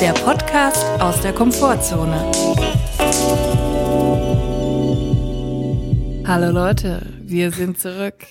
der 0.00 0.12
Podcast 0.12 0.84
aus 1.00 1.22
der 1.22 1.32
Komfortzone. 1.32 2.30
Hallo 6.26 6.50
Leute, 6.50 7.00
wir 7.22 7.50
sind 7.50 7.80
zurück. 7.80 8.26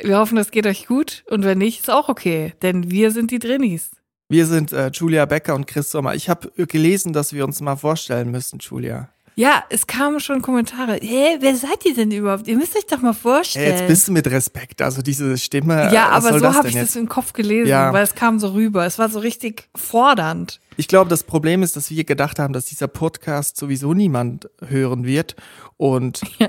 Wir 0.00 0.18
hoffen, 0.18 0.38
es 0.38 0.52
geht 0.52 0.68
euch 0.68 0.86
gut 0.86 1.24
und 1.28 1.44
wenn 1.44 1.58
nicht, 1.58 1.80
ist 1.80 1.90
auch 1.90 2.08
okay, 2.08 2.52
denn 2.62 2.92
wir 2.92 3.10
sind 3.10 3.32
die 3.32 3.40
Drinnies. 3.40 3.90
Wir 4.28 4.46
sind 4.46 4.72
äh, 4.72 4.90
Julia 4.92 5.26
Becker 5.26 5.56
und 5.56 5.66
Chris 5.66 5.90
Sommer. 5.90 6.14
Ich 6.14 6.28
habe 6.28 6.52
gelesen, 6.66 7.12
dass 7.12 7.32
wir 7.32 7.44
uns 7.44 7.60
mal 7.60 7.76
vorstellen 7.76 8.30
müssen, 8.30 8.60
Julia. 8.60 9.08
Ja, 9.36 9.64
es 9.68 9.86
kamen 9.88 10.20
schon 10.20 10.42
Kommentare. 10.42 10.98
Hä, 11.02 11.38
wer 11.40 11.56
seid 11.56 11.84
ihr 11.84 11.94
denn 11.94 12.10
überhaupt? 12.12 12.46
Ihr 12.46 12.56
müsst 12.56 12.76
euch 12.76 12.86
doch 12.86 13.00
mal 13.02 13.12
vorstellen. 13.14 13.64
Hey, 13.72 13.80
jetzt 13.80 13.88
bist 13.88 14.06
du 14.08 14.12
mit 14.12 14.28
Respekt, 14.30 14.80
also 14.80 15.02
diese 15.02 15.36
Stimme. 15.38 15.92
ja, 15.92 16.08
was 16.12 16.26
aber 16.26 16.38
so 16.38 16.54
habe 16.54 16.68
ich 16.68 16.74
jetzt? 16.74 16.90
das 16.90 16.96
im 16.96 17.08
Kopf 17.08 17.32
gelesen, 17.32 17.68
Ja. 17.68 17.92
weil 17.92 18.04
es 18.04 18.14
kam 18.14 18.38
so 18.38 18.48
rüber. 18.52 18.86
Es 18.86 18.98
war 18.98 19.08
so 19.08 19.18
richtig 19.18 19.68
fordernd. 19.74 20.60
Ich 20.76 20.86
glaube, 20.86 21.10
das 21.10 21.24
Problem 21.24 21.62
ist, 21.64 21.74
dass 21.76 21.90
wir 21.90 22.04
gedacht 22.04 22.38
haben, 22.38 22.52
dass 22.52 22.66
dieser 22.66 22.86
Podcast 22.86 23.56
sowieso 23.56 23.92
niemand 23.92 24.48
hören 24.64 25.04
wird. 25.04 25.34
Und, 25.76 26.20
Ja. 26.38 26.48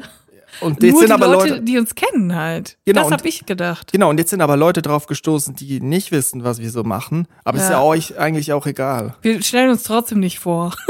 und 0.61 0.83
jetzt 0.83 0.91
Nur 0.91 0.99
sind 1.01 1.09
die 1.09 1.13
aber 1.13 1.27
Leute, 1.27 1.49
Leute. 1.49 1.61
die 1.63 1.79
uns 1.79 1.95
kennen 1.95 2.35
halt. 2.35 2.77
Genau, 2.85 3.01
das 3.09 3.11
habe 3.13 3.27
ich 3.27 3.47
gedacht. 3.47 3.93
Genau, 3.93 4.11
und 4.11 4.19
jetzt 4.19 4.29
sind 4.29 4.41
aber 4.41 4.57
Leute 4.57 4.83
drauf 4.83 5.07
gestoßen, 5.07 5.55
die 5.55 5.79
nicht 5.81 6.11
wissen, 6.11 6.43
was 6.43 6.59
wir 6.59 6.69
so 6.69 6.83
machen. 6.83 7.27
Aber 7.43 7.57
ist 7.57 7.63
Ja. 7.63 7.71
ja 7.71 7.81
euch 7.81 8.19
eigentlich 8.19 8.53
auch 8.53 8.67
egal. 8.67 9.15
Wir 9.23 9.41
stellen 9.41 9.71
uns 9.71 9.81
trotzdem 9.83 10.19
nicht 10.19 10.37
vor. 10.39 10.75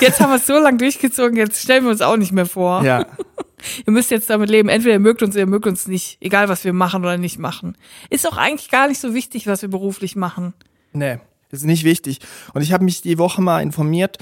Jetzt 0.00 0.20
haben 0.20 0.30
wir 0.30 0.36
es 0.36 0.46
so 0.46 0.58
lange 0.58 0.78
durchgezogen, 0.78 1.36
jetzt 1.36 1.62
stellen 1.62 1.84
wir 1.84 1.90
uns 1.90 2.00
auch 2.00 2.16
nicht 2.16 2.32
mehr 2.32 2.46
vor. 2.46 2.82
Ja. 2.82 3.06
Ihr 3.86 3.92
müsst 3.92 4.10
jetzt 4.10 4.30
damit 4.30 4.50
leben, 4.50 4.68
entweder 4.68 4.94
ihr 4.94 5.00
mögt 5.00 5.20
uns 5.20 5.34
oder 5.34 5.40
ihr 5.40 5.46
mögt 5.48 5.66
uns 5.66 5.88
nicht, 5.88 6.18
egal 6.20 6.48
was 6.48 6.62
wir 6.62 6.72
machen 6.72 7.02
oder 7.02 7.18
nicht 7.18 7.40
machen. 7.40 7.76
Ist 8.08 8.28
auch 8.28 8.36
eigentlich 8.36 8.70
gar 8.70 8.86
nicht 8.86 9.00
so 9.00 9.14
wichtig, 9.14 9.48
was 9.48 9.62
wir 9.62 9.68
beruflich 9.68 10.14
machen. 10.14 10.54
Nee, 10.92 11.18
ist 11.50 11.64
nicht 11.64 11.82
wichtig. 11.82 12.20
Und 12.54 12.62
ich 12.62 12.72
habe 12.72 12.84
mich 12.84 13.02
die 13.02 13.18
Woche 13.18 13.42
mal 13.42 13.60
informiert, 13.60 14.18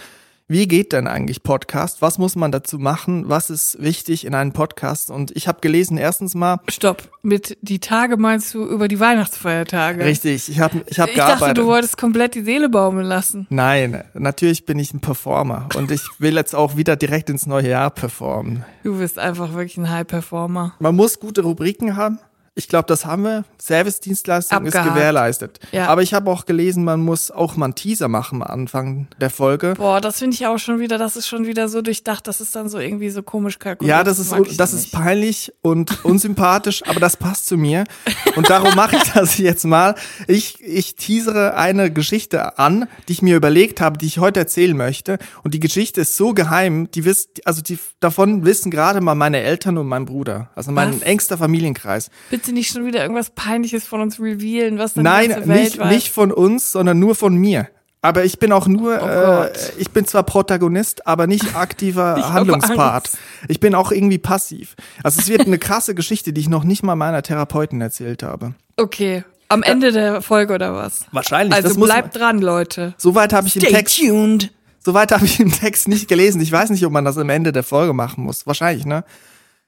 wie 0.49 0.69
geht 0.69 0.93
denn 0.93 1.09
eigentlich 1.09 1.43
Podcast? 1.43 2.03
Was 2.03 2.19
muss 2.19 2.37
man 2.37 2.53
dazu 2.53 2.79
machen? 2.79 3.29
Was 3.29 3.51
ist 3.51 3.83
wichtig 3.83 4.25
in 4.25 4.35
einem 4.35 4.53
Podcast? 4.53 5.11
Und 5.11 5.35
ich 5.37 5.49
habe 5.49 5.61
gelesen, 5.61 5.99
erstens 5.99 6.37
mal, 6.37 6.61
Stopp, 6.69 7.03
mit 7.23 7.59
die 7.63 7.81
Tage 7.81 8.17
meinst 8.17 8.55
du 8.55 8.65
über 8.65 8.87
die 8.87 9.01
Weihnachtsfeiertage? 9.01 10.05
richtig, 10.05 10.49
ich 10.49 10.61
habe 10.61 10.83
ich 10.87 11.01
hab 11.01 11.09
Ich 11.09 11.17
dachte, 11.17 11.31
gearbeitet. 11.39 11.59
du 11.59 11.67
wolltest 11.67 11.97
komplett 11.99 12.37
die 12.37 12.43
Seele 12.43 12.69
baumeln 12.69 13.07
lassen. 13.07 13.47
Nein, 13.51 14.05
natürlich 14.15 14.67
bin 14.67 14.79
ich 14.79 14.95
ein 14.95 15.01
Performer 15.01 15.69
und 15.75 15.91
ich 15.91 16.03
will 16.21 16.37
jetzt 16.37 16.55
auch 16.55 16.77
wieder 16.77 16.95
direkt 16.95 17.29
ins 17.29 17.47
neue 17.47 17.69
Jahr 17.71 17.91
performen. 17.91 18.65
Du 18.85 18.99
bist 18.99 19.19
einfach 19.19 19.53
wirklich 19.53 19.77
ein 19.79 19.91
High-Performer. 19.91 20.75
Man 20.79 20.95
muss 20.95 21.19
gute 21.19 21.43
Rubriken 21.43 21.97
haben. 21.97 22.21
Ich 22.59 22.69
glaube, 22.69 22.87
das 22.89 23.05
haben 23.05 23.23
wir. 23.25 23.45
Service-Dienstleistung 23.61 24.65
ist 24.65 24.73
gewährleistet. 24.73 25.61
Ja. 25.73 25.89
Aber 25.89 26.01
ich 26.01 26.15
habe 26.15 26.31
auch 26.31 26.47
gelesen, 26.47 26.85
man 26.85 27.01
muss 27.01 27.31
auch 27.31 27.55
mal 27.57 27.67
einen 27.67 27.75
Teaser 27.75 28.09
machen 28.09 28.43
am 28.43 28.49
Anfang 28.51 29.09
der 29.21 29.29
Folge. 29.29 29.75
Boah, 29.77 30.01
das 30.01 30.21
finde 30.21 30.37
ich 30.37 30.47
auch 30.47 30.57
schon 30.59 30.79
wieder, 30.79 30.97
das 30.97 31.17
ist 31.17 31.29
schon 31.29 31.47
wieder 31.47 31.69
so 31.69 31.83
durchdacht, 31.83 32.27
das 32.27 32.41
ist 32.41 32.57
dann 32.57 32.71
so 32.71 32.79
irgendwie 32.79 33.11
so 33.11 33.23
komisch 33.23 33.59
kalkuliert. 33.59 33.95
Ja, 33.95 34.05
das 34.05 34.19
ist, 34.19 34.33
das 34.33 34.73
nicht. 34.73 34.87
ist 34.87 34.93
peinlich 34.93 35.53
und 35.61 36.03
unsympathisch, 36.05 36.83
aber 36.87 36.99
das 36.99 37.19
passt 37.19 37.45
zu 37.45 37.59
mir. 37.59 37.85
Und 38.37 38.49
darum 38.49 38.75
mache 38.75 38.97
ich 38.97 39.13
das 39.13 39.37
jetzt 39.37 39.67
mal. 39.67 39.95
Ich, 40.27 40.59
ich 40.63 40.97
teasere 40.97 41.57
eine 41.57 41.93
Geschichte 41.93 42.59
an, 42.59 42.89
die 43.09 43.13
ich 43.13 43.21
mir 43.21 43.37
überlegt 43.37 43.83
habe, 43.83 43.99
die 43.99 44.07
ich 44.07 44.19
heute 44.19 44.41
erzählen 44.41 44.75
möchte. 44.75 45.19
Und 45.43 45.53
die 45.53 45.61
Geschichte 45.61 46.01
ist 46.01 46.17
so 46.17 46.33
geheim, 46.33 46.91
die 46.91 47.05
wisst, 47.05 47.47
also 47.47 47.61
die, 47.61 47.79
davon 48.01 48.47
wissen 48.47 48.71
gerade 48.71 49.03
mal 49.03 49.15
meine 49.15 49.41
Eltern 49.41 49.77
und 49.77 49.89
mein 49.89 50.07
Bruder. 50.07 50.49
Also 50.55 50.73
mein 50.73 50.95
Was? 50.95 51.03
engster 51.03 51.37
Familienkreis. 51.37 52.09
Bitte 52.31 52.46
nicht 52.53 52.73
schon 52.73 52.87
wieder 52.87 53.03
irgendwas 53.03 53.31
Peinliches 53.31 53.85
von 53.85 54.01
uns 54.01 54.21
revealen, 54.21 54.79
was 54.79 54.95
dann 54.95 55.05
Nein, 55.05 55.29
die 55.29 55.49
Welt 55.49 55.63
nicht, 55.63 55.79
weiß. 55.79 55.93
nicht 55.93 56.11
von 56.11 56.33
uns, 56.33 56.73
sondern 56.73 56.99
nur 56.99 57.15
von 57.15 57.35
mir. 57.35 57.69
Aber 58.03 58.25
ich 58.25 58.39
bin 58.39 58.53
auch 58.53 58.69
nur, 58.69 59.01
Oh 59.03 59.45
äh, 59.45 59.53
ich 59.79 59.91
bin 59.91 60.07
zwar 60.07 60.23
Protagonist, 60.23 61.07
aber 61.07 61.27
nicht 61.27 61.57
aktiver 61.57 62.17
Ich 62.19 62.25
Handlungspart. 62.25 63.11
Ich 63.49 63.59
bin 63.59 63.75
auch 63.75 63.91
irgendwie 63.91 64.19
passiv. 64.19 64.77
Also 65.03 65.21
es 65.21 65.29
wird 65.29 65.47
eine 65.47 65.59
krasse 65.59 65.95
Geschichte, 65.95 66.33
die 66.33 66.41
ich 66.43 66.49
noch 66.49 66.63
nicht 66.63 66.83
mal 66.83 66.95
meiner 66.95 67.23
Therapeutin 67.23 67.81
erzählt 67.81 68.23
habe. 68.23 68.55
Okay, 68.77 69.25
am 69.49 69.63
Ende 69.63 69.93
der 69.93 70.23
Folge 70.23 70.55
oder 70.55 70.75
was? 70.75 71.07
Wahrscheinlich. 71.13 71.55
Also 71.55 71.81
bleibt 71.81 72.17
dran, 72.17 72.41
Leute. 72.41 72.95
Soweit 72.97 73.33
habe 73.33 73.47
ich 73.47 73.57
im 73.57 73.63
Text, 73.63 73.99
tuned. 73.99 74.53
soweit 74.81 75.13
habe 75.13 75.25
ich 75.25 75.41
im 75.41 75.53
Text 75.53 75.89
nicht 75.89 76.09
gelesen. 76.09 76.41
Ich 76.41 76.51
weiß 76.53 76.71
nicht, 76.71 76.85
ob 76.85 76.93
man 76.93 77.05
das 77.05 77.19
am 77.19 77.31
Ende 77.31 77.53
der 77.53 77.63
Folge 77.63 77.93
machen 77.93 78.25
muss. 78.25 78.47
Wahrscheinlich, 78.47 78.87
ne? 78.87 79.05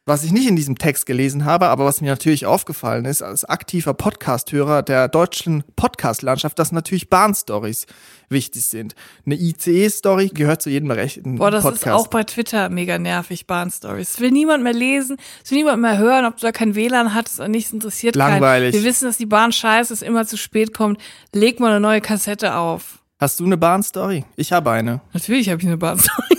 Was 0.08 0.24
ich 0.24 0.32
nicht 0.32 0.48
in 0.48 0.56
diesem 0.56 0.78
Text 0.78 1.04
gelesen 1.04 1.44
habe, 1.44 1.68
aber 1.68 1.84
was 1.84 2.00
mir 2.00 2.08
natürlich 2.08 2.46
aufgefallen 2.46 3.04
ist, 3.04 3.20
als 3.20 3.44
aktiver 3.44 3.92
Podcast-Hörer 3.92 4.82
der 4.82 5.06
deutschen 5.06 5.64
Podcast-Landschaft, 5.76 6.58
dass 6.58 6.72
natürlich 6.72 7.10
Bahnstories 7.10 7.84
wichtig 8.30 8.64
sind. 8.64 8.94
Eine 9.26 9.34
ICE-Story 9.34 10.28
gehört 10.32 10.62
zu 10.62 10.70
jedem 10.70 10.90
rechten 10.90 11.36
Boah, 11.36 11.50
das 11.50 11.62
Podcast. 11.62 11.82
ist 11.84 11.92
auch 11.92 12.06
bei 12.06 12.24
Twitter 12.24 12.70
mega 12.70 12.98
nervig, 12.98 13.46
Bahnstories. 13.46 14.14
Es 14.14 14.20
will 14.20 14.30
niemand 14.30 14.64
mehr 14.64 14.72
lesen, 14.72 15.18
es 15.44 15.50
will 15.50 15.58
niemand 15.58 15.82
mehr 15.82 15.98
hören, 15.98 16.24
ob 16.24 16.38
du 16.38 16.40
da 16.46 16.52
kein 16.52 16.74
WLAN 16.74 17.12
hattest 17.12 17.38
oder 17.38 17.48
nichts 17.48 17.74
interessiert 17.74 18.16
Langweilig. 18.16 18.72
keinen. 18.72 18.82
Wir 18.82 18.88
wissen, 18.88 19.04
dass 19.04 19.18
die 19.18 19.26
Bahn 19.26 19.52
scheiße 19.52 19.92
ist, 19.92 20.02
immer 20.02 20.26
zu 20.26 20.38
spät 20.38 20.72
kommt. 20.72 20.98
Leg 21.34 21.60
mal 21.60 21.68
eine 21.70 21.80
neue 21.80 22.00
Kassette 22.00 22.54
auf. 22.54 23.00
Hast 23.20 23.40
du 23.40 23.44
eine 23.44 23.58
Bahnstory? 23.58 24.24
Ich 24.36 24.52
habe 24.52 24.70
eine. 24.70 25.02
Natürlich 25.12 25.50
habe 25.50 25.60
ich 25.60 25.66
eine 25.66 25.76
Bahnstory. 25.76 26.37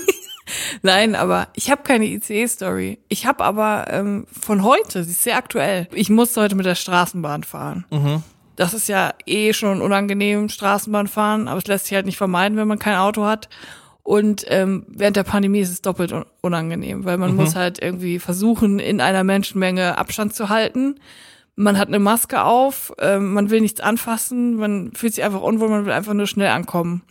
Nein, 0.81 1.15
aber 1.15 1.47
ich 1.55 1.69
habe 1.71 1.83
keine 1.83 2.05
ICE-Story. 2.05 2.99
Ich 3.07 3.25
habe 3.25 3.43
aber 3.43 3.85
ähm, 3.89 4.25
von 4.31 4.63
heute, 4.63 5.03
sie 5.03 5.11
ist 5.11 5.23
sehr 5.23 5.37
aktuell. 5.37 5.87
Ich 5.93 6.09
musste 6.09 6.41
heute 6.41 6.55
mit 6.55 6.65
der 6.65 6.75
Straßenbahn 6.75 7.43
fahren. 7.43 7.85
Das 8.55 8.73
ist 8.73 8.89
ja 8.89 9.13
eh 9.25 9.53
schon 9.53 9.81
unangenehm, 9.81 10.49
Straßenbahn 10.49 11.07
fahren, 11.07 11.47
aber 11.47 11.59
es 11.59 11.67
lässt 11.67 11.85
sich 11.85 11.95
halt 11.95 12.05
nicht 12.05 12.17
vermeiden, 12.17 12.57
wenn 12.57 12.67
man 12.67 12.79
kein 12.79 12.97
Auto 12.97 13.23
hat. 13.25 13.47
Und 14.03 14.43
ähm, 14.47 14.85
während 14.87 15.17
der 15.17 15.23
Pandemie 15.23 15.59
ist 15.59 15.69
es 15.69 15.81
doppelt 15.81 16.11
un 16.11 16.25
unangenehm, 16.41 17.05
weil 17.05 17.17
man 17.17 17.35
muss 17.35 17.55
halt 17.55 17.79
irgendwie 17.81 18.17
versuchen, 18.17 18.79
in 18.79 19.01
einer 19.01 19.23
Menschenmenge 19.23 19.97
Abstand 19.97 20.33
zu 20.33 20.49
halten. 20.49 20.95
Man 21.55 21.77
hat 21.77 21.89
eine 21.89 21.99
Maske 21.99 22.43
auf, 22.43 22.91
ähm, 22.99 23.33
man 23.33 23.49
will 23.49 23.61
nichts 23.61 23.81
anfassen, 23.81 24.55
man 24.55 24.93
fühlt 24.93 25.13
sich 25.13 25.23
einfach 25.23 25.41
unwohl, 25.41 25.69
man 25.69 25.85
will 25.85 25.91
einfach 25.93 26.13
nur 26.13 26.25
schnell 26.25 26.49
ankommen. 26.49 27.03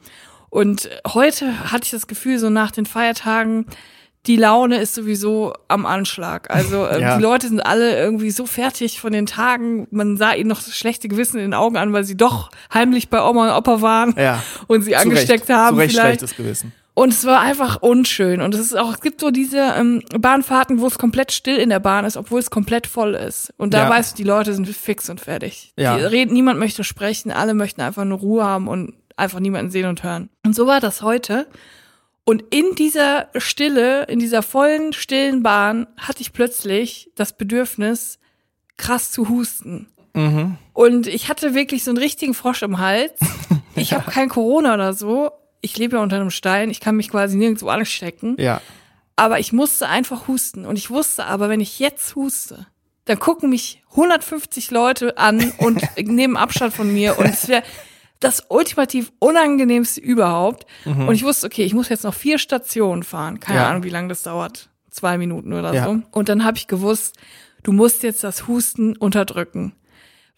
Und 0.51 0.89
heute 1.07 1.71
hatte 1.73 1.85
ich 1.85 1.91
das 1.91 2.07
Gefühl, 2.07 2.39
so 2.39 2.51
nach 2.51 2.71
den 2.71 2.87
Feiertagen, 2.87 3.67
die 4.27 4.37
Laune 4.37 4.79
ist 4.79 4.95
sowieso 4.95 5.55
am 5.69 5.87
Anschlag. 5.87 6.51
Also 6.51 6.85
äh, 6.91 7.01
Ja. 7.01 7.17
die 7.17 7.23
Leute 7.23 7.49
sind 7.49 7.61
alle 7.61 7.99
irgendwie 7.99 8.31
so 8.31 8.47
fertig 8.47 9.01
von 9.01 9.13
den 9.13 9.27
Tagen. 9.27 9.87
Man 9.91 10.17
sah 10.17 10.33
ihnen 10.35 10.49
noch 10.49 10.63
das 10.63 10.77
schlechte 10.77 11.09
Gewissen 11.09 11.37
in 11.39 11.45
den 11.45 11.55
Augen 11.55 11.77
an, 11.77 11.93
weil 11.93 12.05
sie 12.05 12.17
doch 12.17 12.51
heimlich 12.73 13.09
bei 13.09 13.23
Oma 13.23 13.51
und 13.51 13.57
Opa 13.57 13.81
waren 13.81 14.15
Ja. 14.19 14.43
und 14.67 14.83
sie 14.83 14.93
Zu 14.93 14.99
angesteckt 14.99 15.49
Recht. 15.49 15.59
haben 15.59 15.77
Zu 15.77 15.81
Recht 15.83 15.93
vielleicht. 15.93 16.19
schlechtes 16.21 16.37
Gewissen. 16.37 16.73
Und 16.95 17.13
es 17.13 17.25
war 17.27 17.41
einfach 17.41 17.81
unschön. 17.81 18.41
Und 18.43 18.55
es 18.57 18.61
ist 18.61 18.77
auch, 18.77 18.93
es 18.93 19.01
gibt 19.01 19.21
so 19.21 19.31
diese 19.31 19.59
ähm, 19.79 20.03
Bahnfahrten, 20.19 20.81
wo 20.81 20.87
es 20.89 20.99
komplett 20.99 21.31
still 21.31 21.57
in 21.57 21.69
der 21.71 21.79
Bahn 21.79 22.05
ist, 22.05 22.17
obwohl 22.17 22.41
es 22.41 22.51
komplett 22.51 22.89
voll 22.89 23.15
ist. 23.15 23.55
Und 23.57 23.73
da 23.73 23.85
Ja. 23.85 23.89
weißt 23.91 24.13
du, 24.13 24.17
die 24.17 24.29
Leute 24.29 24.53
sind 24.53 24.67
fix 24.67 25.09
und 25.09 25.21
fertig. 25.21 25.73
Ja. 25.77 25.97
Die 25.97 26.03
reden, 26.03 26.33
niemand 26.33 26.59
möchte 26.59 26.83
sprechen, 26.83 27.31
alle 27.31 27.55
möchten 27.55 27.83
einfach 27.83 28.05
nur 28.05 28.19
Ruhe 28.19 28.43
haben 28.45 28.67
und 28.67 28.95
einfach 29.19 29.41
niemanden 29.41 29.71
sehen 29.71 29.87
und 29.87 30.03
hören. 30.03 30.31
Und 30.45 30.55
so 30.55 30.67
war 30.67 30.81
das 30.81 31.03
heute. 31.03 31.47
Und 32.25 32.45
in 32.51 32.75
dieser 32.75 33.29
Stille, 33.37 34.05
in 34.05 34.19
dieser 34.19 34.43
vollen, 34.43 34.93
stillen 34.93 35.43
Bahn 35.43 35.87
hatte 35.97 36.21
ich 36.21 36.33
plötzlich 36.33 37.11
das 37.15 37.37
Bedürfnis, 37.37 38.19
krass 38.77 39.11
zu 39.11 39.29
husten. 39.29 39.89
Mhm. 40.15 40.57
Und 40.73 41.07
ich 41.07 41.29
hatte 41.29 41.55
wirklich 41.55 41.85
so 41.85 41.91
einen 41.91 41.99
richtigen 41.99 42.35
Frosch 42.35 42.63
im 42.63 42.79
Hals. 42.79 43.19
Ich 43.75 43.93
habe 43.93 44.11
kein 44.11 44.29
Corona 44.29 44.75
oder 44.75 44.93
so. 44.93 45.31
Ich 45.61 45.79
lebe 45.79 45.99
ja 45.99 46.03
unter 46.03 46.17
einem 46.17 46.31
Stein. 46.31 46.69
Ich 46.69 46.81
kann 46.81 46.97
mich 46.97 47.11
quasi 47.11 47.37
nirgendwo 47.37 47.69
anstecken. 47.69 48.35
Ja. 48.37 48.61
Aber 49.15 49.39
ich 49.39 49.53
musste 49.53 49.89
einfach 49.89 50.27
husten. 50.27 50.67
Und 50.67 50.77
ich 50.77 50.91
wusste 50.91 51.27
aber, 51.27 51.49
wenn 51.49 51.61
ich 51.61 51.79
jetzt 51.79 52.17
huste, 52.17 52.67
dann 53.05 53.21
gucken 53.21 53.51
mich 53.51 53.85
150 53.91 54.73
Leute 54.73 55.17
an 55.17 55.53
und 55.59 55.81
nehmen 55.97 56.37
Abstand 56.37 56.75
von 56.75 56.93
mir. 56.93 57.21
Und 57.21 57.27
es 57.27 57.47
wäre 57.47 57.63
das 58.21 58.45
ultimativ 58.49 59.13
unangenehmste 59.21 60.01
überhaupt. 60.01 60.67
Und 60.85 61.13
ich 61.13 61.23
wusste, 61.25 61.47
okay, 61.47 61.63
ich 61.65 61.75
muss 61.75 61.89
jetzt 61.89 62.05
noch 62.05 62.15
vier 62.15 62.39
Stationen 62.39 63.03
fahren. 63.05 63.39
Keine 63.41 63.59
Ja. 63.61 63.69
Ahnung, 63.71 63.85
wie 63.85 63.91
lange 63.91 64.09
das 64.09 64.23
dauert. 64.23 64.69
Zwei 64.91 65.19
Minuten 65.19 65.53
oder 65.53 65.73
Ja. 65.75 65.85
so. 65.85 66.01
Und 66.11 66.29
dann 66.29 66.45
habe 66.45 66.57
ich 66.57 66.67
gewusst, 66.67 67.17
du 67.63 67.73
musst 67.73 68.03
jetzt 68.03 68.25
das 68.25 68.49
Husten 68.49 68.97
unterdrücken. 68.97 69.73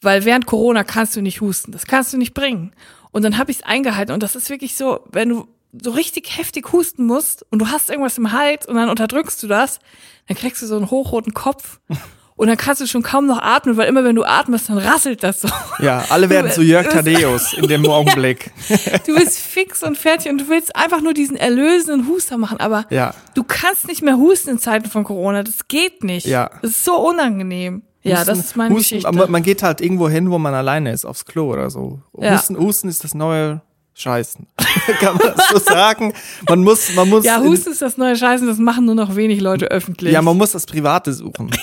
Weil 0.02 0.24
während 0.24 0.46
Corona 0.46 0.82
kannst 0.84 1.16
du 1.16 1.20
nicht 1.22 1.40
husten. 1.40 1.72
Das 1.72 1.86
kannst 1.86 2.12
du 2.12 2.18
nicht 2.18 2.34
bringen. 2.34 2.72
Und 3.12 3.22
dann 3.22 3.38
habe 3.38 3.50
ich 3.50 3.58
es 3.58 3.62
eingehalten. 3.62 4.12
Und 4.12 4.22
das 4.22 4.36
ist 4.36 4.50
wirklich 4.50 4.76
so, 4.76 5.00
wenn 5.12 5.28
du 5.28 5.46
so 5.82 5.90
richtig 5.90 6.36
heftig 6.36 6.72
husten 6.72 7.04
musst 7.06 7.44
und 7.50 7.60
du 7.60 7.68
hast 7.68 7.90
irgendwas 7.90 8.18
im 8.18 8.32
Hals 8.32 8.66
und 8.66 8.74
dann 8.76 8.88
unterdrückst 8.90 9.42
du 9.42 9.46
das, 9.46 9.78
dann 10.26 10.36
kriegst 10.36 10.60
du 10.62 10.66
so 10.66 10.76
einen 10.76 10.90
hochroten 10.90 11.32
Kopf. 11.34 11.80
Und 12.40 12.46
dann 12.46 12.56
kannst 12.56 12.80
du 12.80 12.86
schon 12.86 13.02
kaum 13.02 13.26
noch 13.26 13.42
atmen, 13.42 13.76
weil 13.76 13.86
immer 13.86 14.02
wenn 14.02 14.16
du 14.16 14.24
atmest, 14.24 14.70
dann 14.70 14.78
rasselt 14.78 15.22
das 15.22 15.42
so. 15.42 15.48
Ja, 15.78 16.06
alle 16.08 16.30
werden 16.30 16.50
zu 16.50 16.62
Jörg 16.62 16.88
Thaddeus 16.88 17.52
in 17.52 17.68
dem 17.68 17.84
Augenblick. 17.86 18.50
Du 19.06 19.14
bist 19.14 19.38
fix 19.38 19.82
und 19.82 19.98
fertig 19.98 20.32
und 20.32 20.38
du 20.38 20.48
willst 20.48 20.74
einfach 20.74 21.02
nur 21.02 21.12
diesen 21.12 21.36
erlösenden 21.36 22.08
Huster 22.08 22.38
machen, 22.38 22.58
aber 22.58 22.86
Ja. 22.88 23.12
du 23.34 23.44
kannst 23.44 23.88
nicht 23.88 24.00
mehr 24.00 24.16
husten 24.16 24.50
in 24.52 24.58
Zeiten 24.58 24.88
von 24.88 25.04
Corona. 25.04 25.42
Das 25.42 25.68
geht 25.68 26.02
nicht. 26.02 26.24
Ja. 26.26 26.48
Das 26.62 26.70
ist 26.70 26.84
so 26.86 26.96
unangenehm. 26.96 27.82
Ja, 28.02 28.24
das 28.24 28.28
Husten- 28.30 28.40
ist 28.40 28.56
meine 28.56 28.74
Husten, 28.74 28.94
Geschichte. 28.96 29.08
aber 29.08 29.26
Man 29.28 29.42
geht 29.42 29.62
halt 29.62 29.82
irgendwo 29.82 30.08
hin, 30.08 30.30
wo 30.30 30.38
man 30.38 30.54
alleine 30.54 30.92
ist, 30.92 31.04
aufs 31.04 31.26
Klo 31.26 31.52
oder 31.52 31.68
so. 31.68 32.00
Ja. 32.18 32.32
Husten, 32.38 32.56
Husten 32.56 32.88
ist 32.88 33.04
das 33.04 33.12
neue 33.12 33.60
scheißen. 33.92 34.46
Kann 35.00 35.16
man 35.18 35.34
das 35.36 35.48
so 35.50 35.58
sagen? 35.58 36.14
Man 36.48 36.60
muss, 36.64 36.94
man 36.94 37.06
muss. 37.10 37.22
Ja, 37.26 37.40
Husten 37.42 37.72
ist 37.72 37.82
das 37.82 37.98
neue 37.98 38.16
Scheißen, 38.16 38.46
das 38.46 38.56
machen 38.56 38.86
nur 38.86 38.94
noch 38.94 39.14
wenig 39.14 39.42
Leute 39.42 39.66
öffentlich. 39.66 40.14
Ja, 40.14 40.22
man 40.22 40.38
muss 40.38 40.52
das 40.52 40.64
Private 40.64 41.12
suchen. 41.12 41.50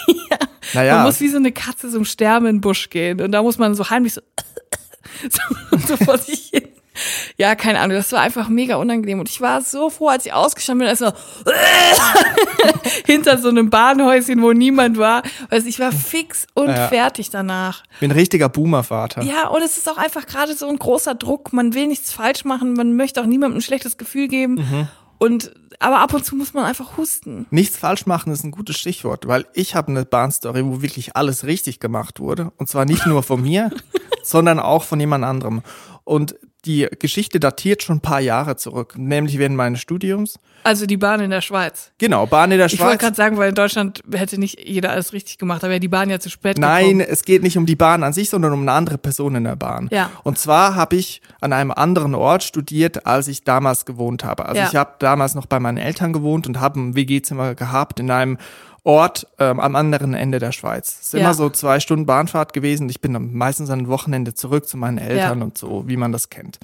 ja. 0.74 0.82
Naja. 0.82 0.96
Man 0.98 1.06
muss 1.06 1.20
wie 1.20 1.30
so 1.30 1.38
eine 1.38 1.52
Katze 1.52 1.90
so 1.90 1.98
im 1.98 2.06
Sterben 2.06 2.46
in 2.48 2.56
den 2.58 2.62
Busch 2.62 2.90
gehen 2.90 3.22
und 3.22 3.32
da 3.32 3.42
muss 3.42 3.58
man 3.58 3.76
so 3.76 3.90
heimlich 3.90 4.14
so, 4.14 4.22
so, 5.30 5.78
so 5.88 5.98
vor 5.98 6.18
sich 6.18 6.50
hin. 6.54 6.68
Ja, 7.38 7.56
keine 7.56 7.80
Ahnung, 7.80 7.96
das 7.96 8.12
war 8.12 8.22
einfach 8.22 8.50
mega 8.50 8.78
unangenehm. 8.78 9.20
Und 9.20 9.30
ich 9.30 9.42
war 9.42 9.62
so 9.62 9.90
froh, 9.90 10.08
als 10.08 10.26
ich 10.26 10.34
ausgestanden 10.34 10.80
bin, 10.80 10.90
als 10.90 11.00
so 11.00 11.12
hinter 13.06 13.38
so 13.38 13.50
einem 13.50 13.70
Bahnhäuschen, 13.70 14.42
wo 14.42 14.52
niemand 14.54 14.98
war. 14.98 15.24
Also 15.50 15.68
ich 15.68 15.80
war 15.80 15.92
fix 15.92 16.48
und 16.54 16.70
ja. 16.70 16.88
fertig 16.88 17.30
danach. 17.30 17.84
Bin 18.00 18.12
ein 18.12 18.18
richtiger 18.18 18.50
Boomer-Vater. 18.50 19.24
Ja, 19.24 19.48
und 19.48 19.62
es 19.62 19.78
ist 19.78 19.90
auch 19.90 19.98
einfach 19.98 20.26
gerade 20.26 20.56
so 20.56 20.68
ein 20.68 20.78
großer 20.78 21.16
Druck. 21.16 21.54
Man 21.54 21.74
will 21.74 21.88
nichts 21.88 22.12
falsch 22.12 22.46
machen, 22.46 22.74
man 22.74 22.96
möchte 22.96 23.22
auch 23.22 23.26
niemandem 23.26 23.60
ein 23.60 23.62
schlechtes 23.62 23.98
Gefühl 23.98 24.28
geben. 24.28 24.56
Mhm. 24.56 24.88
Und 25.20 25.52
aber 25.80 26.00
ab 26.00 26.14
und 26.14 26.26
zu 26.26 26.36
muss 26.36 26.54
man 26.54 26.66
einfach 26.66 26.98
husten. 26.98 27.46
Nichts 27.52 27.78
falsch 27.78 28.06
machen 28.06 28.32
ist 28.32 28.44
ein 28.44 28.52
gutes 28.52 28.78
Stichwort, 28.78 29.28
weil 29.28 29.46
ich 29.54 29.76
habe 29.76 29.90
eine 29.90 30.06
Bahnstory, 30.06 30.66
wo 30.66 30.82
wirklich 30.82 31.16
alles 31.16 31.44
richtig 31.44 31.80
gemacht 31.80 32.20
wurde. 32.20 32.52
Und 32.58 32.68
zwar 32.68 32.86
nicht 32.86 33.06
nur 33.06 33.24
von 33.24 33.42
mir, 33.42 33.72
sondern 34.24 34.60
auch 34.60 34.84
von 34.84 35.00
jemand 35.00 35.24
anderem. 35.24 35.62
Und 36.04 36.36
die 36.68 36.88
Geschichte 37.00 37.40
datiert 37.40 37.82
schon 37.82 37.98
ein 37.98 38.02
paar 38.02 38.20
Jahre 38.20 38.58
zurück, 38.58 38.96
nämlich 38.98 39.40
während 39.40 39.56
meines 39.56 39.80
Studiums. 39.80 40.40
Also 40.64 40.86
die 40.86 40.98
Bahn 40.98 41.22
in 41.22 41.30
der 41.30 41.42
Schweiz. 41.42 41.92
Genau, 41.98 42.26
Bahn 42.26 42.52
in 42.52 42.58
der 42.58 42.68
Schweiz. 42.68 42.80
Ich 42.80 42.86
wollte 42.86 42.98
gerade 42.98 43.16
sagen, 43.16 43.38
weil 43.38 43.50
in 43.50 43.56
Deutschland 43.56 44.04
hätte 44.12 44.38
nicht 44.38 44.60
jeder 44.60 44.92
alles 44.92 45.14
richtig 45.14 45.38
gemacht, 45.38 45.64
da 45.64 45.70
wäre 45.70 45.80
die 45.80 45.88
Bahn 45.88 46.10
ja 46.10 46.20
zu 46.20 46.30
spät 46.30 46.58
Nein, 46.58 47.00
gekommen. 47.00 47.02
es 47.02 47.24
geht 47.24 47.42
nicht 47.42 47.58
um 47.58 47.66
die 47.66 47.76
Bahn 47.76 48.04
an 48.04 48.14
sich, 48.14 48.30
sondern 48.30 48.52
um 48.54 48.62
eine 48.62 48.74
andere 48.74 48.98
Person 48.98 49.36
in 49.36 49.46
der 49.46 49.56
Bahn. 49.56 49.88
Ja. 49.92 50.12
Und 50.24 50.38
zwar 50.38 50.76
habe 50.76 50.98
ich 50.98 51.22
an 51.40 51.54
einem 51.54 51.72
anderen 51.72 52.14
Ort 52.14 52.44
studiert, 52.44 53.06
als 53.06 53.28
ich 53.28 53.44
damals 53.44 53.86
gewohnt 53.86 54.24
habe. 54.24 54.46
Also 54.46 54.62
ja. 54.62 54.68
ich 54.68 54.76
habe 54.76 54.92
damals 55.00 55.36
noch 55.36 55.46
bei 55.46 55.60
meinen 55.60 55.78
Eltern 55.78 56.12
gewohnt 56.12 56.48
und 56.48 56.60
habe 56.60 56.80
ein 56.80 56.96
WG-Zimmer 56.96 57.56
gehabt 57.56 58.00
in 58.00 58.12
einem 58.12 58.38
Ort 58.88 59.28
ähm, 59.38 59.60
am 59.60 59.76
anderen 59.76 60.14
Ende 60.14 60.40
der 60.40 60.54
Schweiz. 60.54 61.00
Es 61.02 61.08
ist 61.08 61.14
ja. 61.14 61.20
immer 61.20 61.34
so 61.34 61.50
zwei 61.50 61.82
Stunden 61.82 62.06
Bahnfahrt 62.06 62.54
gewesen. 62.54 62.88
Ich 62.88 63.02
bin 63.02 63.34
meistens 63.34 63.70
an 63.70 63.90
Wochenende 63.90 64.34
zurück 64.34 64.66
zu 64.66 64.78
meinen 64.78 64.98
Eltern 64.98 65.40
ja. 65.40 65.44
und 65.44 65.58
so, 65.58 65.90
wie 65.90 65.98
man 65.98 66.14
das 66.14 66.30
kennt. 66.30 66.58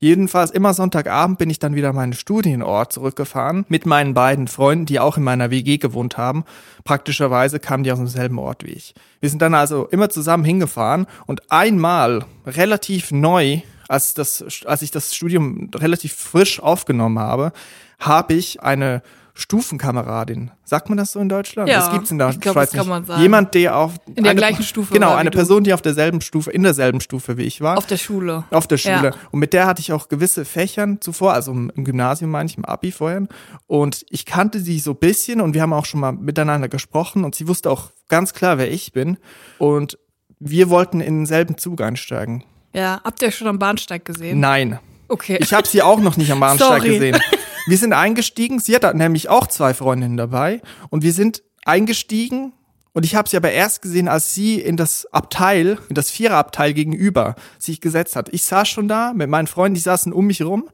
Jedenfalls 0.00 0.50
immer 0.50 0.74
Sonntagabend 0.74 1.38
bin 1.38 1.48
ich 1.48 1.60
dann 1.60 1.76
wieder 1.76 1.92
meinen 1.92 2.12
Studienort 2.12 2.92
zurückgefahren 2.92 3.66
mit 3.68 3.86
meinen 3.86 4.14
beiden 4.14 4.48
Freunden, 4.48 4.86
die 4.86 4.98
auch 4.98 5.16
in 5.16 5.22
meiner 5.22 5.52
WG 5.52 5.78
gewohnt 5.78 6.18
haben. 6.18 6.44
Praktischerweise 6.82 7.60
kamen 7.60 7.84
die 7.84 7.92
aus 7.92 7.98
demselben 7.98 8.40
Ort 8.40 8.64
wie 8.64 8.72
ich. 8.72 8.94
Wir 9.20 9.30
sind 9.30 9.40
dann 9.40 9.54
also 9.54 9.86
immer 9.86 10.08
zusammen 10.08 10.42
hingefahren 10.42 11.06
und 11.26 11.52
einmal 11.52 12.24
relativ 12.46 13.12
neu, 13.12 13.60
als, 13.86 14.14
das, 14.14 14.44
als 14.64 14.82
ich 14.82 14.90
das 14.90 15.14
Studium 15.14 15.70
relativ 15.72 16.14
frisch 16.14 16.58
aufgenommen 16.58 17.20
habe, 17.20 17.52
habe 18.00 18.34
ich 18.34 18.60
eine 18.60 19.02
Stufenkameradin. 19.40 20.50
Sagt 20.64 20.88
man 20.88 20.98
das 20.98 21.12
so 21.12 21.20
in 21.20 21.28
Deutschland? 21.28 21.68
Ja, 21.68 21.76
das 21.76 21.90
gibt's 21.90 22.10
in 22.10 22.18
der 22.18 22.28
ich 22.28 22.40
glaub, 22.40 22.54
Schweiz 22.54 22.70
das 22.70 22.78
kann 22.78 22.88
man 22.88 23.04
sagen. 23.04 23.22
Jemand, 23.22 23.54
der 23.54 23.76
auf 23.76 23.94
in 24.06 24.22
der 24.22 24.32
eine, 24.32 24.38
gleichen 24.38 24.62
Stufe 24.62 24.92
Genau, 24.92 25.14
eine 25.14 25.30
Person, 25.30 25.64
die 25.64 25.72
auf 25.72 25.82
derselben 25.82 26.20
Stufe, 26.20 26.50
in 26.50 26.62
derselben 26.62 27.00
Stufe 27.00 27.36
wie 27.38 27.44
ich 27.44 27.60
war. 27.60 27.78
Auf 27.78 27.86
der 27.86 27.96
Schule. 27.96 28.44
Auf 28.50 28.66
der 28.66 28.76
Schule. 28.76 28.94
Ja. 29.02 29.14
Und 29.30 29.40
mit 29.40 29.52
der 29.52 29.66
hatte 29.66 29.80
ich 29.80 29.92
auch 29.92 30.08
gewisse 30.08 30.44
Fächern 30.44 31.00
zuvor, 31.00 31.32
also 31.32 31.52
im 31.52 31.72
Gymnasium 31.84 32.30
meine 32.30 32.48
ich, 32.48 32.58
im 32.58 32.64
Abi 32.64 32.92
vorher. 32.92 33.26
Und 33.66 34.04
ich 34.10 34.26
kannte 34.26 34.60
sie 34.60 34.78
so 34.78 34.94
bisschen 34.94 35.40
und 35.40 35.54
wir 35.54 35.62
haben 35.62 35.72
auch 35.72 35.86
schon 35.86 36.00
mal 36.00 36.12
miteinander 36.12 36.68
gesprochen 36.68 37.24
und 37.24 37.34
sie 37.34 37.48
wusste 37.48 37.70
auch 37.70 37.90
ganz 38.08 38.34
klar, 38.34 38.58
wer 38.58 38.70
ich 38.70 38.92
bin. 38.92 39.16
Und 39.58 39.98
wir 40.38 40.68
wollten 40.68 41.00
in 41.00 41.20
denselben 41.20 41.56
Zug 41.58 41.80
einsteigen. 41.80 42.44
Ja, 42.74 43.00
habt 43.02 43.22
ihr 43.22 43.30
schon 43.30 43.48
am 43.48 43.58
Bahnsteig 43.58 44.04
gesehen? 44.04 44.38
Nein. 44.38 44.78
Okay. 45.08 45.38
Ich 45.40 45.52
habe 45.52 45.66
sie 45.66 45.82
auch 45.82 45.98
noch 45.98 46.16
nicht 46.16 46.30
am 46.30 46.40
Bahnsteig 46.40 46.68
Sorry. 46.82 46.88
gesehen. 46.90 47.18
Wir 47.66 47.78
sind 47.78 47.92
eingestiegen, 47.92 48.58
sie 48.58 48.74
hat 48.74 48.94
nämlich 48.94 49.28
auch 49.28 49.46
zwei 49.46 49.74
Freundinnen 49.74 50.16
dabei 50.16 50.62
und 50.88 51.02
wir 51.02 51.12
sind 51.12 51.42
eingestiegen 51.64 52.52
und 52.92 53.04
ich 53.04 53.14
habe 53.14 53.28
sie 53.28 53.36
aber 53.36 53.52
erst 53.52 53.82
gesehen, 53.82 54.08
als 54.08 54.34
sie 54.34 54.60
in 54.60 54.76
das 54.76 55.06
Abteil, 55.12 55.78
in 55.88 55.94
das 55.94 56.10
Viererabteil 56.10 56.74
gegenüber 56.74 57.36
sich 57.58 57.80
gesetzt 57.80 58.16
hat. 58.16 58.28
Ich 58.32 58.44
saß 58.44 58.68
schon 58.68 58.88
da 58.88 59.12
mit 59.12 59.28
meinen 59.28 59.46
Freunden, 59.46 59.74
die 59.74 59.80
saßen 59.80 60.12
um 60.12 60.26
mich 60.26 60.42
rum 60.42 60.68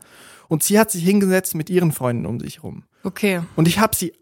und 0.48 0.62
sie 0.62 0.78
hat 0.78 0.90
sich 0.90 1.04
hingesetzt 1.04 1.54
mit 1.54 1.70
ihren 1.70 1.92
Freunden 1.92 2.26
um 2.26 2.40
sich 2.40 2.62
rum. 2.62 2.84
Okay. 3.02 3.42
Und 3.56 3.68
ich 3.68 3.78
habe 3.78 3.94
sie 3.94 4.12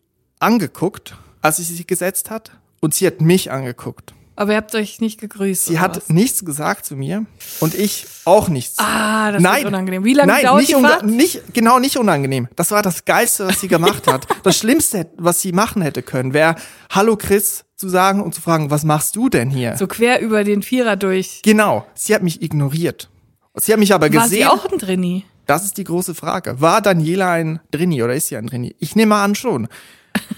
angeguckt, 0.41 1.17
als 1.43 1.59
sie 1.59 1.63
sich 1.63 1.87
gesetzt 1.87 2.31
hat 2.31 2.53
und 2.81 2.95
sie 2.95 3.07
hat 3.07 3.21
mich 3.21 3.51
angeguckt. 3.51 4.15
Aber 4.37 4.53
ihr 4.53 4.57
habt 4.57 4.75
euch 4.75 5.01
nicht 5.01 5.21
gegrüßt. 5.21 5.67
Sie 5.67 5.79
hat 5.79 5.97
was? 5.97 6.09
nichts 6.09 6.45
gesagt 6.45 6.85
zu 6.87 6.97
mir 6.97 7.25
und 7.61 7.75
ich 7.75 8.07
auch 8.25 8.49
nichts. 8.49 8.79
Ah, 8.79 9.31
das 9.31 9.41
nein, 9.41 9.61
ist 9.63 9.67
unangenehm. 9.67 10.05
Wie 10.05 10.15
lange 10.15 10.33
nein, 10.33 10.45
dauert 10.45 10.61
nicht 10.61 10.77
die 10.77 10.81
Fahrt? 10.83 11.07
nicht 11.07 11.55
genau 11.55 11.79
nicht 11.79 11.97
unangenehm. 11.97 12.49
Das 12.57 12.73
war 12.73 12.83
das 12.83 13.05
Geilste, 13.05 13.47
was 13.47 13.61
sie 13.61 13.69
gemacht 13.69 14.07
hat. 14.07 14.27
Das 14.43 14.59
Schlimmste, 14.59 15.07
was 15.17 15.41
sie 15.41 15.53
machen 15.53 15.81
hätte 15.81 16.03
können, 16.03 16.35
wäre 16.35 16.57
Hallo 16.91 17.17
Chris 17.17 17.65
zu 17.77 17.89
sagen 17.89 18.23
und 18.23 18.35
zu 18.35 18.43
fragen, 18.43 18.71
was 18.71 18.85
machst 18.85 19.17
du 19.17 19.29
denn 19.29 19.51
hier? 19.51 19.77
So 19.77 19.87
quer 19.87 20.21
über 20.21 20.45
den 20.45 20.63
Vierer 20.63 20.97
durch. 20.97 21.41
Genau. 21.43 21.87
Sie 21.95 22.15
hat 22.15 22.23
mich 22.23 22.43
ignoriert. 22.43 23.09
Sie 23.55 23.73
hat 23.73 23.79
mich 23.79 23.95
aber 23.95 24.13
War 24.13 24.25
gesehen. 24.25 24.39
sie 24.39 24.47
auch 24.47 24.71
ein 24.71 24.79
Drini? 24.79 25.25
Das 25.47 25.65
ist 25.65 25.77
die 25.79 25.85
große 25.85 26.15
Frage. 26.15 26.61
War 26.61 26.83
Daniela 26.83 27.33
ein 27.33 27.61
Drini 27.71 28.03
oder 28.03 28.15
ist 28.15 28.29
sie 28.29 28.37
ein 28.37 28.47
Drini? 28.47 28.75
Ich 28.81 28.97
nehme 28.97 29.15
an 29.17 29.35
schon. 29.35 29.69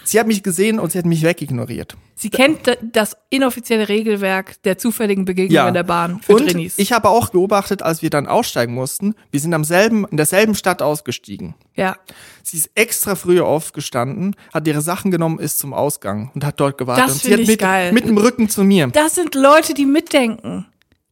Sie 0.05 0.20
hat 0.20 0.26
mich 0.26 0.43
gesehen 0.43 0.78
und 0.78 0.93
sie 0.93 0.99
hat 0.99 1.05
mich 1.06 1.23
wegignoriert. 1.23 1.96
Sie 2.14 2.31
kennt 2.31 2.67
da- 2.67 2.76
das 2.81 3.17
inoffizielle 3.28 3.88
Regelwerk 3.88 4.62
der 4.62 4.78
zufälligen 4.78 5.25
Begegnung 5.25 5.67
in 5.69 5.75
der 5.75 5.82
Bahn 5.82 6.20
für 6.23 6.34
und 6.37 6.46
Drinis. 6.46 6.75
ich 6.78 6.93
habe 6.93 7.08
auch 7.08 7.28
beobachtet, 7.31 7.82
als 7.82 8.02
wir 8.02 8.08
dann 8.11 8.26
aussteigen 8.26 8.73
mussten, 8.73 9.14
wir 9.32 9.40
sind 9.40 9.52
am 9.52 9.64
selben, 9.64 10.06
in 10.06 10.17
derselben 10.17 10.55
Stadt 10.55 10.81
ausgestiegen. 10.82 11.55
ja. 11.75 11.96
Sie 12.43 12.58
ist 12.58 12.70
extra 12.76 13.17
früher 13.17 13.44
aufgestanden, 13.44 14.37
hat 14.55 14.69
ihre 14.69 14.81
Sachen 14.81 15.11
genommen, 15.11 15.40
ist 15.40 15.58
zum 15.58 15.75
Ausgang 15.75 16.31
und 16.32 16.44
hat 16.44 16.61
dort 16.61 16.78
gewartet. 16.78 17.05
Das 17.06 17.12
und 17.14 17.23
sie 17.23 17.28
find 17.28 17.34
hat 17.34 17.40
ich 17.40 17.49
mit, 17.49 17.58
geil. 17.58 17.93
mit 17.93 18.06
dem 18.06 18.17
Rücken 18.19 18.49
zu 18.49 18.62
mir. 18.62 18.87
Das 18.87 19.17
sind 19.17 19.34
Leute, 19.34 19.75
die 19.75 19.84
mitdenken. 19.84 20.64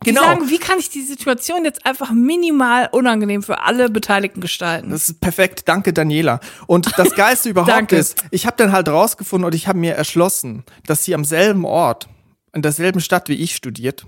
Die 0.04 0.10
Genau. 0.10 0.22
sagen, 0.22 0.50
wie 0.50 0.58
kann 0.58 0.78
ich 0.78 0.90
die 0.90 1.02
Situation 1.02 1.64
jetzt 1.64 1.84
einfach 1.86 2.10
minimal 2.12 2.88
unangenehm 2.92 3.42
für 3.42 3.62
alle 3.62 3.88
Beteiligten 3.90 4.40
gestalten? 4.40 4.90
Das 4.90 5.08
ist 5.08 5.20
perfekt, 5.20 5.62
danke 5.66 5.92
Daniela. 5.92 6.40
Und 6.66 6.98
das 6.98 7.14
Geilste 7.16 7.48
überhaupt 7.50 7.92
ist, 7.92 8.24
ich 8.30 8.46
habe 8.46 8.56
dann 8.56 8.72
halt 8.72 8.88
rausgefunden 8.88 9.46
und 9.46 9.54
ich 9.54 9.66
habe 9.68 9.78
mir 9.78 9.94
erschlossen, 9.94 10.64
dass 10.86 11.04
sie 11.04 11.14
am 11.14 11.24
selben 11.24 11.64
Ort, 11.64 12.08
in 12.52 12.62
derselben 12.62 13.00
Stadt 13.00 13.28
wie 13.28 13.34
ich 13.34 13.54
studiert. 13.56 14.06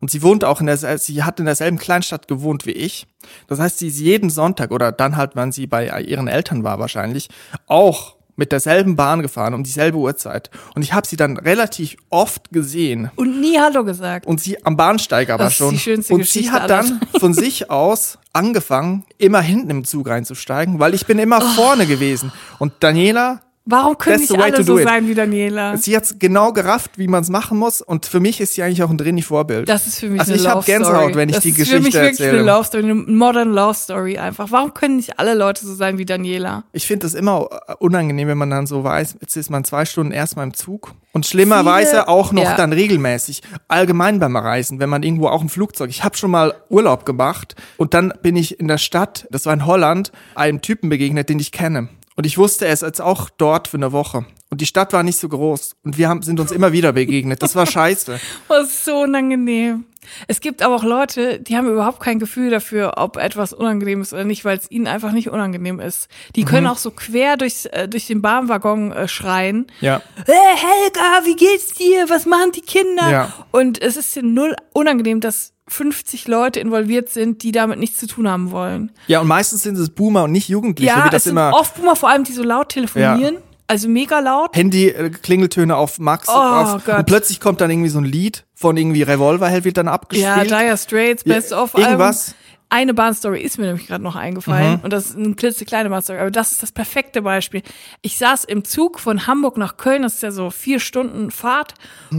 Und 0.00 0.10
sie 0.10 0.22
wohnt 0.22 0.44
auch 0.44 0.60
in 0.60 0.66
der, 0.66 0.76
sie 0.98 1.22
hat 1.22 1.38
in 1.40 1.46
derselben 1.46 1.78
Kleinstadt 1.78 2.28
gewohnt 2.28 2.66
wie 2.66 2.72
ich. 2.72 3.06
Das 3.46 3.58
heißt, 3.58 3.78
sie 3.78 3.88
ist 3.88 4.00
jeden 4.00 4.28
Sonntag 4.28 4.70
oder 4.70 4.92
dann 4.92 5.16
halt, 5.16 5.30
wann 5.34 5.50
sie 5.52 5.66
bei 5.66 6.02
ihren 6.02 6.28
Eltern 6.28 6.62
war 6.62 6.78
wahrscheinlich, 6.78 7.28
auch 7.66 8.16
mit 8.36 8.52
derselben 8.52 8.96
Bahn 8.96 9.22
gefahren 9.22 9.54
um 9.54 9.62
dieselbe 9.64 9.98
Uhrzeit. 9.98 10.50
Und 10.74 10.82
ich 10.82 10.92
habe 10.92 11.06
sie 11.06 11.16
dann 11.16 11.36
relativ 11.36 11.96
oft 12.10 12.50
gesehen. 12.50 13.10
Und 13.16 13.40
nie 13.40 13.58
Hallo 13.58 13.84
gesagt. 13.84 14.26
Und 14.26 14.40
sie 14.40 14.64
am 14.64 14.76
Bahnsteig 14.76 15.30
aber 15.30 15.44
Das 15.44 15.52
ist 15.54 15.58
schon. 15.58 15.70
die 15.70 15.78
schönste 15.78 16.14
und 16.14 16.20
Geschichte 16.20 16.48
sie 16.48 16.50
hat 16.52 16.68
dann 16.70 17.00
von 17.20 17.32
sich 17.34 17.70
aus 17.70 18.18
angefangen, 18.32 19.04
immer 19.18 19.40
hinten 19.40 19.70
im 19.70 19.84
Zug 19.84 20.08
reinzusteigen, 20.08 20.80
weil 20.80 20.94
ich 20.94 21.06
bin 21.06 21.18
immer 21.18 21.38
Oh. 21.40 21.46
vorne 21.54 21.86
gewesen. 21.86 22.32
Und 22.58 22.72
Daniela, 22.80 23.40
Warum 23.66 23.96
können 23.96 24.18
That's 24.18 24.30
nicht 24.30 24.42
alle 24.42 24.62
so 24.62 24.78
it. 24.78 24.84
sein 24.86 25.08
wie 25.08 25.14
Daniela? 25.14 25.78
sie 25.78 25.96
hat's 25.96 26.16
genau 26.18 26.52
gerafft, 26.52 26.98
wie 26.98 27.08
man 27.08 27.22
es 27.22 27.30
machen 27.30 27.56
muss. 27.58 27.80
Und 27.80 28.04
für 28.04 28.20
mich 28.20 28.38
ist 28.42 28.52
sie 28.52 28.62
eigentlich 28.62 28.82
auch 28.82 28.90
ein 28.90 28.98
Drini-Vorbild. 28.98 29.66
Das 29.68 29.86
ist 29.86 30.00
für 30.00 30.10
mich 30.10 30.20
Also 30.20 30.32
eine 30.32 30.40
ich 30.42 30.46
hab 30.46 30.54
Love 30.56 30.66
Gänsehaut, 30.66 31.00
Story. 31.00 31.14
wenn 31.14 31.28
ich 31.30 31.34
das 31.36 31.44
die 31.44 31.48
ist 31.50 31.56
für 31.56 31.62
mich 31.80 31.84
Geschichte 31.92 31.94
wirklich 32.02 32.20
erzähle. 32.20 32.38
eine 32.40 32.42
Love 32.52 32.64
Story, 32.64 32.82
eine 32.84 32.94
modern 32.94 33.52
Love 33.54 33.72
Story 33.74 34.18
einfach. 34.18 34.48
Warum 34.50 34.74
können 34.74 34.96
nicht 34.96 35.18
alle 35.18 35.32
Leute 35.32 35.64
so 35.64 35.74
sein 35.74 35.96
wie 35.96 36.04
Daniela? 36.04 36.64
Ich 36.72 36.86
finde 36.86 37.06
es 37.06 37.14
immer 37.14 37.48
unangenehm, 37.78 38.28
wenn 38.28 38.36
man 38.36 38.50
dann 38.50 38.66
so 38.66 38.84
weiß, 38.84 39.16
jetzt 39.22 39.34
ist 39.36 39.48
man 39.48 39.64
zwei 39.64 39.86
Stunden 39.86 40.12
erstmal 40.12 40.44
im 40.46 40.52
Zug. 40.52 40.92
Und 41.12 41.24
schlimmerweise 41.24 41.90
Viele- 41.90 42.08
auch 42.08 42.32
noch 42.32 42.42
ja. 42.42 42.56
dann 42.56 42.72
regelmäßig. 42.74 43.40
Allgemein 43.68 44.18
beim 44.20 44.36
Reisen, 44.36 44.78
wenn 44.78 44.90
man 44.90 45.02
irgendwo 45.02 45.28
auch 45.28 45.40
im 45.40 45.48
Flugzeug. 45.48 45.88
Ich 45.88 46.04
habe 46.04 46.16
schon 46.18 46.30
mal 46.30 46.52
Urlaub 46.68 47.06
gemacht 47.06 47.54
und 47.78 47.94
dann 47.94 48.12
bin 48.20 48.36
ich 48.36 48.60
in 48.60 48.68
der 48.68 48.78
Stadt, 48.78 49.26
das 49.30 49.46
war 49.46 49.54
in 49.54 49.64
Holland, 49.64 50.12
einem 50.34 50.60
Typen 50.60 50.90
begegnet, 50.90 51.30
den 51.30 51.38
ich 51.38 51.50
kenne. 51.50 51.88
Und 52.16 52.26
ich 52.26 52.38
wusste, 52.38 52.66
ist 52.66 52.82
jetzt 52.82 53.00
auch 53.00 53.28
dort 53.28 53.68
für 53.68 53.76
eine 53.76 53.92
Woche. 53.92 54.24
Und 54.50 54.60
die 54.60 54.66
Stadt 54.66 54.92
war 54.92 55.02
nicht 55.02 55.18
so 55.18 55.28
groß. 55.28 55.74
Und 55.82 55.98
wir 55.98 56.08
haben, 56.08 56.22
sind 56.22 56.38
uns 56.38 56.52
immer 56.52 56.72
wieder 56.72 56.92
begegnet. 56.92 57.42
Das 57.42 57.56
war 57.56 57.66
scheiße. 57.66 58.20
Ist 58.62 58.84
so 58.84 59.00
unangenehm. 59.00 59.84
Es 60.28 60.40
gibt 60.40 60.62
aber 60.62 60.74
auch 60.76 60.84
Leute, 60.84 61.38
die 61.40 61.56
haben 61.56 61.68
überhaupt 61.68 62.00
kein 62.00 62.18
Gefühl 62.18 62.50
dafür, 62.50 62.94
ob 62.96 63.16
etwas 63.16 63.52
unangenehm 63.52 64.00
ist 64.00 64.12
oder 64.12 64.24
nicht, 64.24 64.44
weil 64.44 64.58
es 64.58 64.70
ihnen 64.70 64.86
einfach 64.86 65.12
nicht 65.12 65.30
unangenehm 65.30 65.80
ist. 65.80 66.08
Die 66.36 66.42
Mhm. 66.42 66.48
können 66.48 66.66
auch 66.66 66.78
so 66.78 66.90
quer 66.90 67.36
durchs, 67.36 67.66
äh, 67.66 67.88
durch 67.88 68.06
den 68.06 68.22
Bahnwaggon 68.22 68.92
äh, 68.92 69.08
schreien. 69.08 69.66
Ja. 69.80 70.02
Hey 70.26 70.56
Helga, 70.56 71.26
wie 71.26 71.36
geht's 71.36 71.74
dir? 71.74 72.08
Was 72.08 72.26
machen 72.26 72.52
die 72.52 72.60
Kinder? 72.60 73.10
Ja. 73.10 73.32
Und 73.50 73.80
es 73.80 73.96
ist 73.96 74.16
null 74.22 74.54
unangenehm, 74.72 75.20
dass 75.20 75.52
50 75.66 76.28
Leute 76.28 76.60
involviert 76.60 77.08
sind, 77.08 77.42
die 77.42 77.50
damit 77.50 77.78
nichts 77.78 77.98
zu 77.98 78.06
tun 78.06 78.28
haben 78.28 78.50
wollen. 78.50 78.92
Ja, 79.06 79.20
und 79.20 79.28
meistens 79.28 79.62
sind 79.62 79.78
es 79.78 79.88
Boomer 79.88 80.24
und 80.24 80.32
nicht 80.32 80.48
Jugendliche, 80.50 80.92
ja, 80.92 81.06
wie 81.06 81.08
das 81.10 81.20
es 81.20 81.24
sind 81.24 81.32
immer 81.32 81.52
oft 81.54 81.76
Boomer, 81.76 81.96
vor 81.96 82.10
allem, 82.10 82.24
die 82.24 82.32
so 82.32 82.42
laut 82.42 82.68
telefonieren. 82.68 83.38
Also 83.66 83.88
mega 83.88 84.18
laut. 84.20 84.54
Handy-Klingeltöne 84.56 85.76
auf 85.76 85.98
Max. 85.98 86.28
Oh 86.28 86.32
auf, 86.32 86.84
Gott. 86.84 86.98
Und 86.98 87.06
plötzlich 87.06 87.40
kommt 87.40 87.60
dann 87.60 87.70
irgendwie 87.70 87.88
so 87.88 87.98
ein 87.98 88.04
Lied 88.04 88.44
von 88.54 88.76
irgendwie 88.76 89.02
Revolverheld 89.02 89.64
wird 89.64 89.76
dann 89.78 89.86
Ja, 89.86 89.92
abgespielt. 89.92 90.50
Dire 90.50 90.76
Straits, 90.76 91.24
Ja, 91.24 91.34
Best 91.34 91.52
of 91.52 91.74
irgendwas. 91.74 92.34
eine 92.68 92.92
Bahnstory 92.94 93.40
ist 93.40 93.58
mir 93.58 93.66
nämlich 93.66 93.86
gerade 93.86 94.02
noch 94.04 94.16
eingefallen 94.16 94.80
und 94.82 94.92
das 94.92 95.06
ist 95.10 95.16
eine 95.16 95.34
klitzekleine 95.34 95.88
Bahnstory, 95.90 96.18
aber 96.18 96.30
das 96.30 96.52
ist 96.52 96.62
das 96.62 96.72
perfekte 96.72 97.22
Beispiel. 97.22 97.62
Ich 98.02 98.18
saß 98.18 98.44
im 98.44 98.64
Zug 98.64 98.98
von 99.00 99.26
Hamburg 99.26 99.56
nach 99.58 99.76
Köln, 99.76 100.02
das 100.02 100.14
ist 100.14 100.22
ja 100.22 100.30
so 100.30 100.50
vier 100.50 100.80
Stunden 100.80 101.30
Fahrt 101.30 101.74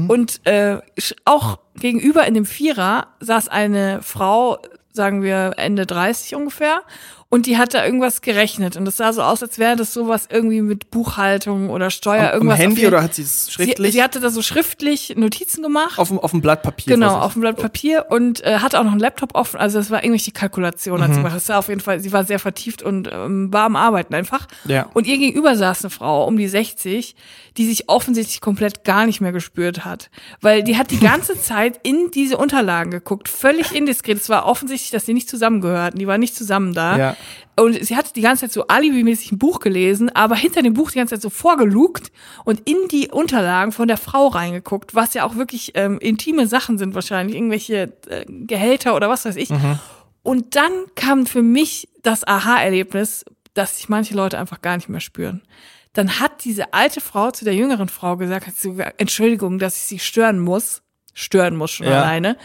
und 0.07 0.45
äh, 0.45 0.77
auch 1.25 1.59
gegenüber 1.75 2.25
in 2.25 2.33
dem 2.35 2.45
Vierer 2.45 3.07
saß 3.19 3.49
eine 3.49 4.01
Frau, 4.01 4.57
sagen 4.93 5.21
wir 5.23 5.53
Ende 5.57 5.85
30 5.85 6.35
ungefähr 6.35 6.81
und 7.29 7.47
die 7.47 7.57
hat 7.57 7.73
da 7.73 7.83
irgendwas 7.83 8.21
gerechnet 8.21 8.77
und 8.77 8.87
es 8.87 8.97
sah 8.97 9.11
so 9.11 9.21
aus, 9.21 9.41
als 9.41 9.57
wäre 9.59 9.75
das 9.75 9.93
sowas 9.93 10.27
irgendwie 10.31 10.61
mit 10.61 10.91
Buchhaltung 10.91 11.69
oder 11.69 11.89
Steuer, 11.89 12.27
Am 12.29 12.33
irgendwas. 12.33 12.53
auf 12.57 12.63
Handy 12.63 12.81
jeden- 12.81 12.93
oder 12.93 13.03
hat 13.03 13.15
sie 13.15 13.23
es 13.23 13.51
schriftlich? 13.51 13.91
Sie, 13.91 13.97
sie 13.97 14.03
hatte 14.03 14.19
da 14.19 14.29
so 14.29 14.41
schriftlich 14.41 15.15
Notizen 15.17 15.63
gemacht. 15.63 15.97
auf, 15.99 16.09
dem, 16.09 16.19
auf 16.19 16.31
dem 16.31 16.41
Blatt 16.41 16.61
Papier. 16.61 16.93
Genau, 16.93 17.17
auf 17.19 17.33
dem 17.33 17.41
Blatt 17.41 17.57
Papier 17.57 18.05
und 18.09 18.41
äh, 18.45 18.59
hatte 18.59 18.79
auch 18.79 18.83
noch 18.83 18.91
einen 18.91 18.99
Laptop 19.01 19.35
offen. 19.35 19.59
Also 19.59 19.79
das 19.79 19.89
war 19.91 20.03
irgendwelche 20.03 20.31
Kalkulation 20.31 21.01
hat 21.01 21.09
sie 21.11 21.17
gemacht. 21.17 21.35
Das 21.35 21.49
war 21.49 21.59
auf 21.59 21.67
jeden 21.67 21.81
Fall, 21.81 21.99
sie 21.99 22.13
war 22.13 22.23
sehr 22.23 22.39
vertieft 22.39 22.83
und 22.83 23.09
ähm, 23.11 23.51
war 23.51 23.63
am 23.65 23.75
Arbeiten 23.75 24.13
einfach. 24.13 24.47
Ja. 24.65 24.87
Und 24.93 25.07
ihr 25.07 25.17
gegenüber 25.17 25.57
saß 25.57 25.83
eine 25.83 25.89
Frau 25.89 26.25
um 26.25 26.37
die 26.37 26.47
60, 26.47 27.15
die 27.57 27.65
sich 27.67 27.89
offensichtlich 27.89 28.39
komplett 28.39 28.83
gar 28.83 29.05
nicht 29.05 29.19
mehr 29.19 29.31
gespürt 29.31 29.83
hat. 29.83 30.09
Weil 30.41 30.63
die 30.63 30.77
hat 30.77 30.91
die 30.91 30.99
ganze 30.99 31.39
Zeit 31.41 31.79
in 31.83 32.11
diese 32.13 32.37
Unterlagen 32.37 32.91
geguckt, 32.91 33.27
völlig 33.29 33.73
indiskret. 33.75 34.17
Es 34.21 34.29
war 34.29 34.45
offensichtlich, 34.45 34.91
dass 34.91 35.05
die 35.05 35.13
nicht 35.13 35.29
zusammengehörten. 35.29 35.97
Die 35.99 36.07
waren 36.07 36.19
nicht 36.19 36.35
zusammen 36.35 36.73
da. 36.73 36.97
Ja. 36.97 37.14
Und 37.57 37.83
sie 37.85 37.95
hat 37.95 38.15
die 38.15 38.21
ganze 38.21 38.41
Zeit 38.45 38.51
so 38.51 38.67
alibimäßig 38.67 39.31
ein 39.31 39.37
Buch 39.37 39.59
gelesen, 39.59 40.09
aber 40.13 40.35
hinter 40.35 40.61
dem 40.61 40.73
Buch 40.73 40.91
die 40.91 40.97
ganze 40.97 41.15
Zeit 41.15 41.21
so 41.21 41.29
vorgelugt 41.29 42.11
und 42.43 42.61
in 42.69 42.75
die 42.91 43.09
Unterlagen 43.09 43.71
von 43.71 43.87
der 43.87 43.97
Frau 43.97 44.27
reingeguckt, 44.27 44.93
was 44.93 45.13
ja 45.13 45.23
auch 45.25 45.35
wirklich 45.35 45.71
ähm, 45.75 45.97
intime 45.99 46.47
Sachen 46.47 46.77
sind 46.77 46.95
wahrscheinlich, 46.95 47.35
irgendwelche 47.37 47.93
äh, 48.09 48.25
Gehälter 48.27 48.95
oder 48.95 49.09
was 49.09 49.23
weiß 49.25 49.37
ich. 49.37 49.49
Und 50.23 50.55
dann 50.55 50.71
kam 50.95 51.25
für 51.25 51.41
mich 51.43 51.87
das 52.03 52.27
Aha-Erlebnis, 52.27 53.23
dass 53.53 53.77
sich 53.77 53.87
manche 53.89 54.15
Leute 54.15 54.37
einfach 54.37 54.61
gar 54.61 54.75
nicht 54.75 54.89
mehr 54.89 54.99
spüren. 54.99 55.41
Dann 55.93 56.19
hat 56.19 56.43
diese 56.43 56.73
alte 56.73 56.99
Frau 56.99 57.31
zu 57.31 57.45
der 57.45 57.55
jüngeren 57.55 57.87
Frau 57.87 58.17
gesagt, 58.17 58.47
hat 58.47 58.55
sie 58.55 58.75
Entschuldigung, 58.97 59.59
dass 59.59 59.77
ich 59.77 59.83
sie 59.83 59.99
stören 59.99 60.39
muss. 60.39 60.81
Stören 61.13 61.55
muss 61.55 61.71
schon 61.71 61.87
Ja. 61.87 62.01
alleine. 62.01 62.35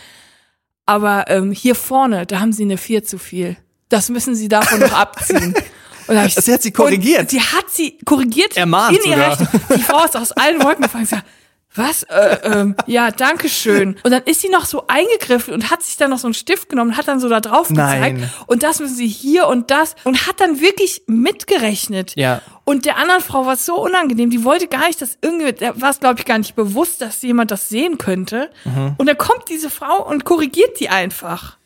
Aber 0.86 1.24
ähm, 1.28 1.50
hier 1.50 1.74
vorne, 1.74 2.26
da 2.26 2.38
haben 2.38 2.52
sie 2.52 2.62
eine 2.62 2.76
vier 2.78 3.02
zu 3.02 3.18
viel. 3.18 3.56
Das 3.90 4.08
müssen 4.08 4.34
sie 4.34 4.48
davon 4.48 4.80
noch 4.80 4.92
abziehen. 4.92 5.54
Und 6.06 6.16
da 6.16 6.24
ich, 6.24 6.34
Sie 6.34 6.52
hat 6.52 6.62
sie 6.62 6.72
korrigiert. 6.72 7.30
Sie 7.30 7.40
hat 7.40 7.70
sie 7.70 7.98
korrigiert 8.04 8.56
Ermahnt 8.56 8.98
in 8.98 9.10
ihrer 9.10 9.36
sogar. 9.36 9.60
Die 9.76 9.82
Frau 9.82 10.04
ist 10.04 10.16
aus 10.16 10.32
allen 10.32 10.60
Wolken 10.60 10.82
gefallen. 10.82 11.04
Ich 11.04 11.10
sag, 11.10 11.22
was? 11.74 12.02
Äh, 12.04 12.38
ähm, 12.42 12.74
ja, 12.86 13.12
danke 13.12 13.48
schön. 13.48 13.96
Und 14.02 14.10
dann 14.10 14.24
ist 14.24 14.40
sie 14.40 14.48
noch 14.48 14.64
so 14.64 14.88
eingegriffen 14.88 15.54
und 15.54 15.70
hat 15.70 15.84
sich 15.84 15.96
dann 15.96 16.10
noch 16.10 16.18
so 16.18 16.26
einen 16.26 16.34
Stift 16.34 16.68
genommen 16.68 16.90
und 16.90 16.96
hat 16.96 17.06
dann 17.06 17.20
so 17.20 17.28
da 17.28 17.38
drauf 17.38 17.68
gezeigt. 17.68 18.18
Nein. 18.18 18.30
Und 18.48 18.64
das 18.64 18.80
müssen 18.80 18.96
sie 18.96 19.06
hier 19.06 19.46
und 19.46 19.70
das. 19.70 19.94
Und 20.02 20.26
hat 20.26 20.40
dann 20.40 20.60
wirklich 20.60 21.02
mitgerechnet. 21.06 22.16
Ja. 22.16 22.42
Und 22.64 22.86
der 22.86 22.96
anderen 22.96 23.20
Frau 23.20 23.46
war 23.46 23.54
es 23.54 23.66
so 23.66 23.76
unangenehm. 23.76 24.30
Die 24.30 24.42
wollte 24.42 24.66
gar 24.66 24.88
nicht, 24.88 25.00
dass 25.00 25.16
irgendwie, 25.22 25.52
der 25.52 25.80
war 25.80 25.90
es, 25.90 26.00
glaube 26.00 26.18
ich, 26.18 26.26
gar 26.26 26.38
nicht 26.38 26.56
bewusst, 26.56 27.00
dass 27.00 27.22
jemand 27.22 27.52
das 27.52 27.68
sehen 27.68 27.98
könnte. 27.98 28.50
Mhm. 28.64 28.94
Und 28.98 29.06
dann 29.06 29.16
kommt 29.16 29.48
diese 29.48 29.70
Frau 29.70 30.04
und 30.04 30.24
korrigiert 30.24 30.80
die 30.80 30.88
einfach. 30.88 31.59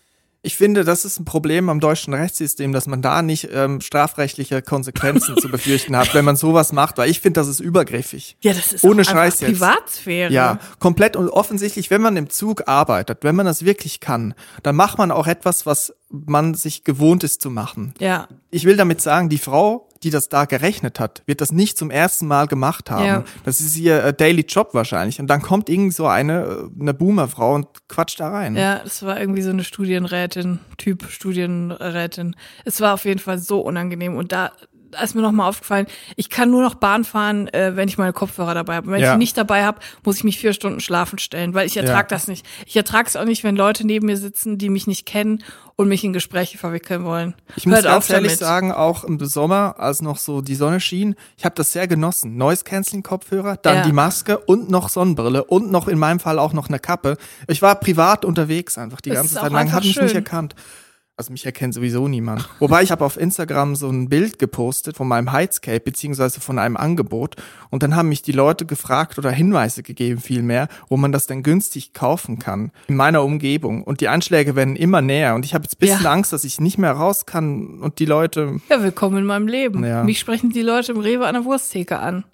Ich 0.46 0.56
finde, 0.56 0.84
das 0.84 1.06
ist 1.06 1.18
ein 1.18 1.24
Problem 1.24 1.70
am 1.70 1.80
deutschen 1.80 2.12
Rechtssystem, 2.12 2.72
dass 2.72 2.86
man 2.86 3.00
da 3.00 3.22
nicht 3.22 3.48
ähm, 3.50 3.80
strafrechtliche 3.80 4.60
Konsequenzen 4.60 5.38
zu 5.38 5.48
befürchten 5.48 5.96
hat, 5.96 6.12
wenn 6.12 6.26
man 6.26 6.36
sowas 6.36 6.70
macht, 6.70 6.98
weil 6.98 7.08
ich 7.08 7.20
finde, 7.20 7.40
das 7.40 7.48
ist 7.48 7.60
übergriffig. 7.60 8.36
Ja, 8.42 8.52
das 8.52 8.74
ist 8.74 8.84
Ohne 8.84 9.06
Scheiß 9.06 9.40
jetzt. 9.40 9.52
Privatsphäre. 9.52 10.30
Ja, 10.30 10.58
komplett 10.80 11.16
und 11.16 11.30
offensichtlich, 11.30 11.88
wenn 11.88 12.02
man 12.02 12.18
im 12.18 12.28
Zug 12.28 12.68
arbeitet, 12.68 13.20
wenn 13.22 13.34
man 13.34 13.46
das 13.46 13.64
wirklich 13.64 14.00
kann, 14.00 14.34
dann 14.62 14.76
macht 14.76 14.98
man 14.98 15.10
auch 15.10 15.26
etwas, 15.26 15.64
was 15.64 15.94
man 16.10 16.52
sich 16.52 16.84
gewohnt 16.84 17.24
ist 17.24 17.40
zu 17.40 17.48
machen. 17.48 17.94
Ja. 17.98 18.28
Ich 18.50 18.64
will 18.64 18.76
damit 18.76 19.00
sagen, 19.00 19.30
die 19.30 19.38
Frau, 19.38 19.88
die 20.04 20.11
das 20.11 20.28
da 20.28 20.44
gerechnet 20.44 21.00
hat, 21.00 21.23
wird 21.26 21.40
das 21.40 21.50
nicht 21.50 21.78
zum 21.78 21.90
ersten 21.90 22.26
Mal 22.26 22.46
gemacht 22.46 22.90
haben. 22.90 23.06
Ja. 23.06 23.25
Das 23.44 23.61
ist 23.61 23.76
ihr 23.76 24.04
äh, 24.04 24.14
Daily 24.14 24.42
Job 24.42 24.75
wahrscheinlich. 24.75 25.18
Und 25.18 25.26
dann 25.28 25.42
kommt 25.42 25.68
irgend 25.68 25.94
so 25.94 26.06
eine, 26.06 26.44
äh, 26.44 26.80
eine 26.80 26.94
Boomer-Frau 26.94 27.54
und 27.54 27.66
quatscht 27.88 28.20
da 28.20 28.28
rein. 28.28 28.54
Ja, 28.54 28.80
das 28.84 29.02
war 29.02 29.18
irgendwie 29.18 29.42
so 29.42 29.50
eine 29.50 29.64
Studienrätin, 29.64 30.61
Typ 30.76 31.06
Studienrätin. 31.08 32.37
Es 32.64 32.80
war 32.80 32.94
auf 32.94 33.04
jeden 33.04 33.20
Fall 33.20 33.38
so 33.38 33.61
unangenehm 33.61 34.16
und 34.16 34.32
da 34.32 34.52
da 34.94 35.02
ist 35.02 35.14
mir 35.14 35.22
nochmal 35.22 35.48
aufgefallen, 35.48 35.86
ich 36.16 36.30
kann 36.30 36.50
nur 36.50 36.62
noch 36.62 36.74
Bahn 36.76 37.04
fahren, 37.04 37.48
äh, 37.48 37.76
wenn 37.76 37.88
ich 37.88 37.98
meine 37.98 38.12
Kopfhörer 38.12 38.54
dabei 38.54 38.76
habe. 38.76 38.90
Wenn 38.90 39.00
Ja. 39.00 39.08
ich 39.08 39.12
die 39.14 39.18
nicht 39.18 39.36
dabei 39.36 39.64
habe, 39.64 39.78
muss 40.04 40.16
ich 40.16 40.24
mich 40.24 40.38
vier 40.38 40.52
Stunden 40.52 40.80
schlafen 40.80 41.18
stellen, 41.18 41.54
weil 41.54 41.66
ich 41.66 41.76
ertrag 41.76 42.10
Ja. 42.10 42.16
das 42.16 42.28
nicht. 42.28 42.46
Ich 42.66 42.76
ertrage 42.76 43.08
es 43.08 43.16
auch 43.16 43.24
nicht, 43.24 43.44
wenn 43.44 43.56
Leute 43.56 43.86
neben 43.86 44.06
mir 44.06 44.16
sitzen, 44.16 44.58
die 44.58 44.68
mich 44.70 44.86
nicht 44.86 45.06
kennen 45.06 45.42
und 45.76 45.88
mich 45.88 46.04
in 46.04 46.12
Gespräche 46.12 46.56
verwickeln 46.56 47.04
wollen. 47.04 47.34
Ich 47.56 47.66
muss 47.66 47.76
Hört 47.76 47.84
ganz 47.86 48.04
auf 48.04 48.10
ehrlich 48.10 48.32
damit. 48.32 48.38
sagen, 48.38 48.72
auch 48.72 49.02
im 49.04 49.18
Sommer, 49.24 49.74
als 49.78 50.02
noch 50.02 50.18
so 50.18 50.40
die 50.40 50.54
Sonne 50.54 50.78
schien, 50.80 51.16
ich 51.36 51.44
habe 51.44 51.54
das 51.56 51.72
sehr 51.72 51.88
genossen. 51.88 52.36
Noise 52.36 52.62
Canceling 52.64 53.02
Kopfhörer, 53.02 53.56
dann 53.56 53.76
Ja. 53.78 53.82
die 53.82 53.92
Maske 53.92 54.38
und 54.38 54.70
noch 54.70 54.88
Sonnenbrille 54.88 55.42
und 55.44 55.72
noch 55.72 55.88
in 55.88 55.98
meinem 55.98 56.20
Fall 56.20 56.38
auch 56.38 56.52
noch 56.52 56.68
eine 56.68 56.78
Kappe. 56.78 57.16
Ich 57.48 57.60
war 57.60 57.74
privat 57.74 58.24
unterwegs 58.24 58.78
einfach 58.78 59.00
die 59.00 59.10
ganze 59.10 59.34
Zeit 59.34 59.50
lang, 59.50 59.72
hat 59.72 59.82
mich 59.84 60.00
nicht 60.00 60.14
erkannt. 60.14 60.54
Also 61.16 61.30
mich 61.30 61.47
erkennt 61.47 61.75
sowieso 61.75 62.09
niemand. 62.09 62.49
Wobei 62.59 62.83
ich 62.83 62.90
habe 62.90 63.04
auf 63.04 63.16
Instagram 63.16 63.76
so 63.76 63.88
ein 63.88 64.09
Bild 64.09 64.40
gepostet 64.40 64.97
von 64.97 65.06
meinem 65.06 65.30
Heizcape 65.30 65.78
beziehungsweise 65.78 66.40
von 66.40 66.59
einem 66.59 66.76
Angebot 66.76 67.37
und 67.71 67.85
dann 67.85 67.94
haben 67.94 68.09
mich 68.09 68.23
die 68.23 68.33
Leute 68.33 68.66
gefragt 68.66 69.16
oder 69.16 69.30
Hinweise 69.30 69.85
gegeben 69.85 70.21
vielmehr, 70.21 70.66
wo 70.88 70.97
man 70.97 71.12
das 71.12 71.28
denn 71.28 71.44
günstig 71.44 71.92
kaufen 71.92 72.40
kann 72.40 72.73
in 72.88 72.97
meiner 72.97 73.23
Umgebung 73.23 73.85
und 73.85 74.00
die 74.00 74.09
Anschläge 74.09 74.56
werden 74.56 74.75
immer 74.75 75.02
näher 75.02 75.37
und 75.37 75.44
ich 75.44 75.54
habe 75.54 75.62
jetzt 75.62 75.76
ein 75.76 75.78
bisschen 75.78 76.02
Ja. 76.02 76.11
Angst, 76.11 76.33
dass 76.33 76.42
ich 76.42 76.59
nicht 76.61 76.78
mehr 76.78 76.92
raus 76.92 77.26
kann 77.26 77.80
und 77.80 78.00
die 78.00 78.06
Leute 78.06 78.61
Ja, 78.68 78.83
willkommen 78.83 79.18
in 79.18 79.25
meinem 79.25 79.47
Leben. 79.47 79.85
Ja. 79.85 80.02
Mich 80.02 80.18
sprechen 80.18 80.50
die 80.50 80.62
Leute 80.62 80.90
im 80.90 80.99
Rewe 80.99 81.26
an 81.28 81.35
der 81.35 81.44
Wursttheke 81.44 82.00
an. 82.00 82.25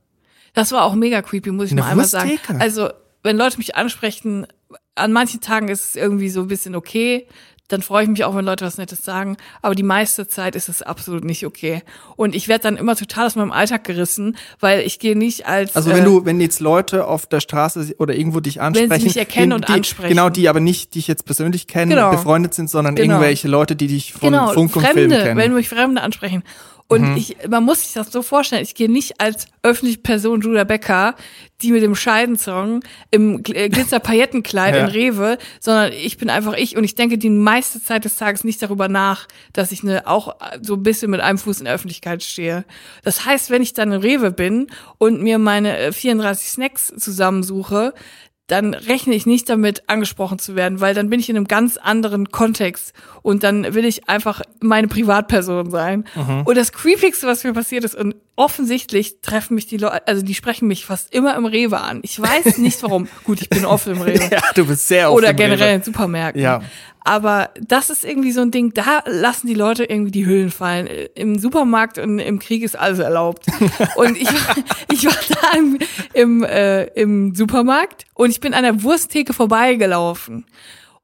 Das 0.54 0.72
war 0.72 0.84
auch 0.84 0.94
mega 0.94 1.20
creepy, 1.20 1.50
muss 1.50 1.66
ich 1.66 1.72
Eine 1.72 1.82
mal 1.82 1.90
einmal 1.90 2.06
sagen. 2.06 2.38
Also, 2.58 2.88
wenn 3.22 3.36
Leute 3.36 3.58
mich 3.58 3.76
ansprechen, 3.76 4.46
an 4.94 5.12
manchen 5.12 5.40
Tagen 5.40 5.68
ist 5.68 5.90
es 5.90 5.96
irgendwie 5.96 6.30
so 6.30 6.40
ein 6.40 6.48
bisschen 6.48 6.74
okay. 6.74 7.26
Dann 7.70 7.82
freue 7.82 8.02
ich 8.02 8.10
mich 8.10 8.24
auch, 8.24 8.34
wenn 8.34 8.44
Leute 8.44 8.64
was 8.64 8.78
Nettes 8.78 9.04
sagen. 9.04 9.36
Aber 9.62 9.74
die 9.74 9.82
meiste 9.84 10.26
Zeit 10.26 10.56
ist 10.56 10.68
es 10.68 10.82
absolut 10.82 11.24
nicht 11.24 11.46
okay. 11.46 11.82
Und 12.16 12.34
ich 12.34 12.48
werde 12.48 12.64
dann 12.64 12.76
immer 12.76 12.96
total 12.96 13.26
aus 13.26 13.36
meinem 13.36 13.52
Alltag 13.52 13.84
gerissen, 13.84 14.36
weil 14.58 14.80
ich 14.80 14.98
gehe 14.98 15.16
nicht 15.16 15.46
als. 15.46 15.76
Also 15.76 15.90
wenn 15.90 16.02
äh, 16.02 16.04
du, 16.04 16.24
wenn 16.24 16.40
jetzt 16.40 16.60
Leute 16.60 17.06
auf 17.06 17.26
der 17.26 17.40
Straße 17.40 17.94
oder 17.98 18.14
irgendwo 18.14 18.40
dich 18.40 18.60
ansprechen, 18.60 19.04
mich 19.04 19.16
erkennen 19.16 19.50
die, 19.50 19.54
und 19.54 19.68
die, 19.68 19.72
ansprechen. 19.72 20.08
genau 20.08 20.28
die, 20.30 20.48
aber 20.48 20.60
nicht 20.60 20.94
dich 20.96 21.06
jetzt 21.06 21.24
persönlich 21.24 21.66
kennen, 21.66 21.90
Genau. 21.90 22.10
befreundet 22.10 22.54
sind, 22.54 22.68
sondern 22.68 22.96
Genau. 22.96 23.14
irgendwelche 23.14 23.48
Leute, 23.48 23.76
die 23.76 23.86
dich 23.86 24.12
von 24.12 24.32
genau, 24.32 24.52
Funk 24.52 24.74
und 24.74 24.82
Fremde, 24.82 25.00
Film 25.00 25.10
kennen. 25.10 25.36
Wenn 25.38 25.54
mich 25.54 25.68
Fremde 25.68 26.02
ansprechen. 26.02 26.42
Und 26.90 27.16
ich, 27.16 27.36
man 27.48 27.62
muss 27.64 27.82
sich 27.82 27.92
das 27.92 28.10
so 28.10 28.20
vorstellen, 28.20 28.62
ich 28.64 28.74
gehe 28.74 28.90
nicht 28.90 29.20
als 29.20 29.46
öffentliche 29.62 29.98
Person 30.00 30.40
Julia 30.40 30.64
Becker, 30.64 31.14
die 31.62 31.70
mit 31.70 31.82
dem 31.84 31.94
Scheidensong 31.94 32.82
im 33.12 33.42
äh, 33.48 33.68
Glitzer-Paillettenkleid 33.68 34.74
Ja. 34.74 34.80
in 34.80 34.86
Rewe, 34.88 35.38
sondern 35.60 35.92
ich 35.92 36.16
bin 36.18 36.30
einfach 36.30 36.54
ich 36.54 36.76
und 36.76 36.82
ich 36.82 36.96
denke 36.96 37.16
die 37.16 37.30
meiste 37.30 37.80
Zeit 37.82 38.04
des 38.04 38.16
Tages 38.16 38.42
nicht 38.42 38.60
darüber 38.60 38.88
nach, 38.88 39.28
dass 39.52 39.70
ich 39.70 39.82
ne, 39.84 40.06
auch 40.06 40.34
so 40.62 40.74
ein 40.74 40.82
bisschen 40.82 41.10
mit 41.12 41.20
einem 41.20 41.38
Fuß 41.38 41.60
in 41.60 41.66
der 41.66 41.74
Öffentlichkeit 41.74 42.22
stehe. 42.24 42.64
Das 43.04 43.24
heißt, 43.24 43.50
wenn 43.50 43.62
ich 43.62 43.72
dann 43.72 43.92
in 43.92 44.00
Rewe 44.00 44.32
bin 44.32 44.66
und 44.98 45.22
mir 45.22 45.38
meine 45.38 45.78
äh, 45.78 45.92
34 45.92 46.48
Snacks 46.48 46.92
zusammensuche, 46.98 47.94
dann 48.50 48.74
rechne 48.74 49.14
ich 49.14 49.26
nicht 49.26 49.48
damit, 49.48 49.88
angesprochen 49.88 50.38
zu 50.38 50.56
werden, 50.56 50.80
weil 50.80 50.94
dann 50.94 51.08
bin 51.10 51.20
ich 51.20 51.28
in 51.28 51.36
einem 51.36 51.46
ganz 51.46 51.76
anderen 51.76 52.30
Kontext 52.30 52.92
und 53.22 53.42
dann 53.44 53.74
will 53.74 53.84
ich 53.84 54.08
einfach 54.08 54.42
meine 54.60 54.88
Privatperson 54.88 55.70
sein. 55.70 56.04
Und 56.44 56.56
das 56.56 56.72
Creepigste, 56.72 57.26
was 57.26 57.44
mir 57.44 57.52
passiert 57.52 57.84
ist, 57.84 57.94
und 57.94 58.14
offensichtlich 58.36 59.20
treffen 59.20 59.54
mich 59.54 59.66
die 59.66 59.76
Leute, 59.76 60.06
also 60.06 60.22
die 60.22 60.34
sprechen 60.34 60.66
mich 60.66 60.84
fast 60.86 61.12
immer 61.14 61.36
im 61.36 61.44
Rewe 61.44 61.78
an. 61.80 62.00
Ich 62.02 62.20
weiß 62.20 62.58
nicht 62.58 62.82
warum. 62.82 63.08
Gut, 63.24 63.40
ich 63.42 63.48
bin 63.50 63.64
oft 63.64 63.86
im 63.86 64.00
Rewe. 64.00 64.28
ja, 64.30 64.40
du 64.54 64.66
bist 64.66 64.88
sehr 64.88 65.10
oft 65.10 65.18
Oder 65.18 65.30
im 65.30 65.36
generell 65.36 65.68
Rewe. 65.68 65.76
in 65.76 65.82
Supermärkten. 65.82 66.42
Ja. 66.42 66.60
Aber 67.02 67.50
das 67.60 67.90
ist 67.90 68.04
irgendwie 68.04 68.32
so 68.32 68.42
ein 68.42 68.50
Ding, 68.50 68.74
da 68.74 69.02
lassen 69.06 69.46
die 69.46 69.54
Leute 69.54 69.84
irgendwie 69.84 70.10
die 70.10 70.26
Hüllen 70.26 70.50
fallen. 70.50 70.88
Im 71.14 71.38
Supermarkt 71.38 71.98
und 71.98 72.18
im 72.18 72.38
Krieg 72.38 72.62
ist 72.62 72.78
alles 72.78 72.98
erlaubt. 72.98 73.46
Und 73.96 74.16
ich 74.16 74.28
war, 74.28 74.56
ich 74.90 75.04
war 75.06 75.14
da 75.28 75.58
im, 75.58 75.78
im, 76.12 76.44
äh, 76.44 76.84
im 77.00 77.34
Supermarkt 77.34 78.04
und 78.14 78.30
ich 78.30 78.40
bin 78.40 78.54
an 78.54 78.62
der 78.62 78.82
Wursttheke 78.82 79.32
vorbeigelaufen. 79.32 80.44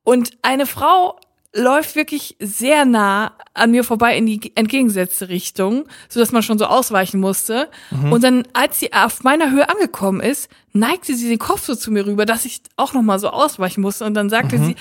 Und 0.05 0.31
eine 0.43 0.67
Frau 0.67 1.19
läuft 1.55 1.97
wirklich 1.97 2.37
sehr 2.38 2.85
nah 2.85 3.33
an 3.55 3.71
mir 3.71 3.83
vorbei 3.83 4.17
in 4.17 4.26
die 4.26 4.53
entgegengesetzte 4.55 5.29
Richtung, 5.29 5.87
so 6.09 6.21
dass 6.21 6.33
man 6.33 6.43
schon 6.43 6.59
so 6.59 6.67
ausweichen 6.67 7.19
musste. 7.19 7.69
Und 8.11 8.23
dann, 8.23 8.45
als 8.53 8.79
sie 8.79 8.93
auf 8.93 9.25
meiner 9.25 9.50
Höhe 9.50 9.69
angekommen 9.69 10.21
ist, 10.21 10.50
neigte 10.73 11.15
sie 11.15 11.29
den 11.29 11.38
Kopf 11.38 11.65
so 11.65 11.75
zu 11.75 11.91
mir 11.91 12.07
rüber, 12.07 12.26
dass 12.26 12.45
ich 12.45 12.61
auch 12.76 12.93
noch 12.93 13.03
mal 13.03 13.19
so 13.19 13.31
ausweichen 13.31 13.81
musste. 13.81 14.05
Und 14.05 14.15
dann 14.15 14.29
sagte 14.29 14.59
sie, 14.59 14.76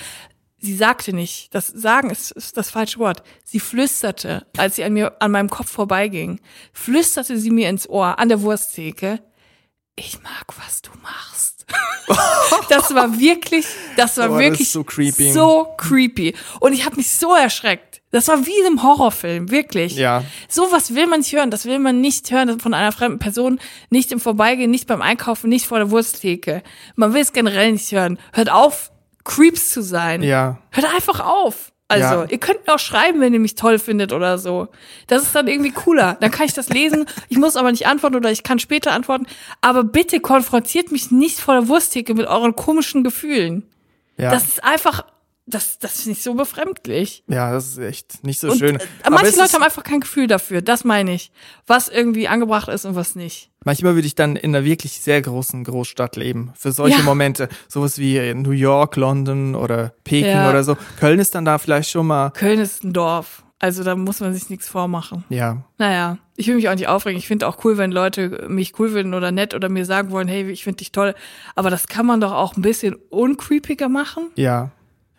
sie 0.58 0.74
sagte 0.74 1.12
nicht, 1.12 1.54
das 1.54 1.68
Sagen 1.68 2.10
ist, 2.10 2.30
ist 2.32 2.56
das 2.56 2.70
falsche 2.70 2.98
Wort. 2.98 3.22
Sie 3.44 3.60
flüsterte, 3.60 4.46
als 4.56 4.76
sie 4.76 4.84
an 4.84 4.92
mir, 4.92 5.20
an 5.20 5.30
meinem 5.30 5.50
Kopf 5.50 5.70
vorbeiging, 5.70 6.40
flüsterte 6.72 7.38
sie 7.38 7.50
mir 7.50 7.68
ins 7.68 7.88
Ohr 7.88 8.18
an 8.18 8.28
der 8.28 8.42
Wursttheke, 8.42 9.20
ich 9.98 10.22
mag, 10.22 10.46
was 10.58 10.82
du 10.82 10.90
machst. 11.02 11.64
das 12.68 12.94
war 12.94 13.18
wirklich, 13.18 13.66
das 13.96 14.16
war 14.18 14.26
Oh, 14.30 14.32
das 14.34 14.38
wirklich 14.40 14.60
ist 14.60 14.72
so 14.72 14.84
creepy. 14.84 15.32
so 15.32 15.68
creepy. 15.76 16.34
Und 16.60 16.74
ich 16.74 16.84
habe 16.84 16.96
mich 16.96 17.10
so 17.10 17.34
erschreckt. 17.34 18.02
Das 18.10 18.28
war 18.28 18.46
wie 18.46 18.58
in 18.60 18.66
einem 18.66 18.82
Horrorfilm, 18.82 19.50
wirklich. 19.50 19.96
Ja. 19.96 20.22
Sowas 20.48 20.94
will 20.94 21.06
man 21.06 21.20
nicht 21.20 21.32
hören. 21.32 21.50
Das 21.50 21.64
will 21.64 21.78
man 21.78 22.00
nicht 22.00 22.30
hören 22.30 22.60
von 22.60 22.72
einer 22.72 22.92
fremden 22.92 23.18
Person. 23.18 23.58
Nicht 23.90 24.12
im 24.12 24.20
Vorbeigehen, 24.20 24.70
nicht 24.70 24.86
beim 24.86 25.02
Einkaufen, 25.02 25.48
nicht 25.48 25.66
vor 25.66 25.78
der 25.78 25.90
Wursttheke. 25.90 26.62
Man 26.94 27.14
will 27.14 27.22
es 27.22 27.32
generell 27.32 27.72
nicht 27.72 27.90
hören. 27.90 28.18
Hört 28.32 28.50
auf, 28.50 28.92
Creeps 29.26 29.68
zu 29.70 29.82
sein. 29.82 30.22
Ja. 30.22 30.58
Hört 30.70 30.86
einfach 30.94 31.20
auf. 31.20 31.72
Also, 31.88 32.04
Ja. 32.22 32.24
ihr 32.28 32.38
könnt 32.38 32.66
mir 32.66 32.74
auch 32.74 32.78
schreiben, 32.80 33.20
wenn 33.20 33.32
ihr 33.32 33.38
mich 33.38 33.54
toll 33.54 33.78
findet 33.78 34.12
oder 34.12 34.38
so. 34.38 34.68
Das 35.06 35.22
ist 35.22 35.34
dann 35.36 35.46
irgendwie 35.46 35.70
cooler. 35.70 36.16
Dann 36.20 36.30
kann 36.32 36.46
ich 36.46 36.52
das 36.52 36.68
lesen. 36.68 37.06
Ich 37.28 37.36
muss 37.38 37.54
aber 37.54 37.70
nicht 37.70 37.86
antworten 37.86 38.16
oder 38.16 38.30
ich 38.32 38.42
kann 38.42 38.58
später 38.58 38.92
antworten. 38.92 39.26
Aber 39.60 39.84
bitte 39.84 40.18
konfrontiert 40.20 40.90
mich 40.90 41.10
nicht 41.12 41.38
vor 41.38 41.54
der 41.54 41.68
Wursttheke 41.68 42.14
mit 42.14 42.26
euren 42.26 42.56
komischen 42.56 43.04
Gefühlen. 43.04 43.62
Ja. 44.16 44.30
Das 44.32 44.44
ist 44.46 44.64
einfach, 44.64 45.04
das, 45.46 45.78
das 45.78 46.00
finde 46.02 46.18
ich 46.18 46.22
so 46.24 46.34
befremdlich. 46.34 47.22
ja, 47.28 47.52
das 47.52 47.68
ist 47.68 47.78
echt 47.78 48.24
nicht 48.24 48.40
so 48.40 48.50
Und 48.50 48.58
schön. 48.58 48.76
äh, 48.76 48.84
Aber 49.04 49.16
manche 49.16 49.38
Leute 49.38 49.52
haben 49.52 49.62
einfach 49.62 49.84
kein 49.84 50.00
Gefühl 50.00 50.26
dafür. 50.26 50.60
Das 50.62 50.84
meine 50.84 51.12
ich. 51.14 51.30
Was 51.66 51.88
irgendwie 51.88 52.26
angebracht 52.28 52.68
ist 52.68 52.84
und 52.84 52.96
was 52.96 53.14
nicht. 53.14 53.50
Manchmal 53.64 53.94
würde 53.94 54.06
ich 54.06 54.14
dann 54.14 54.36
in 54.36 54.54
einer 54.54 54.64
wirklich 54.64 55.00
sehr 55.00 55.22
großen 55.22 55.62
Großstadt 55.64 56.16
leben. 56.16 56.52
Für 56.56 56.72
solche 56.72 56.98
Ja. 56.98 57.04
Momente. 57.04 57.48
Sowas 57.68 57.98
wie 57.98 58.34
New 58.34 58.50
York, 58.50 58.96
London 58.96 59.54
oder 59.54 59.92
Peking 60.04 60.30
Ja. 60.30 60.50
oder 60.50 60.64
so. 60.64 60.76
Köln 60.98 61.18
ist 61.20 61.34
dann 61.34 61.44
da 61.44 61.58
vielleicht 61.58 61.90
schon 61.90 62.06
mal, 62.06 62.30
Köln 62.30 62.58
ist 62.60 62.82
ein 62.84 62.92
Dorf. 62.92 63.42
Also 63.58 63.82
da 63.84 63.96
muss 63.96 64.20
man 64.20 64.34
sich 64.34 64.50
nichts 64.50 64.68
vormachen. 64.68 65.24
ja. 65.30 65.64
Naja, 65.78 66.18
ich 66.36 66.46
will 66.48 66.56
mich 66.56 66.68
auch 66.68 66.74
nicht 66.74 66.88
aufregen. 66.88 67.18
Ich 67.18 67.26
finde 67.26 67.48
auch 67.48 67.64
cool, 67.64 67.78
wenn 67.78 67.90
Leute 67.90 68.44
mich 68.48 68.78
cool 68.78 68.90
finden 68.90 69.14
oder 69.14 69.32
nett 69.32 69.54
oder 69.54 69.70
mir 69.70 69.86
sagen 69.86 70.10
wollen, 70.10 70.28
hey, 70.28 70.50
ich 70.50 70.62
finde 70.64 70.78
dich 70.78 70.92
toll. 70.92 71.14
Aber 71.54 71.70
das 71.70 71.86
kann 71.88 72.04
man 72.04 72.20
doch 72.20 72.32
auch 72.32 72.56
ein 72.56 72.62
bisschen 72.62 72.96
uncreepiger 73.08 73.88
machen. 73.88 74.28
Ja. 74.36 74.72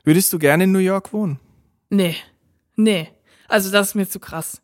Würdest 0.07 0.31
du 0.31 0.39
gerne 0.39 0.63
in 0.63 0.71
New 0.71 0.79
York 0.79 1.11
wohnen? 1.11 1.37
Nee, 1.89 2.15
nee. 2.77 3.09
Also 3.49 3.69
das 3.69 3.89
ist 3.89 3.95
mir 3.95 4.07
zu 4.07 4.21
krass. 4.21 4.61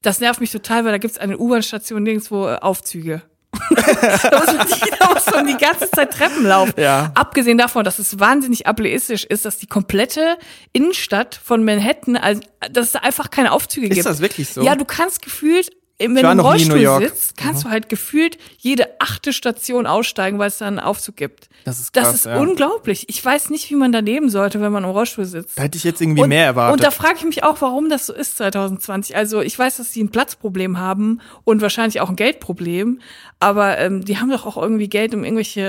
Das 0.00 0.18
nervt 0.18 0.40
mich 0.40 0.50
total, 0.50 0.86
weil 0.86 0.92
da 0.92 0.96
gibt's 0.96 1.18
eine 1.18 1.36
U-Bahn-Station 1.36 2.02
nirgendwo 2.02 2.48
äh, 2.48 2.54
Aufzüge. 2.54 3.20
da, 3.52 4.38
muss 4.38 4.46
man 4.46 4.66
die, 4.66 4.90
da 4.98 5.12
muss 5.12 5.26
man 5.26 5.46
die 5.46 5.58
ganze 5.58 5.90
Zeit 5.90 6.14
Treppen 6.14 6.46
laufen. 6.46 6.72
Ja. 6.78 7.12
Abgesehen 7.14 7.58
davon, 7.58 7.84
dass 7.84 7.98
es 7.98 8.18
wahnsinnig 8.18 8.66
ableistisch 8.66 9.24
ist, 9.24 9.44
dass 9.44 9.58
die 9.58 9.66
komplette 9.66 10.38
Innenstadt 10.72 11.34
von 11.34 11.64
Manhattan, 11.64 12.16
also, 12.16 12.40
dass 12.72 12.86
es 12.86 12.92
da 12.92 13.00
einfach 13.00 13.28
keine 13.28 13.52
Aufzüge 13.52 13.88
Ist 13.88 13.94
gibt. 13.94 14.06
das 14.06 14.20
wirklich 14.20 14.48
so? 14.48 14.62
Ja, 14.62 14.74
du 14.74 14.86
kannst 14.86 15.20
gefühlt, 15.20 15.70
wenn 15.98 16.14
du 16.14 16.30
im 16.30 16.40
Rollstuhl. 16.40 16.78
Mhm. 16.78 17.04
sitzt, 17.04 17.36
kannst 17.36 17.66
du 17.66 17.68
halt 17.68 17.90
gefühlt 17.90 18.38
jede 18.56 18.97
achte 19.08 19.32
Station 19.32 19.86
aussteigen, 19.86 20.38
weil 20.38 20.48
es 20.48 20.58
da 20.58 20.66
einen 20.66 20.78
Aufzug 20.78 21.16
gibt. 21.16 21.48
Das 21.64 21.80
ist 21.80 21.96
Das 21.96 22.04
krass, 22.04 22.14
ist 22.14 22.26
ja. 22.26 22.38
unglaublich. 22.38 23.08
Ich 23.08 23.24
weiß 23.24 23.50
nicht, 23.50 23.68
wie 23.70 23.74
man 23.74 23.92
da 23.92 23.98
leben 24.00 24.28
sollte, 24.30 24.60
wenn 24.60 24.72
man 24.72 24.84
im 24.84 24.90
Rollstuhl 24.90 25.24
sitzt. 25.24 25.58
Da 25.58 25.62
hätte 25.62 25.76
ich 25.78 25.84
jetzt 25.84 26.00
irgendwie 26.00 26.26
mehr 26.26 26.44
erwartet. 26.44 26.72
Und 26.80 26.84
da 26.86 26.90
frage 26.90 27.14
ich 27.18 27.24
mich 27.24 27.42
auch, 27.44 27.60
warum 27.60 27.88
das 27.90 28.06
so 28.06 28.12
ist 28.12 28.36
2020. 28.38 29.16
Also 29.16 29.40
ich 29.40 29.58
weiß, 29.58 29.76
dass 29.78 29.92
sie 29.92 30.02
ein 30.02 30.10
Platzproblem 30.10 30.78
haben 30.78 31.20
und 31.44 31.60
wahrscheinlich 31.62 32.00
auch 32.00 32.08
ein 32.10 32.16
Geldproblem, 32.16 33.00
aber 33.40 33.78
ähm, 33.78 34.04
die 34.04 34.18
haben 34.18 34.30
doch 34.30 34.46
auch 34.46 34.56
irgendwie 34.56 34.88
Geld, 34.88 35.14
um 35.14 35.24
irgendwelche 35.24 35.60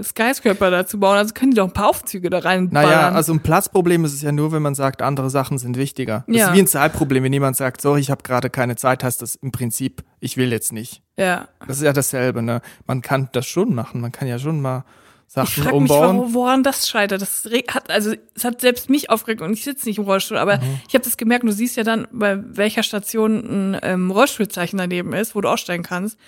äh, 0.00 0.02
Skyscraper 0.04 0.70
da 0.70 0.86
zu 0.86 0.98
bauen. 1.00 1.16
Also 1.16 1.34
können 1.34 1.52
die 1.52 1.56
doch 1.56 1.64
ein 1.66 1.72
paar 1.72 1.88
Aufzüge 1.88 2.30
da 2.30 2.38
reinballern. 2.40 2.90
Naja, 2.90 3.08
also 3.10 3.32
ein 3.32 3.40
Platzproblem 3.40 4.04
ist 4.04 4.14
es 4.14 4.22
ja 4.22 4.32
nur, 4.32 4.52
wenn 4.52 4.62
man 4.62 4.74
sagt, 4.74 5.02
andere 5.02 5.30
Sachen 5.30 5.58
sind 5.58 5.76
wichtiger. 5.76 6.24
Das 6.26 6.36
Ja. 6.36 6.48
ist 6.48 6.54
wie 6.54 6.60
ein 6.60 6.66
Zeitproblem, 6.66 7.24
wenn 7.24 7.32
jemand 7.32 7.56
sagt, 7.56 7.80
sorry, 7.80 8.00
ich 8.00 8.10
habe 8.10 8.22
gerade 8.22 8.50
keine 8.50 8.76
Zeit, 8.76 9.02
heißt 9.04 9.22
das 9.22 9.34
im 9.36 9.52
Prinzip, 9.52 10.02
ich 10.20 10.36
will 10.36 10.50
jetzt 10.52 10.72
nicht. 10.72 11.02
Ja. 11.16 11.48
Das 11.66 11.78
ist 11.78 11.82
ja 11.82 11.92
dasselbe, 11.92 12.42
ne? 12.42 12.60
Man 12.86 13.02
kann 13.02 13.28
das 13.32 13.46
schon 13.46 13.74
machen, 13.74 14.00
man 14.00 14.12
kann 14.12 14.28
ja 14.28 14.38
schon 14.38 14.60
mal 14.60 14.84
Ich 15.28 15.32
Sachen 15.34 15.64
frage 15.64 15.80
mich, 15.80 15.90
umbauen. 15.90 16.16
warum- 16.18 16.34
woran 16.34 16.62
das 16.62 16.88
scheitert. 16.88 17.20
Das 17.22 17.48
hat, 17.68 17.90
also 17.90 18.12
es 18.34 18.44
hat 18.44 18.60
selbst 18.60 18.88
mich 18.90 19.10
aufgeregt 19.10 19.40
und 19.42 19.52
ich 19.52 19.64
sitze 19.64 19.88
nicht 19.88 19.98
im 19.98 20.04
Rollstuhl, 20.04 20.38
aber 20.38 20.60
ich 20.88 20.94
habe 20.94 21.04
das 21.04 21.16
gemerkt, 21.16 21.44
du 21.44 21.52
siehst 21.52 21.76
ja 21.76 21.82
dann, 21.84 22.06
bei 22.12 22.38
welcher 22.56 22.82
Station 22.82 23.74
ein 23.74 23.78
ähm, 23.82 24.10
Rollstuhlzeichen 24.10 24.78
daneben 24.78 25.12
ist, 25.14 25.34
wo 25.34 25.40
du 25.40 25.48
aussteigen 25.48 25.82
kannst. 25.82 26.18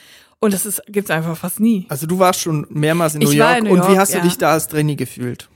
Und 0.41 0.55
das 0.55 0.65
ist, 0.67 0.83
gibt's 0.87 1.11
einfach 1.11 1.37
fast 1.37 1.59
nie. 1.59 1.85
Also 1.89 2.07
du 2.07 2.19
warst 2.21 2.41
schon 2.41 2.65
mehrmals 2.71 3.15
in 3.15 3.21
New 3.23 3.31
Ich 3.33 3.39
war 3.41 3.55
York 3.55 3.59
in 3.59 3.65
New 3.65 3.71
und 3.73 3.83
wie 3.83 3.87
York, 3.89 3.99
hast 3.99 4.13
du 4.15 4.19
ja. 4.19 4.23
dich 4.25 4.39
da 4.39 4.53
als 4.53 4.69
Trainee 4.69 4.95
gefühlt? 4.95 5.49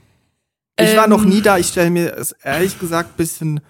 Ich 0.77 0.95
war 0.97 1.05
Ähm, 1.05 1.09
noch 1.11 1.23
nie 1.23 1.41
da, 1.41 1.57
ich 1.57 1.67
stelle 1.67 1.89
mir 1.89 2.17
es 2.17 2.33
ehrlich 2.43 2.77
gesagt 2.79 3.15
bisschen 3.15 3.61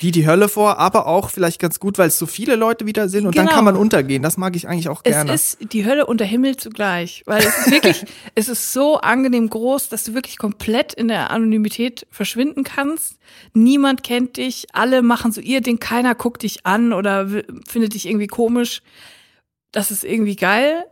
wie 0.00 0.10
die 0.10 0.26
Hölle 0.26 0.48
vor, 0.48 0.78
aber 0.78 1.06
auch 1.06 1.30
vielleicht 1.30 1.60
ganz 1.60 1.78
gut, 1.80 1.98
weil 1.98 2.08
es 2.08 2.18
so 2.18 2.26
viele 2.26 2.56
Leute 2.56 2.86
wieder 2.86 3.08
sind 3.08 3.26
und 3.26 3.36
dann 3.36 3.46
Genau. 3.46 3.56
kann 3.56 3.64
man 3.64 3.76
untergehen. 3.76 4.22
Das 4.22 4.36
mag 4.36 4.56
ich 4.56 4.68
eigentlich 4.68 4.88
auch 4.88 5.02
gerne. 5.02 5.32
Es 5.32 5.54
ist 5.54 5.72
die 5.72 5.84
Hölle 5.84 6.06
und 6.06 6.18
der 6.20 6.26
Himmel 6.26 6.56
zugleich, 6.56 7.22
weil 7.26 7.40
es 7.42 7.58
ist 7.58 7.70
wirklich, 7.70 8.04
es 8.34 8.48
ist 8.48 8.72
so 8.72 8.98
angenehm 8.98 9.50
groß, 9.50 9.88
dass 9.88 10.04
du 10.04 10.14
wirklich 10.14 10.38
komplett 10.38 10.92
in 10.94 11.08
der 11.08 11.30
Anonymität 11.30 12.06
verschwinden 12.10 12.64
kannst. 12.64 13.16
Niemand 13.52 14.02
kennt 14.02 14.36
dich, 14.36 14.66
alle 14.72 15.02
machen 15.02 15.32
so 15.32 15.40
ihr 15.40 15.60
Ding, 15.60 15.78
keiner 15.80 16.14
guckt 16.14 16.42
dich 16.42 16.64
an 16.66 16.92
oder 16.92 17.28
findet 17.68 17.94
dich 17.94 18.06
irgendwie 18.06 18.26
komisch. 18.26 18.82
Das 19.72 19.90
ist 19.90 20.02
irgendwie 20.04 20.36
geil, 20.36 20.84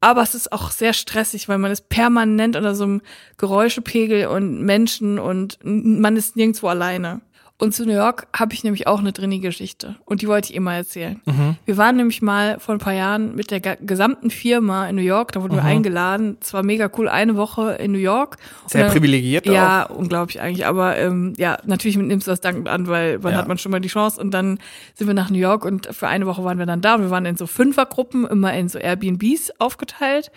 aber 0.00 0.22
es 0.22 0.34
ist 0.34 0.52
auch 0.52 0.70
sehr 0.70 0.92
stressig, 0.92 1.48
weil 1.48 1.58
man 1.58 1.72
ist 1.72 1.88
permanent 1.88 2.56
unter 2.56 2.74
so 2.74 2.84
einem 2.84 3.02
Geräuschepegel 3.38 4.26
und 4.28 4.62
Menschen 4.62 5.18
und 5.18 5.58
man 5.62 6.16
ist 6.16 6.36
nirgendwo 6.36 6.68
alleine. 6.68 7.20
Und 7.60 7.74
zu 7.74 7.84
New 7.84 7.92
York 7.92 8.26
habe 8.34 8.54
ich 8.54 8.64
nämlich 8.64 8.86
auch 8.86 9.00
eine 9.00 9.12
Drini-Geschichte 9.12 9.96
und 10.06 10.22
die 10.22 10.28
wollte 10.28 10.48
ich 10.48 10.54
ihr 10.54 10.62
mal 10.62 10.76
erzählen. 10.76 11.20
Wir 11.66 11.76
waren 11.76 11.94
nämlich 11.96 12.22
mal 12.22 12.58
vor 12.58 12.74
ein 12.74 12.78
paar 12.80 12.94
Jahren 12.94 13.34
mit 13.36 13.50
der 13.50 13.60
gesamten 13.60 14.30
Firma 14.30 14.88
in 14.88 14.96
New 14.96 15.02
York, 15.02 15.32
da 15.32 15.42
wurden 15.42 15.56
wir 15.56 15.62
eingeladen. 15.64 16.38
Es 16.40 16.54
war 16.54 16.62
mega 16.62 16.90
cool, 16.96 17.06
eine 17.08 17.36
Woche 17.36 17.72
in 17.72 17.92
New 17.92 17.98
York. 17.98 18.38
Sehr 18.66 18.84
dann- 18.84 18.92
privilegiert 18.92 19.44
Ja, 19.44 19.82
unglaublich 19.84 20.40
eigentlich. 20.40 20.64
Aber 20.66 20.96
ähm, 20.96 21.34
ja, 21.36 21.58
natürlich 21.66 21.98
nimmst 21.98 22.26
du 22.26 22.30
das 22.30 22.40
dankend 22.40 22.66
an, 22.68 22.88
weil 22.88 23.22
wann 23.22 23.32
Ja. 23.32 23.38
hat 23.38 23.46
man 23.48 23.58
schon 23.58 23.70
mal 23.72 23.80
die 23.80 23.88
Chance? 23.88 24.18
Und 24.18 24.30
dann 24.32 24.58
sind 24.94 25.06
wir 25.06 25.14
nach 25.14 25.28
New 25.28 25.38
York 25.38 25.64
und 25.66 25.86
für 25.94 26.08
eine 26.08 26.24
Woche 26.24 26.42
waren 26.42 26.58
wir 26.58 26.64
dann 26.66 26.80
da. 26.80 26.94
Und 26.94 27.02
wir 27.02 27.10
waren 27.10 27.26
in 27.26 27.36
so 27.36 27.46
Fünfergruppen, 27.46 28.26
immer 28.26 28.54
in 28.54 28.70
so 28.70 28.78
Airbnbs 28.78 29.52
aufgeteilt. 29.58 30.32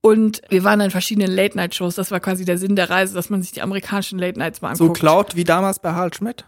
Und 0.00 0.42
wir 0.48 0.64
waren 0.64 0.80
in 0.80 0.90
verschiedenen 0.90 1.30
Late-Night-Shows. 1.30 1.94
Das 1.94 2.10
war 2.10 2.18
quasi 2.20 2.44
der 2.44 2.58
Sinn 2.58 2.74
der 2.76 2.90
Reise, 2.90 3.14
dass 3.14 3.30
man 3.30 3.40
sich 3.42 3.52
die 3.52 3.62
amerikanischen 3.62 4.18
Late-Nights 4.18 4.60
mal 4.60 4.74
So 4.76 4.84
anguckt. 4.84 4.98
klaut 5.00 5.36
wie 5.36 5.44
damals 5.44 5.78
bei 5.78 5.92
Harald 5.92 6.16
Schmidt? 6.16 6.44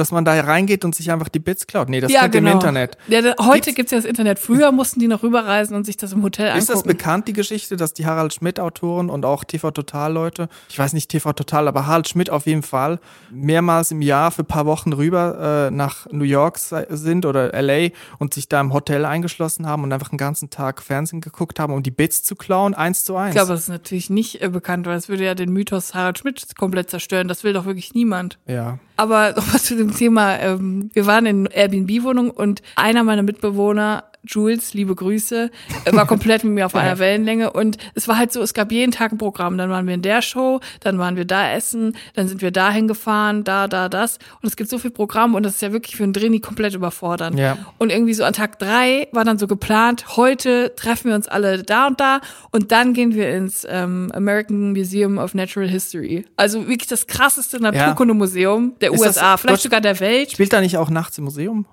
Dass 0.00 0.12
man 0.12 0.24
da 0.24 0.32
reingeht 0.40 0.86
und 0.86 0.94
sich 0.94 1.10
einfach 1.10 1.28
die 1.28 1.40
Bits 1.40 1.66
klaut. 1.66 1.90
Nee, 1.90 2.00
das 2.00 2.10
ja, 2.10 2.22
ihr 2.22 2.30
genau. 2.30 2.52
im 2.52 2.56
Internet. 2.56 2.96
Ja, 3.08 3.20
heute 3.38 3.60
Gibt's- 3.60 3.74
gibt's 3.76 3.92
ja 3.92 3.98
das 3.98 4.06
Internet. 4.06 4.38
Früher 4.38 4.72
mussten 4.72 4.98
die 4.98 5.08
noch 5.08 5.22
rüberreisen 5.22 5.76
und 5.76 5.84
sich 5.84 5.98
das 5.98 6.12
im 6.12 6.22
Hotel 6.22 6.56
Ist 6.56 6.70
das 6.70 6.76
angucken. 6.78 6.88
bekannt, 6.88 7.28
die 7.28 7.34
Geschichte, 7.34 7.76
dass 7.76 7.92
die 7.92 8.06
Harald 8.06 8.32
Schmidt-Autoren 8.32 9.10
und 9.10 9.26
auch 9.26 9.44
TV-Total-Leute, 9.44 10.48
ich 10.70 10.78
weiß 10.78 10.94
nicht 10.94 11.10
TV 11.10 11.34
Total, 11.34 11.68
aber 11.68 11.86
Harald 11.86 12.08
Schmidt 12.08 12.30
auf 12.30 12.46
jeden 12.46 12.62
Fall, 12.62 12.98
mehrmals 13.30 13.90
im 13.90 14.00
Jahr 14.00 14.30
für 14.30 14.42
ein 14.42 14.46
paar 14.46 14.64
Wochen 14.64 14.94
rüber 14.94 15.68
äh, 15.68 15.70
nach 15.70 16.06
New 16.10 16.24
York 16.24 16.58
sind 16.58 17.26
oder 17.26 17.52
LA 17.60 17.88
und 18.18 18.32
sich 18.32 18.48
da 18.48 18.60
im 18.60 18.72
Hotel 18.72 19.04
eingeschlossen 19.04 19.66
haben 19.66 19.82
und 19.84 19.92
einfach 19.92 20.10
einen 20.12 20.18
ganzen 20.18 20.48
Tag 20.48 20.80
Fernsehen 20.82 21.20
geguckt 21.20 21.60
haben, 21.60 21.72
um 21.74 21.82
die 21.82 21.90
Bits 21.90 22.22
zu 22.22 22.36
klauen, 22.36 22.72
eins 22.74 23.04
zu 23.04 23.16
eins. 23.16 23.30
Ich 23.34 23.36
glaube, 23.36 23.52
das 23.52 23.60
ist 23.64 23.68
natürlich 23.68 24.08
nicht 24.08 24.40
äh, 24.40 24.48
bekannt, 24.48 24.86
weil 24.86 24.96
es 24.96 25.10
würde 25.10 25.24
ja 25.24 25.34
den 25.34 25.52
Mythos 25.52 25.92
Harald 25.92 26.18
Schmidt 26.18 26.56
komplett 26.56 26.88
zerstören. 26.90 27.28
Das 27.28 27.44
will 27.44 27.52
doch 27.52 27.66
wirklich 27.66 27.92
niemand. 27.94 28.38
ja. 28.46 28.78
Aber 28.96 29.32
was 29.52 29.64
zu 29.64 29.76
dem 29.76 29.89
Thema. 29.94 30.38
Ähm, 30.38 30.90
wir 30.92 31.06
waren 31.06 31.26
in 31.26 31.46
Airbnb-Wohnung 31.46 32.30
und 32.30 32.62
einer 32.76 33.04
meiner 33.04 33.22
Mitbewohner, 33.22 34.04
Jules, 34.24 34.74
liebe 34.74 34.94
Grüße, 34.94 35.50
war 35.92 36.06
komplett 36.06 36.44
mit 36.44 36.52
mir 36.54 36.66
auf 36.66 36.74
einer 36.76 36.98
Wellenlänge. 36.98 37.52
Und 37.52 37.78
es 37.94 38.08
war 38.08 38.18
halt 38.18 38.32
so, 38.32 38.42
es 38.42 38.54
gab 38.54 38.72
jeden 38.72 38.92
Tag 38.92 39.12
ein 39.12 39.18
Programm. 39.18 39.56
Dann 39.58 39.70
waren 39.70 39.86
wir 39.86 39.94
in 39.94 40.02
der 40.02 40.22
Show, 40.22 40.60
dann 40.80 40.98
waren 40.98 41.16
wir 41.16 41.24
da 41.24 41.52
essen, 41.52 41.96
dann 42.14 42.28
sind 42.28 42.42
wir 42.42 42.50
dahin 42.50 42.88
gefahren, 42.88 43.44
da, 43.44 43.68
da, 43.68 43.88
das. 43.88 44.18
Und 44.42 44.48
es 44.48 44.56
gibt 44.56 44.70
so 44.70 44.78
viel 44.78 44.90
Programm 44.90 45.34
und 45.34 45.44
das 45.44 45.54
ist 45.54 45.62
ja 45.62 45.72
wirklich 45.72 45.96
für 45.96 46.04
einen 46.04 46.12
Drini 46.12 46.40
komplett 46.40 46.74
überfordernd. 46.74 47.38
Ja. 47.38 47.58
Und 47.78 47.90
irgendwie 47.90 48.14
so 48.14 48.24
an 48.24 48.32
Tag 48.32 48.58
drei 48.58 49.08
war 49.12 49.24
dann 49.24 49.38
so 49.38 49.46
geplant, 49.46 50.16
heute 50.16 50.72
treffen 50.76 51.08
wir 51.08 51.14
uns 51.14 51.28
alle 51.28 51.62
da 51.62 51.86
und 51.86 52.00
da 52.00 52.20
und 52.50 52.72
dann 52.72 52.94
gehen 52.94 53.14
wir 53.14 53.30
ins 53.30 53.66
ähm, 53.68 54.10
American 54.14 54.72
Museum 54.72 55.18
of 55.18 55.34
Natural 55.34 55.68
History. 55.68 56.24
Also 56.36 56.68
wirklich 56.68 56.88
das 56.88 57.06
krasseste 57.06 57.60
Naturkundemuseum 57.60 58.74
der 58.80 58.92
Ist 58.92 59.00
USA, 59.00 59.36
vielleicht 59.36 59.62
sogar 59.62 59.80
der 59.80 60.00
Welt. 60.00 60.32
Spielt 60.32 60.52
da 60.52 60.60
nicht 60.60 60.76
auch 60.76 60.90
nachts 60.90 61.18
im 61.18 61.24
Museum? 61.24 61.66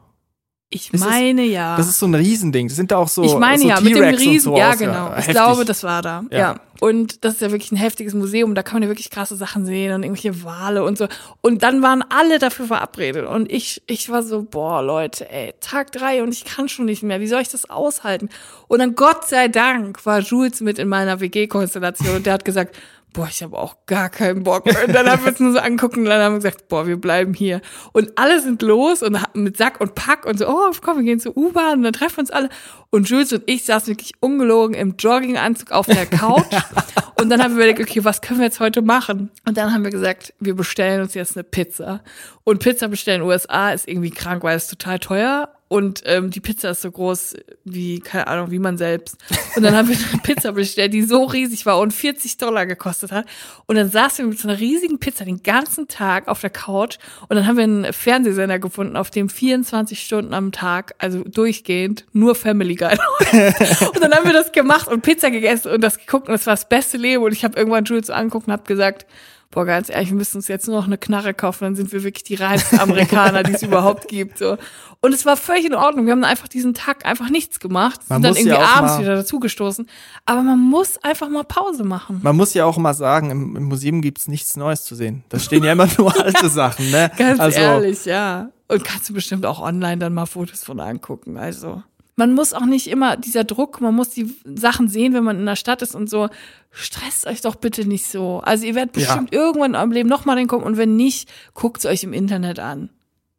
Ich 0.69 0.93
ist 0.93 1.01
das- 1.01 1.09
meine 1.09 1.43
ja. 1.43 1.77
Das 1.77 1.87
ist 1.87 1.97
so 1.99 2.07
ein 2.07 2.15
Riesending. 2.15 2.67
Das 2.67 2.75
sind 2.75 2.91
da 2.91 2.97
auch 2.97 3.07
so, 3.07 3.23
ich 3.23 3.33
meine 3.35 3.61
so 3.61 3.69
ja, 3.69 3.79
mit 3.79 3.95
dem 3.95 4.03
Riesen, 4.03 4.53
ja 4.53 4.75
genau. 4.75 5.09
ich 5.11 5.19
heftig. 5.19 5.33
glaube, 5.33 5.63
das 5.63 5.83
war 5.83 6.01
da. 6.01 6.23
Ja. 6.29 6.37
Ja. 6.37 6.55
Und 6.79 7.23
das 7.23 7.35
ist 7.35 7.41
ja 7.41 7.51
wirklich 7.51 7.71
ein 7.71 7.77
heftiges 7.77 8.13
Museum. 8.13 8.53
Da 8.53 8.63
kann 8.63 8.75
man 8.75 8.83
ja 8.83 8.89
wirklich 8.89 9.09
krasse 9.09 9.35
Sachen 9.37 9.65
sehen 9.65 9.93
und 9.93 10.03
irgendwelche 10.03 10.43
Wale 10.43 10.83
und 10.83 10.97
so. 10.97 11.07
Und 11.41 11.63
dann 11.63 11.81
waren 11.81 12.03
alle 12.09 12.37
dafür 12.37 12.67
verabredet. 12.67 13.25
Und 13.25 13.51
ich, 13.51 13.81
ich 13.87 14.09
war 14.09 14.21
so, 14.23 14.43
boah, 14.43 14.83
Leute, 14.83 15.31
ey, 15.31 15.53
Tag 15.61 15.91
drei 15.93 16.21
und 16.21 16.33
ich 16.33 16.43
kann 16.43 16.67
schon 16.69 16.85
nicht 16.85 17.01
mehr. 17.01 17.19
Wie 17.21 17.27
soll 17.27 17.41
ich 17.41 17.49
das 17.49 17.69
aushalten? 17.69 18.29
Und 18.67 18.79
dann 18.79 18.93
Gott 18.95 19.27
sei 19.27 19.47
Dank 19.47 20.05
war 20.05 20.19
Jules 20.19 20.59
mit 20.61 20.79
in 20.79 20.89
meiner 20.89 21.19
WG-Konstellation 21.21 22.17
und 22.17 22.25
der 22.25 22.33
hat 22.33 22.45
gesagt, 22.45 22.75
boah, 23.17 23.27
ich 23.27 23.41
habe 23.41 23.57
auch 23.57 23.77
gar 23.87 24.09
keinen 24.09 24.43
Bock. 24.43 24.67
Und 24.67 24.93
dann 24.93 25.09
haben 25.09 25.23
wir 25.23 25.31
uns 25.31 25.39
nur 25.39 25.51
so 25.51 25.57
angucken 25.57 26.01
und 26.01 26.05
dann 26.05 26.21
haben 26.21 26.33
wir 26.33 26.39
gesagt, 26.39 26.67
boah, 26.67 26.85
wir 26.85 26.97
bleiben 26.97 27.33
hier. 27.33 27.61
Und 27.91 28.11
alle 28.15 28.39
sind 28.41 28.61
los 28.61 29.01
und 29.01 29.17
mit 29.33 29.57
Sack 29.57 29.81
und 29.81 29.95
Pack 29.95 30.27
und 30.27 30.37
so, 30.37 30.47
oh, 30.47 30.71
komm, 30.81 30.97
wir 30.97 31.03
gehen 31.03 31.19
zur 31.19 31.35
U-Bahn 31.35 31.79
und 31.79 31.83
dann 31.83 31.93
treffen 31.93 32.17
wir 32.17 32.21
uns 32.21 32.29
alle. 32.29 32.49
Und 32.91 33.09
Jules 33.09 33.33
und 33.33 33.41
ich 33.47 33.65
saßen 33.65 33.87
wirklich 33.87 34.13
ungelogen 34.19 34.75
im 34.75 34.97
Jogginganzug 34.99 35.71
auf 35.71 35.87
der 35.87 36.05
Couch 36.05 36.45
Und 37.19 37.29
dann 37.29 37.41
haben 37.41 37.57
wir 37.57 37.65
überlegt, 37.65 37.79
okay, 37.79 38.05
was 38.05 38.21
können 38.21 38.39
wir 38.39 38.45
jetzt 38.45 38.59
heute 38.59 38.83
machen? 38.83 39.31
Und 39.47 39.57
dann 39.57 39.73
haben 39.73 39.83
wir 39.83 39.89
gesagt, 39.89 40.35
wir 40.39 40.55
bestellen 40.55 41.01
uns 41.01 41.15
jetzt 41.15 41.35
eine 41.35 41.43
Pizza. 41.43 42.03
Und 42.43 42.59
Pizza 42.61 42.87
bestellen 42.87 43.21
in 43.21 43.27
den 43.27 43.31
USA 43.31 43.71
ist 43.71 43.87
irgendwie 43.87 44.11
krank, 44.11 44.43
weil 44.43 44.55
es 44.55 44.67
total 44.67 44.99
teuer 44.99 45.56
und 45.69 46.01
ähm, 46.05 46.29
die 46.29 46.39
Pizza 46.39 46.69
ist 46.69 46.81
so 46.81 46.91
groß 46.91 47.35
wie, 47.65 47.99
keine 47.99 48.27
Ahnung, 48.27 48.51
wie 48.51 48.59
man 48.59 48.77
selbst. 48.77 49.17
Und 49.55 49.63
dann 49.63 49.75
haben 49.75 49.89
wir 49.89 49.97
eine 49.97 50.21
Pizza 50.21 50.53
bestellt, 50.53 50.93
die 50.93 51.01
so 51.01 51.25
riesig 51.25 51.65
war 51.65 51.79
und 51.79 51.91
40 51.91 52.37
Dollar 52.37 52.65
gekostet 52.65 53.11
hat. 53.11 53.25
Und 53.65 53.75
dann 53.75 53.89
saßen 53.89 54.23
wir 54.23 54.29
mit 54.29 54.39
so 54.39 54.47
einer 54.47 54.59
riesigen 54.59 54.99
Pizza 54.99 55.25
den 55.25 55.43
ganzen 55.43 55.87
Tag 55.87 56.29
auf 56.29 56.39
der 56.39 56.51
Couch 56.51 56.97
und 57.27 57.35
dann 57.35 57.47
haben 57.47 57.57
wir 57.57 57.63
einen 57.63 57.91
Fernsehsender 57.91 58.59
gefunden, 58.59 58.95
auf 58.95 59.11
dem 59.11 59.29
24 59.29 59.99
Stunden 60.01 60.33
am 60.33 60.51
Tag, 60.51 60.95
also 60.99 61.23
durchgehend, 61.23 62.05
nur 62.13 62.35
Family 62.35 62.75
Guy. 62.75 62.97
und 63.33 64.01
dann 64.01 64.13
haben 64.13 64.25
wir 64.25 64.33
das 64.33 64.51
gemacht 64.53 64.87
und 64.87 65.01
Pizza 65.01 65.31
gegessen 65.31 65.71
und 65.71 65.81
das 65.81 65.97
geguckt 65.97 66.29
und 66.29 66.33
das 66.33 66.45
war 66.45 66.53
das 66.53 66.69
beste 66.69 66.97
Leben. 66.97 67.23
Und 67.23 67.33
ich 67.33 67.43
habe 67.43 67.57
irgendwann 67.57 67.83
Jules 67.83 68.09
angeguckt 68.09 68.47
und 68.47 68.53
habe 68.53 68.63
gesagt, 68.63 69.05
boah, 69.51 69.65
ganz 69.65 69.89
ehrlich, 69.89 70.09
wir 70.09 70.17
müssen 70.17 70.37
uns 70.37 70.47
jetzt 70.47 70.67
nur 70.67 70.77
noch 70.77 70.87
eine 70.87 70.97
Knarre 70.97 71.33
kaufen, 71.33 71.63
dann 71.63 71.75
sind 71.75 71.91
wir 71.91 72.03
wirklich 72.03 72.23
die 72.23 72.35
reinsten 72.35 72.79
Amerikaner, 72.79 73.43
die 73.43 73.53
es 73.53 73.63
überhaupt 73.63 74.07
gibt. 74.07 74.37
So. 74.37 74.57
Und 74.99 75.13
es 75.13 75.25
war 75.25 75.37
völlig 75.37 75.65
in 75.65 75.75
Ordnung. 75.75 76.05
Wir 76.05 76.11
haben 76.11 76.23
einfach 76.23 76.47
diesen 76.47 76.73
Tag 76.73 77.05
einfach 77.05 77.29
nichts 77.29 77.59
gemacht, 77.59 78.01
Man 78.09 78.21
sind 78.21 78.23
dann 78.23 78.35
irgendwie 78.35 78.61
ja 78.61 78.75
abends 78.75 78.99
wieder 78.99 79.15
dazugestoßen. 79.15 79.87
Aber 80.25 80.41
man 80.41 80.59
muss 80.59 80.97
einfach 81.03 81.29
mal 81.29 81.43
Pause 81.43 81.83
machen. 81.83 82.19
Man 82.23 82.35
muss 82.35 82.53
ja 82.53 82.65
auch 82.65 82.77
mal 82.77 82.93
sagen, 82.93 83.31
im, 83.31 83.55
im 83.55 83.63
Museum 83.63 84.01
gibt's 84.01 84.27
nichts 84.27 84.57
Neues 84.57 84.83
zu 84.83 84.95
sehen. 84.95 85.23
Da 85.29 85.39
stehen 85.39 85.63
ja 85.63 85.71
immer 85.71 85.87
nur 85.97 86.19
alte 86.19 86.49
Sachen, 86.49 86.91
ne? 86.91 87.11
Ganz 87.17 87.39
also, 87.39 87.59
ehrlich, 87.59 88.05
ja. 88.05 88.49
Und 88.67 88.83
kannst 88.83 89.07
du 89.09 89.13
bestimmt 89.13 89.45
auch 89.45 89.61
online 89.61 89.97
dann 89.97 90.13
mal 90.13 90.25
Fotos 90.25 90.63
von 90.63 90.79
angucken. 90.79 91.37
Also 91.37 91.83
man 92.17 92.33
muss 92.33 92.53
auch 92.53 92.65
nicht 92.65 92.87
immer 92.87 93.15
dieser 93.15 93.43
Druck, 93.43 93.79
man 93.79 93.95
muss 93.95 94.09
die 94.09 94.35
Sachen 94.43 94.89
sehen, 94.89 95.13
wenn 95.13 95.23
man 95.23 95.39
in 95.39 95.45
der 95.45 95.55
Stadt 95.55 95.81
ist 95.83 95.95
und 95.95 96.09
so. 96.09 96.29
Stresst 96.71 97.27
euch 97.27 97.41
doch 97.41 97.55
bitte 97.55 97.85
nicht 97.87 98.07
so. 98.07 98.39
Also 98.43 98.65
ihr 98.65 98.75
werdet 98.75 98.97
Ja. 98.97 99.05
bestimmt 99.05 99.31
irgendwann 99.33 99.71
in 99.71 99.75
eurem 99.77 99.91
Leben 99.91 100.09
nochmal 100.09 100.37
hinkommen 100.37 100.65
und 100.65 100.77
wenn 100.77 100.95
nicht, 100.95 101.29
guckt 101.53 101.85
euch 101.85 102.03
im 102.03 102.13
Internet 102.13 102.59
an. 102.59 102.89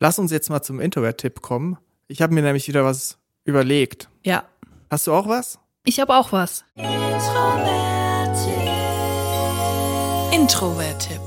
Lass 0.01 0.19
uns 0.21 0.31
jetzt 0.31 0.49
mal 0.49 0.63
zum 0.63 0.81
Introvert-Tipp 0.81 1.43
kommen. 1.43 1.77
Ich 2.07 2.23
habe 2.23 2.33
mir 2.33 2.43
nämlich 2.43 2.69
wieder 2.69 2.85
was 2.85 3.19
überlegt. 3.45 4.09
Ja. 4.25 4.45
Hast 4.91 5.09
du 5.09 5.13
auch 5.13 5.27
was? 5.29 5.59
Ich 5.85 5.99
habe 5.99 6.15
auch 6.15 6.31
was. 6.33 6.65
Introvert-Tipp. 10.33 11.21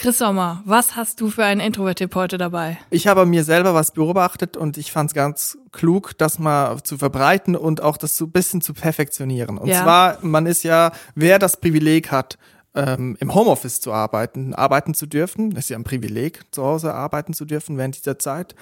Chris 0.00 0.16
Sommer, 0.16 0.62
was 0.64 0.96
hast 0.96 1.20
du 1.20 1.28
für 1.28 1.44
einen 1.44 1.60
Introvert-Tipp 1.60 2.14
heute 2.14 2.38
dabei? 2.38 2.78
Ich 2.88 3.06
habe 3.06 3.26
mir 3.26 3.44
selber 3.44 3.74
was 3.74 3.90
beobachtet 3.90 4.56
und 4.56 4.78
ich 4.78 4.92
fand 4.92 5.10
es 5.10 5.14
ganz 5.14 5.58
klug, 5.72 6.16
das 6.16 6.38
mal 6.38 6.82
zu 6.82 6.96
verbreiten 6.96 7.54
und 7.54 7.82
auch 7.82 7.98
das 7.98 8.16
so 8.16 8.24
ein 8.24 8.30
bisschen 8.30 8.62
zu 8.62 8.72
perfektionieren. 8.72 9.58
Und 9.58 9.68
Ja. 9.68 9.82
zwar, 9.82 10.18
man 10.22 10.46
ist 10.46 10.62
ja, 10.62 10.92
wer 11.14 11.38
das 11.38 11.58
Privileg 11.58 12.10
hat, 12.10 12.38
ähm, 12.74 13.18
im 13.20 13.34
Homeoffice 13.34 13.82
zu 13.82 13.92
arbeiten, 13.92 14.54
arbeiten 14.54 14.94
zu 14.94 15.04
dürfen, 15.04 15.52
ist 15.54 15.68
ja 15.68 15.76
ein 15.76 15.84
Privileg, 15.84 16.44
zu 16.50 16.64
Hause 16.64 16.94
arbeiten 16.94 17.34
zu 17.34 17.44
dürfen 17.44 17.76
während 17.76 17.98
dieser 17.98 18.18
Zeit. 18.18 18.54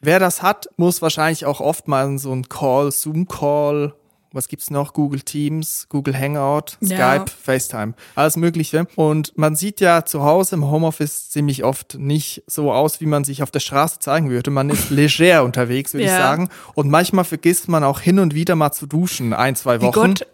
Wer 0.00 0.18
das 0.18 0.40
hat, 0.40 0.66
muss 0.78 1.02
wahrscheinlich 1.02 1.44
auch 1.44 1.60
oft 1.60 1.88
mal 1.88 2.16
so 2.16 2.32
einen 2.32 2.48
Call, 2.48 2.90
Zoom-Call, 2.90 3.92
was 4.36 4.46
gibt's 4.48 4.70
noch? 4.70 4.92
Google 4.92 5.20
Teams, 5.22 5.86
Google 5.88 6.16
Hangout, 6.16 6.76
Ja. 6.80 7.24
Skype, 7.24 7.30
FaceTime, 7.42 7.94
alles 8.14 8.36
Mögliche. 8.36 8.86
Und 8.94 9.36
man 9.36 9.56
sieht 9.56 9.80
ja 9.80 10.04
zu 10.04 10.22
Hause 10.22 10.54
im 10.56 10.70
Homeoffice 10.70 11.30
ziemlich 11.30 11.64
oft 11.64 11.96
nicht 11.98 12.44
so 12.46 12.70
aus, 12.72 13.00
wie 13.00 13.06
man 13.06 13.24
sich 13.24 13.42
auf 13.42 13.50
der 13.50 13.60
Straße 13.60 13.98
zeigen 13.98 14.30
würde. 14.30 14.50
Man 14.50 14.70
ist 14.70 14.90
leger 14.90 15.42
unterwegs, 15.42 15.92
würde 15.94 16.04
ich 16.04 16.10
Ja. 16.10 16.18
sagen. 16.18 16.48
Und 16.74 16.88
manchmal 16.90 17.24
vergisst 17.24 17.68
man 17.68 17.82
auch 17.82 18.00
hin 18.00 18.18
und 18.20 18.34
wieder 18.34 18.54
mal 18.54 18.70
zu 18.72 18.86
duschen, 18.86 19.32
ein, 19.32 19.56
zwei 19.56 19.80
Wie 19.80 19.86
Wochen. 19.86 19.92
Gott, 20.14 20.26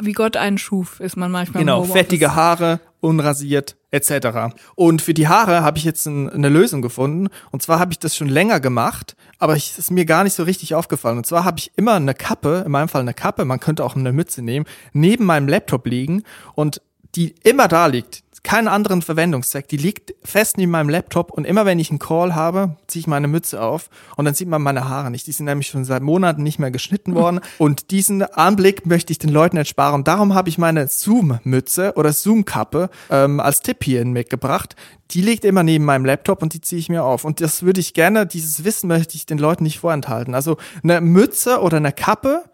wie 0.00 0.12
Gott 0.12 0.36
einen 0.36 0.58
schuf, 0.58 0.98
ist 1.00 1.16
man 1.16 1.30
manchmal 1.30 1.62
Genau, 1.62 1.84
fettige 1.84 2.34
Haare, 2.34 2.80
unrasiert, 3.00 3.76
etc. 3.90 4.54
Und 4.74 5.00
für 5.02 5.14
die 5.14 5.26
Haare 5.28 5.62
habe 5.62 5.78
ich 5.78 5.84
jetzt 5.84 6.06
ein, 6.06 6.28
eine 6.30 6.48
Lösung 6.48 6.82
gefunden. 6.82 7.28
Und 7.50 7.62
zwar 7.62 7.78
habe 7.78 7.92
ich 7.92 7.98
das 7.98 8.14
schon 8.14 8.28
länger 8.28 8.60
gemacht, 8.60 9.16
aber 9.40 9.56
es 9.56 9.78
ist 9.78 9.90
mir 9.90 10.04
gar 10.04 10.22
nicht 10.22 10.34
so 10.34 10.44
richtig 10.44 10.74
aufgefallen. 10.74 11.16
Und 11.18 11.26
zwar 11.26 11.44
habe 11.44 11.58
ich 11.58 11.72
immer 11.76 11.94
eine 11.94 12.14
Kappe, 12.14 12.62
in 12.64 12.70
meinem 12.70 12.88
Fall 12.88 13.00
eine 13.00 13.14
Kappe, 13.14 13.44
man 13.44 13.58
könnte 13.58 13.84
auch 13.84 13.96
eine 13.96 14.12
Mütze 14.12 14.42
nehmen, 14.42 14.66
neben 14.92 15.24
meinem 15.24 15.48
Laptop 15.48 15.86
liegen 15.86 16.22
und 16.54 16.80
die 17.16 17.34
immer 17.42 17.66
da 17.66 17.86
liegt. 17.86 18.22
Keinen 18.42 18.68
anderen 18.68 19.02
Verwendungszweck. 19.02 19.68
Die 19.68 19.76
liegt 19.76 20.14
fest 20.24 20.56
neben 20.56 20.72
meinem 20.72 20.88
Laptop 20.88 21.30
und 21.30 21.44
immer 21.44 21.66
wenn 21.66 21.78
ich 21.78 21.90
einen 21.90 21.98
Call 21.98 22.34
habe, 22.34 22.76
ziehe 22.86 23.00
ich 23.00 23.06
meine 23.06 23.28
Mütze 23.28 23.60
auf 23.60 23.90
und 24.16 24.24
dann 24.24 24.34
sieht 24.34 24.48
man 24.48 24.62
meine 24.62 24.88
Haare 24.88 25.10
nicht. 25.10 25.26
Die 25.26 25.32
sind 25.32 25.44
nämlich 25.44 25.66
schon 25.66 25.84
seit 25.84 26.02
Monaten 26.02 26.42
nicht 26.42 26.58
mehr 26.58 26.70
geschnitten 26.70 27.14
worden 27.14 27.40
und 27.58 27.90
diesen 27.90 28.22
Anblick 28.22 28.86
möchte 28.86 29.12
ich 29.12 29.18
den 29.18 29.30
Leuten 29.30 29.58
ersparen. 29.58 30.04
Darum 30.04 30.34
habe 30.34 30.48
ich 30.48 30.56
meine 30.56 30.88
Zoom-Mütze 30.88 31.92
oder 31.96 32.12
Zoom-Kappe 32.14 32.88
ähm, 33.10 33.40
als 33.40 33.60
Tipp 33.60 33.84
hierhin 33.84 34.12
mitgebracht. 34.12 34.74
Die 35.10 35.20
liegt 35.20 35.44
immer 35.44 35.62
neben 35.62 35.84
meinem 35.84 36.06
Laptop 36.06 36.42
und 36.42 36.54
die 36.54 36.62
ziehe 36.62 36.78
ich 36.78 36.88
mir 36.88 37.04
auf. 37.04 37.24
Und 37.24 37.42
das 37.42 37.62
würde 37.62 37.80
ich 37.80 37.92
gerne, 37.92 38.26
dieses 38.26 38.64
Wissen 38.64 38.88
möchte 38.88 39.16
ich 39.16 39.26
den 39.26 39.38
Leuten 39.38 39.64
nicht 39.64 39.80
vorenthalten. 39.80 40.34
Also 40.34 40.56
eine 40.82 41.00
Mütze 41.02 41.60
oder 41.60 41.76
eine 41.76 41.92
Kappe 41.92 42.44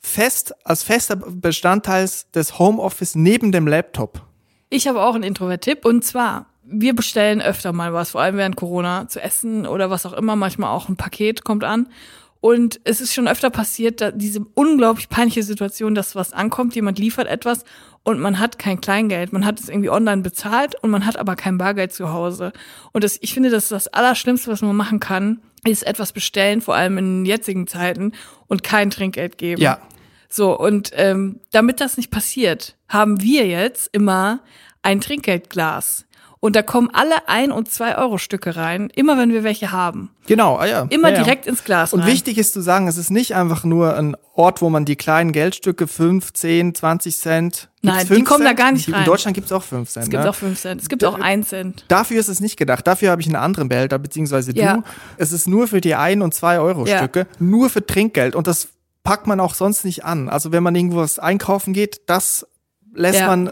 fest 0.00 0.54
als 0.64 0.82
fester 0.82 1.16
Bestandteil 1.16 2.08
des 2.34 2.58
Homeoffice 2.58 3.14
neben 3.14 3.52
dem 3.52 3.66
Laptop. 3.66 4.22
Ich 4.76 4.86
habe 4.86 5.00
auch 5.00 5.14
einen 5.14 5.24
Introvert-Tipp 5.24 5.86
und 5.86 6.04
zwar, 6.04 6.50
wir 6.62 6.94
bestellen 6.94 7.40
öfter 7.40 7.72
mal 7.72 7.94
was, 7.94 8.10
vor 8.10 8.20
allem 8.20 8.36
während 8.36 8.56
Corona, 8.56 9.08
zu 9.08 9.22
essen 9.22 9.66
oder 9.66 9.88
was 9.88 10.04
auch 10.04 10.12
immer, 10.12 10.36
manchmal 10.36 10.68
auch 10.68 10.90
ein 10.90 10.98
Paket 10.98 11.44
kommt 11.44 11.64
an. 11.64 11.88
Und 12.42 12.78
es 12.84 13.00
ist 13.00 13.14
schon 13.14 13.26
öfter 13.26 13.48
passiert, 13.48 14.02
da 14.02 14.10
diese 14.10 14.40
unglaublich 14.52 15.08
peinliche 15.08 15.44
Situation, 15.44 15.94
dass 15.94 16.14
was 16.14 16.34
ankommt, 16.34 16.74
jemand 16.74 16.98
liefert 16.98 17.26
etwas 17.26 17.64
und 18.02 18.20
man 18.20 18.38
hat 18.38 18.58
kein 18.58 18.78
Kleingeld, 18.78 19.32
man 19.32 19.46
hat 19.46 19.58
es 19.60 19.70
irgendwie 19.70 19.88
online 19.88 20.20
bezahlt 20.20 20.74
und 20.82 20.90
man 20.90 21.06
hat 21.06 21.16
aber 21.16 21.36
kein 21.36 21.56
Bargeld 21.56 21.94
zu 21.94 22.12
Hause. 22.12 22.52
Und 22.92 23.02
das, 23.02 23.16
ich 23.22 23.32
finde, 23.32 23.48
das 23.48 23.62
ist 23.62 23.72
das 23.72 23.88
Allerschlimmste, 23.88 24.50
was 24.50 24.60
man 24.60 24.76
machen 24.76 25.00
kann, 25.00 25.40
ist 25.64 25.86
etwas 25.86 26.12
bestellen, 26.12 26.60
vor 26.60 26.74
allem 26.74 26.98
in 26.98 27.24
jetzigen 27.24 27.66
Zeiten 27.66 28.12
und 28.46 28.62
kein 28.62 28.90
Trinkgeld 28.90 29.38
geben. 29.38 29.62
Ja. 29.62 29.80
So, 30.28 30.58
und 30.58 30.90
ähm, 30.92 31.40
damit 31.50 31.80
das 31.80 31.96
nicht 31.96 32.10
passiert, 32.10 32.76
haben 32.88 33.22
wir 33.22 33.46
jetzt 33.46 33.88
immer 33.92 34.40
ein 34.86 35.00
Trinkgeldglas. 35.00 36.04
Und 36.38 36.54
da 36.54 36.62
kommen 36.62 36.90
alle 36.92 37.28
ein- 37.28 37.50
und 37.50 37.72
zwei 37.72 37.96
Euro 37.96 38.18
Stücke 38.18 38.54
rein, 38.54 38.88
immer 38.94 39.18
wenn 39.18 39.32
wir 39.32 39.42
welche 39.42 39.72
haben. 39.72 40.10
Genau, 40.26 40.56
ah 40.56 40.66
ja. 40.66 40.86
Immer 40.90 41.08
ja, 41.08 41.16
ja. 41.16 41.24
direkt 41.24 41.46
ins 41.46 41.64
Glas 41.64 41.92
Und 41.92 42.00
rein. 42.00 42.08
wichtig 42.08 42.38
ist 42.38 42.52
zu 42.52 42.60
sagen, 42.60 42.86
es 42.86 42.98
ist 42.98 43.10
nicht 43.10 43.34
einfach 43.34 43.64
nur 43.64 43.96
ein 43.96 44.16
Ort, 44.34 44.60
wo 44.60 44.68
man 44.70 44.84
die 44.84 44.96
kleinen 44.96 45.32
Geldstücke 45.32 45.88
5, 45.88 46.34
10, 46.34 46.74
20 46.74 47.16
Cent. 47.16 47.52
Gibt's 47.52 47.68
Nein, 47.82 48.06
die 48.06 48.14
5 48.14 48.28
kommen 48.28 48.44
da 48.44 48.50
Cent? 48.50 48.58
gar 48.58 48.72
nicht 48.72 48.86
In 48.86 48.94
rein. 48.94 49.04
Deutschland 49.06 49.34
gibt's 49.34 49.50
auch 49.50 49.62
5 49.62 49.88
Cent. 49.88 50.04
es 50.04 50.10
gibt 50.10 50.22
ne? 50.22 50.30
auch 50.30 50.34
fünf 50.34 50.60
Cent, 50.60 50.80
es 50.82 50.88
gibt 50.88 51.04
auch 51.04 51.18
ein 51.18 51.42
Cent. 51.42 51.84
Dafür 51.88 52.20
ist 52.20 52.28
es 52.28 52.38
nicht 52.38 52.56
gedacht. 52.56 52.86
Dafür 52.86 53.10
habe 53.10 53.22
ich 53.22 53.26
einen 53.26 53.36
anderen 53.36 53.68
Behälter, 53.68 53.98
beziehungsweise 53.98 54.52
du. 54.52 54.60
Ja. 54.60 54.84
Es 55.16 55.32
ist 55.32 55.48
nur 55.48 55.66
für 55.66 55.80
die 55.80 55.94
1 55.96 56.22
und 56.22 56.32
2 56.34 56.60
Euro. 56.60 56.86
Stücke, 56.86 57.26
nur 57.40 57.70
für 57.70 57.84
Trinkgeld. 57.84 58.36
Und 58.36 58.46
das 58.46 58.68
packt 59.02 59.26
man 59.26 59.40
auch 59.40 59.54
sonst 59.54 59.84
nicht 59.84 60.04
an. 60.04 60.28
Also 60.28 60.52
wenn 60.52 60.62
man 60.62 60.76
irgendwo 60.76 60.98
was 60.98 61.18
einkaufen 61.18 61.72
geht, 61.72 62.02
das 62.06 62.46
lässt 62.94 63.22
man 63.22 63.50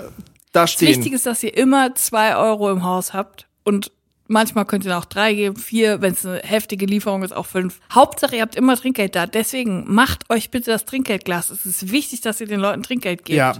da 0.54 0.62
Das 0.62 0.72
stehen. 0.72 0.88
Wichtige 0.88 1.16
ist, 1.16 1.26
dass 1.26 1.42
ihr 1.42 1.56
immer 1.56 1.94
zwei 1.94 2.36
Euro 2.36 2.70
im 2.70 2.82
Haus 2.84 3.12
habt 3.12 3.46
und 3.64 3.92
manchmal 4.26 4.64
könnt 4.64 4.86
ihr 4.86 4.96
auch 4.96 5.04
drei 5.04 5.34
geben, 5.34 5.56
vier, 5.56 6.00
wenn 6.00 6.14
es 6.14 6.24
eine 6.24 6.38
heftige 6.38 6.86
Lieferung 6.86 7.22
ist, 7.22 7.32
auch 7.32 7.44
fünf. 7.44 7.78
Hauptsache, 7.92 8.36
ihr 8.36 8.42
habt 8.42 8.56
immer 8.56 8.74
Trinkgeld 8.74 9.14
da. 9.14 9.26
Deswegen 9.26 9.84
macht 9.86 10.30
euch 10.30 10.50
bitte 10.50 10.70
das 10.70 10.86
Trinkgeldglas. 10.86 11.50
Es 11.50 11.66
ist 11.66 11.92
wichtig, 11.92 12.22
dass 12.22 12.40
ihr 12.40 12.46
den 12.46 12.58
Leuten 12.58 12.82
Trinkgeld 12.82 13.26
gebt. 13.26 13.36
Ja. 13.36 13.52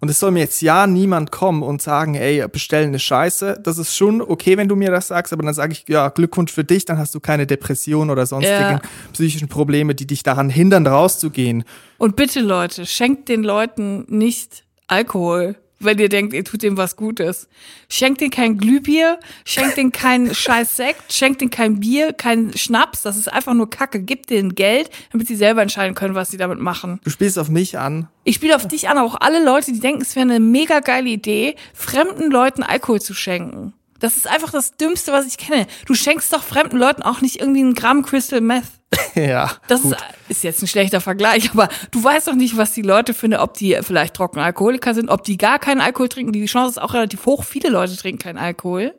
Und 0.00 0.08
es 0.08 0.20
soll 0.20 0.30
mir 0.30 0.38
jetzt 0.40 0.62
ja 0.62 0.86
niemand 0.86 1.32
kommen 1.32 1.62
und 1.64 1.82
sagen, 1.82 2.14
ey, 2.14 2.46
bestellen 2.46 2.88
eine 2.88 3.00
Scheiße. 3.00 3.60
Das 3.64 3.78
ist 3.78 3.96
schon 3.96 4.20
okay, 4.22 4.56
wenn 4.56 4.68
du 4.68 4.76
mir 4.76 4.92
das 4.92 5.08
sagst, 5.08 5.32
aber 5.32 5.42
dann 5.42 5.54
sage 5.54 5.72
ich, 5.72 5.84
ja, 5.88 6.08
Glückwunsch 6.08 6.52
für 6.52 6.64
dich, 6.64 6.84
dann 6.84 6.98
hast 6.98 7.14
du 7.16 7.20
keine 7.20 7.46
Depression 7.46 8.08
oder 8.08 8.24
sonstigen 8.24 8.60
Ja. 8.60 8.80
psychischen 9.12 9.48
Probleme, 9.48 9.94
die 9.96 10.06
dich 10.06 10.22
daran 10.22 10.50
hindern, 10.50 10.86
rauszugehen. 10.86 11.64
Und 11.98 12.14
bitte 12.14 12.40
Leute, 12.40 12.86
schenkt 12.86 13.28
den 13.28 13.42
Leuten 13.42 14.04
nicht 14.08 14.64
Alkohol, 14.86 15.56
wenn 15.84 15.98
ihr 15.98 16.08
denkt, 16.08 16.32
ihr 16.32 16.44
tut 16.44 16.62
dem 16.62 16.76
was 16.76 16.96
Gutes. 16.96 17.48
Schenkt 17.88 18.20
denen 18.20 18.30
kein 18.30 18.58
Glühbier, 18.58 19.18
schenkt 19.44 19.76
denen 19.76 19.92
keinen 19.92 20.34
scheiß 20.34 20.76
Sekt, 20.76 21.12
schenkt 21.12 21.40
denen 21.40 21.50
kein 21.50 21.80
Bier, 21.80 22.12
kein 22.12 22.56
Schnaps, 22.56 23.02
das 23.02 23.16
ist 23.16 23.32
einfach 23.32 23.54
nur 23.54 23.70
Kacke. 23.70 24.00
Gebt 24.00 24.30
denen 24.30 24.54
Geld, 24.54 24.90
damit 25.12 25.28
sie 25.28 25.36
selber 25.36 25.62
entscheiden 25.62 25.94
können, 25.94 26.14
was 26.14 26.30
sie 26.30 26.36
damit 26.36 26.58
machen. 26.58 27.00
Du 27.04 27.10
spielst 27.10 27.38
auf 27.38 27.48
mich 27.48 27.78
an. 27.78 28.08
Ich 28.24 28.36
spiele 28.36 28.56
auf 28.56 28.66
dich 28.66 28.88
an, 28.88 28.98
auch 28.98 29.16
alle 29.20 29.44
Leute, 29.44 29.72
die 29.72 29.80
denken, 29.80 30.02
es 30.02 30.14
wäre 30.16 30.28
eine 30.28 30.40
mega 30.40 30.80
geile 30.80 31.08
Idee, 31.08 31.56
fremden 31.74 32.30
Leuten 32.30 32.62
Alkohol 32.62 33.00
zu 33.00 33.14
schenken. 33.14 33.74
Das 34.02 34.16
ist 34.16 34.26
einfach 34.26 34.50
das 34.50 34.76
Dümmste, 34.76 35.12
was 35.12 35.28
ich 35.28 35.38
kenne. 35.38 35.68
Du 35.86 35.94
schenkst 35.94 36.32
doch 36.32 36.42
fremden 36.42 36.76
Leuten 36.76 37.02
auch 37.02 37.20
nicht 37.20 37.40
irgendwie 37.40 37.60
einen 37.60 37.74
Gramm 37.74 38.02
Crystal 38.02 38.40
Meth. 38.40 38.64
ja. 39.14 39.48
Das 39.68 39.82
gut. 39.82 39.96
ist, 40.28 40.42
jetzt 40.42 40.60
ein 40.60 40.66
schlechter 40.66 41.00
Vergleich, 41.00 41.52
aber 41.52 41.68
du 41.92 42.02
weißt 42.02 42.26
doch 42.26 42.34
nicht, 42.34 42.56
was 42.56 42.72
die 42.72 42.82
Leute 42.82 43.14
finden, 43.14 43.38
ob 43.38 43.54
die 43.54 43.78
vielleicht 43.80 44.14
trocken 44.14 44.40
Alkoholiker 44.40 44.92
sind, 44.94 45.08
ob 45.08 45.22
die 45.22 45.36
gar 45.36 45.60
keinen 45.60 45.80
Alkohol 45.80 46.08
trinken. 46.08 46.32
Die 46.32 46.44
Chance 46.46 46.70
ist 46.70 46.78
auch 46.82 46.94
relativ 46.94 47.26
hoch. 47.26 47.44
Viele 47.44 47.68
Leute 47.68 47.96
trinken 47.96 48.18
keinen 48.18 48.38
Alkohol. 48.38 48.92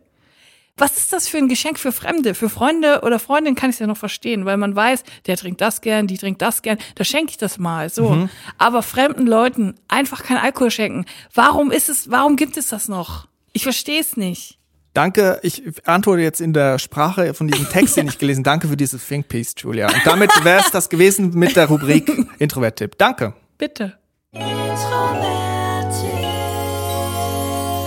Was 0.78 0.96
ist 0.96 1.12
das 1.12 1.28
für 1.28 1.38
ein 1.38 1.50
Geschenk 1.50 1.80
für 1.80 1.92
Fremde? 1.92 2.34
Für 2.34 2.48
Freunde 2.48 3.02
oder 3.02 3.20
Freundinnen 3.20 3.58
kann 3.58 3.72
ich 3.72 3.76
es 3.76 3.80
ja 3.82 3.88
noch 3.88 3.98
verstehen, 3.98 4.46
weil 4.46 4.56
man 4.56 4.74
weiß, 4.74 5.04
der 5.28 5.36
trinkt 5.36 5.60
das 5.60 5.82
gern, 5.82 6.08
die 6.08 6.18
trinkt 6.18 6.42
das 6.42 6.62
gern, 6.62 6.78
da 6.96 7.04
schenke 7.04 7.32
ich 7.32 7.38
das 7.38 7.60
mal, 7.60 7.89
so. 7.89 8.10
Mhm. 8.12 8.30
Aber 8.58 8.82
fremden 8.84 9.28
Leuten 9.28 9.76
einfach 9.89 10.24
kein 10.24 10.38
Alkohol 10.38 10.72
schenken. 10.72 11.06
Warum 11.34 11.72
ist 11.72 11.89
es, 11.89 12.10
warum 12.10 12.38
gibt 12.38 12.56
es 12.56 12.70
das 12.70 12.88
noch? 12.88 13.28
Ich 13.52 13.63
verstehe 13.63 14.00
es 14.00 14.16
nicht. 14.16 14.60
Danke, 14.94 15.40
ich 15.42 15.64
antworte 15.88 16.22
jetzt 16.22 16.40
in 16.40 16.54
der 16.54 16.78
Sprache 16.78 17.34
von 17.34 17.48
diesem 17.48 17.68
Text, 17.68 17.98
den 17.98 18.08
ich 18.08 18.20
gelesen 18.20 18.44
Danke 18.44 18.68
für 18.68 18.78
dieses 18.78 19.08
Think 19.08 19.28
Piece, 19.28 19.56
Julia. 19.58 19.88
Und 19.88 20.06
damit 20.06 20.30
wäre 20.44 20.60
es 20.60 20.70
das 20.70 20.88
gewesen 20.88 21.32
mit 21.34 21.56
der 21.56 21.66
Rubrik 21.66 22.12
Introvert-Tipp. 22.38 22.96
Danke. 23.00 23.34
Bitte. 23.58 23.98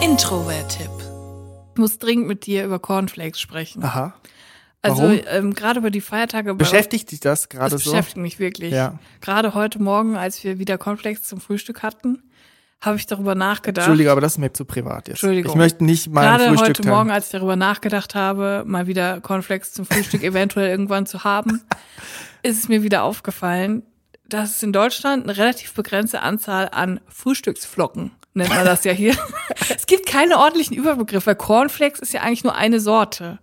Introvert-Tipp. 0.02 0.90
Ich 1.74 1.78
muss 1.78 1.98
dringend 1.98 2.26
mit 2.26 2.44
dir 2.44 2.64
über 2.64 2.80
Cornflakes 2.80 3.38
sprechen. 3.38 3.84
Aha. 3.84 4.14
Also 4.82 5.02
Warum? 5.02 5.20
ähm, 5.28 5.54
gerade 5.54 5.78
über 5.78 5.90
die 5.92 6.00
Feiertage. 6.00 6.54
Beschäftigt 6.54 7.12
dich 7.12 7.20
das 7.20 7.42
das 7.42 7.48
gerade 7.48 7.78
so? 7.78 7.90
beschäftigt 7.90 8.16
mich 8.16 8.40
wirklich. 8.40 8.72
Ja. 8.72 8.98
Gerade 9.20 9.54
heute 9.54 9.80
Morgen, 9.80 10.16
als 10.16 10.42
wir 10.42 10.58
wieder 10.58 10.76
Cornflakes 10.76 11.22
zum 11.22 11.40
Frühstück 11.40 11.84
hatten, 11.84 12.24
habe 12.80 12.96
ich 12.96 13.06
darüber 13.06 13.34
nachgedacht. 13.34 13.84
Entschuldige, 13.84 14.12
aber 14.12 14.20
das 14.20 14.32
ist 14.32 14.38
mir 14.38 14.52
zu 14.52 14.64
privat 14.64 15.08
jetzt. 15.08 15.22
Entschuldigung. 15.22 15.52
Ich 15.52 15.56
möchte 15.56 15.84
nicht 15.84 16.08
mein 16.10 16.24
Gerade 16.24 16.48
Frühstück 16.48 16.68
heute 16.68 16.82
teilen. 16.82 16.94
Morgen, 16.94 17.10
als 17.10 17.26
ich 17.26 17.32
darüber 17.32 17.56
nachgedacht 17.56 18.14
habe, 18.14 18.64
mal 18.66 18.86
wieder 18.86 19.20
Cornflakes 19.20 19.72
zum 19.72 19.86
Frühstück 19.86 20.22
eventuell 20.22 20.68
irgendwann 20.68 21.06
zu 21.06 21.24
haben, 21.24 21.62
ist 22.42 22.58
es 22.58 22.68
mir 22.68 22.82
wieder 22.82 23.02
aufgefallen, 23.02 23.82
dass 24.28 24.56
es 24.56 24.62
in 24.62 24.72
Deutschland 24.72 25.24
eine 25.24 25.36
relativ 25.36 25.72
begrenzte 25.74 26.22
Anzahl 26.22 26.68
an 26.70 27.00
Frühstücksflocken 27.08 28.12
nennt 28.36 28.50
man 28.50 28.64
das 28.64 28.84
ja 28.84 28.92
hier. 28.92 29.16
es 29.74 29.86
gibt 29.86 30.06
keine 30.06 30.38
ordentlichen 30.38 30.76
Überbegriffe. 30.76 31.34
Cornflakes 31.34 32.00
ist 32.00 32.12
ja 32.12 32.20
eigentlich 32.20 32.44
nur 32.44 32.54
eine 32.54 32.80
Sorte. 32.80 33.38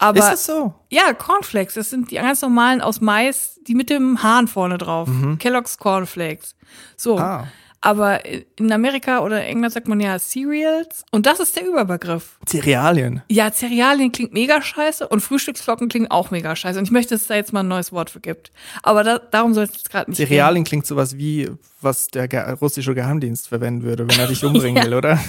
Aber 0.00 0.20
Ist 0.20 0.28
das 0.28 0.46
so? 0.46 0.74
ja, 0.90 1.12
Cornflakes, 1.12 1.74
das 1.74 1.90
sind 1.90 2.12
die 2.12 2.16
ganz 2.16 2.40
normalen 2.40 2.80
aus 2.80 3.00
Mais, 3.00 3.58
die 3.66 3.74
mit 3.74 3.90
dem 3.90 4.22
Hahn 4.22 4.46
vorne 4.46 4.78
drauf. 4.78 5.08
Kellogg's 5.40 5.78
Cornflakes. 5.78 6.54
So. 6.96 7.16
Mhm. 7.16 7.22
Ah. 7.22 7.48
Aber 7.80 8.24
in 8.24 8.72
Amerika 8.72 9.20
oder 9.20 9.44
England 9.44 9.72
sagt 9.72 9.86
man 9.86 10.00
ja 10.00 10.18
Cereals 10.18 11.04
und 11.12 11.26
das 11.26 11.38
ist 11.38 11.54
der 11.54 11.64
Überbegriff. 11.66 12.36
Cerealien. 12.48 13.22
Ja, 13.30 13.52
Cerealien 13.52 14.10
klingt 14.10 14.32
mega 14.32 14.60
scheiße 14.60 15.06
und 15.06 15.20
Frühstücksflocken 15.20 15.88
klingen 15.88 16.10
auch 16.10 16.32
mega 16.32 16.56
scheiße. 16.56 16.78
Und 16.78 16.86
ich 16.86 16.90
möchte, 16.90 17.14
dass 17.14 17.22
es 17.22 17.26
da 17.28 17.36
jetzt 17.36 17.52
mal 17.52 17.60
ein 17.60 17.68
neues 17.68 17.92
Wort 17.92 18.10
für 18.10 18.18
gibt. 18.20 18.50
Aber 18.82 19.04
da, 19.04 19.18
darum 19.18 19.54
soll 19.54 19.64
es 19.64 19.74
jetzt 19.74 19.90
gerade 19.90 20.10
nicht 20.10 20.16
Cerealien 20.18 20.64
klingt 20.64 20.86
sowas 20.86 21.16
wie, 21.16 21.48
was 21.80 22.08
der 22.08 22.26
ge 22.26 22.40
russische 22.60 22.94
Geheimdienst 22.96 23.46
verwenden 23.48 23.82
würde, 23.84 24.08
wenn 24.08 24.18
er 24.18 24.26
dich 24.26 24.44
umbringen 24.44 24.78
Ja. 24.78 24.84
will, 24.84 24.94
oder? 24.94 25.14
gehen. 25.14 25.24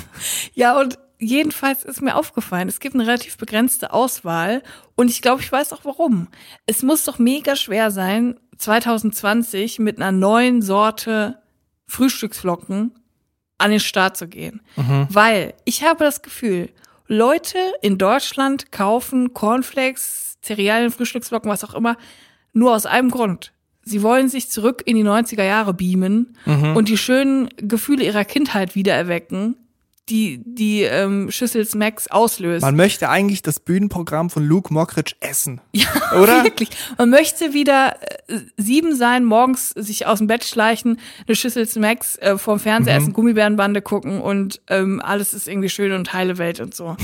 Ja, 0.56 0.80
und 0.80 0.98
jedenfalls 1.20 1.84
ist 1.84 2.02
mir 2.02 2.16
aufgefallen, 2.16 2.68
es 2.68 2.80
gibt 2.80 2.96
eine 2.96 3.06
relativ 3.06 3.38
begrenzte 3.38 3.94
Auswahl 3.94 4.64
und 4.96 5.10
ich 5.12 5.22
glaube, 5.22 5.42
ich 5.44 5.52
weiß 5.52 5.72
auch 5.74 5.82
warum. 5.84 6.28
Es 6.66 6.82
muss 6.82 7.04
doch 7.04 7.20
mega 7.20 7.56
schwer 7.56 7.92
sein, 7.92 8.40
2020 8.58 9.80
mit 9.80 9.98
einer 9.98 10.12
neuen 10.12 10.62
Sorte 10.62 11.38
Frühstücksflocken 11.89 12.91
an 13.58 13.71
den 13.71 13.82
Start 13.82 14.15
zu 14.15 14.28
gehen. 14.28 14.62
Weil 15.10 15.54
ich 15.65 15.84
habe 15.84 16.06
das 16.06 16.21
Gefühl, 16.21 16.69
Leute 17.08 17.58
in 17.82 17.97
Deutschland 17.97 18.71
kaufen 18.71 19.34
Cornflakes, 19.34 20.38
Cerealien, 20.41 20.91
Frühstücksflocken, 20.91 21.52
was 21.52 21.65
auch 21.65 21.73
immer, 21.73 21.97
nur 22.54 22.73
aus 22.73 22.86
einem 22.86 23.12
Grund. 23.12 23.52
Sie 23.84 24.02
wollen 24.04 24.30
sich 24.30 24.49
zurück 24.49 24.84
in 24.86 24.95
die 24.95 25.04
90er 25.04 25.43
Jahre 25.43 25.73
beamen 25.73 26.38
und 26.75 26.88
die 26.89 26.97
schönen 26.97 27.49
Gefühle 27.58 28.04
ihrer 28.06 28.23
Kindheit 28.23 28.75
wiedererwecken, 28.75 29.56
die 30.10 30.41
die 30.45 30.82
ähm, 30.82 31.32
Schüssel 31.32 31.65
Smacks 31.65 32.08
auslösen. 32.08 32.65
Man 32.65 32.76
möchte 32.76 33.10
eigentlich 33.10 33.41
das 33.41 33.60
Bühnenprogramm 33.60 34.30
von 34.30 34.43
Luke 34.45 34.74
Mockridge 34.74 35.15
essen. 35.19 35.62
Ja, 35.74 35.88
Oder? 36.22 36.43
Wirklich. 36.43 36.69
Man 36.98 37.10
möchte 37.10 37.54
wieder 37.54 37.95
äh, 38.28 38.39
sieben 38.58 38.95
sein, 38.95 39.24
morgens 39.24 39.69
sich 39.69 40.06
aus 40.08 40.17
dem 40.17 40.28
Bett 40.28 40.43
schleichen, 40.43 41.00
eine 41.28 41.36
Schüssel 41.36 41.67
Smacks 41.67 42.15
äh, 42.17 42.38
vorm 42.38 42.60
Fernseher 42.60 42.95
Mhm. 43.00 43.04
essen, 43.04 43.13
Gummibärenbande 43.13 43.82
gucken 43.82 44.19
und 44.22 44.62
ähm, 44.67 45.02
alles 45.04 45.34
ist 45.34 45.48
irgendwie 45.48 45.69
schön 45.69 45.91
und 45.91 46.12
heile 46.13 46.38
Welt 46.38 46.60
und 46.60 46.74
so. 46.76 46.95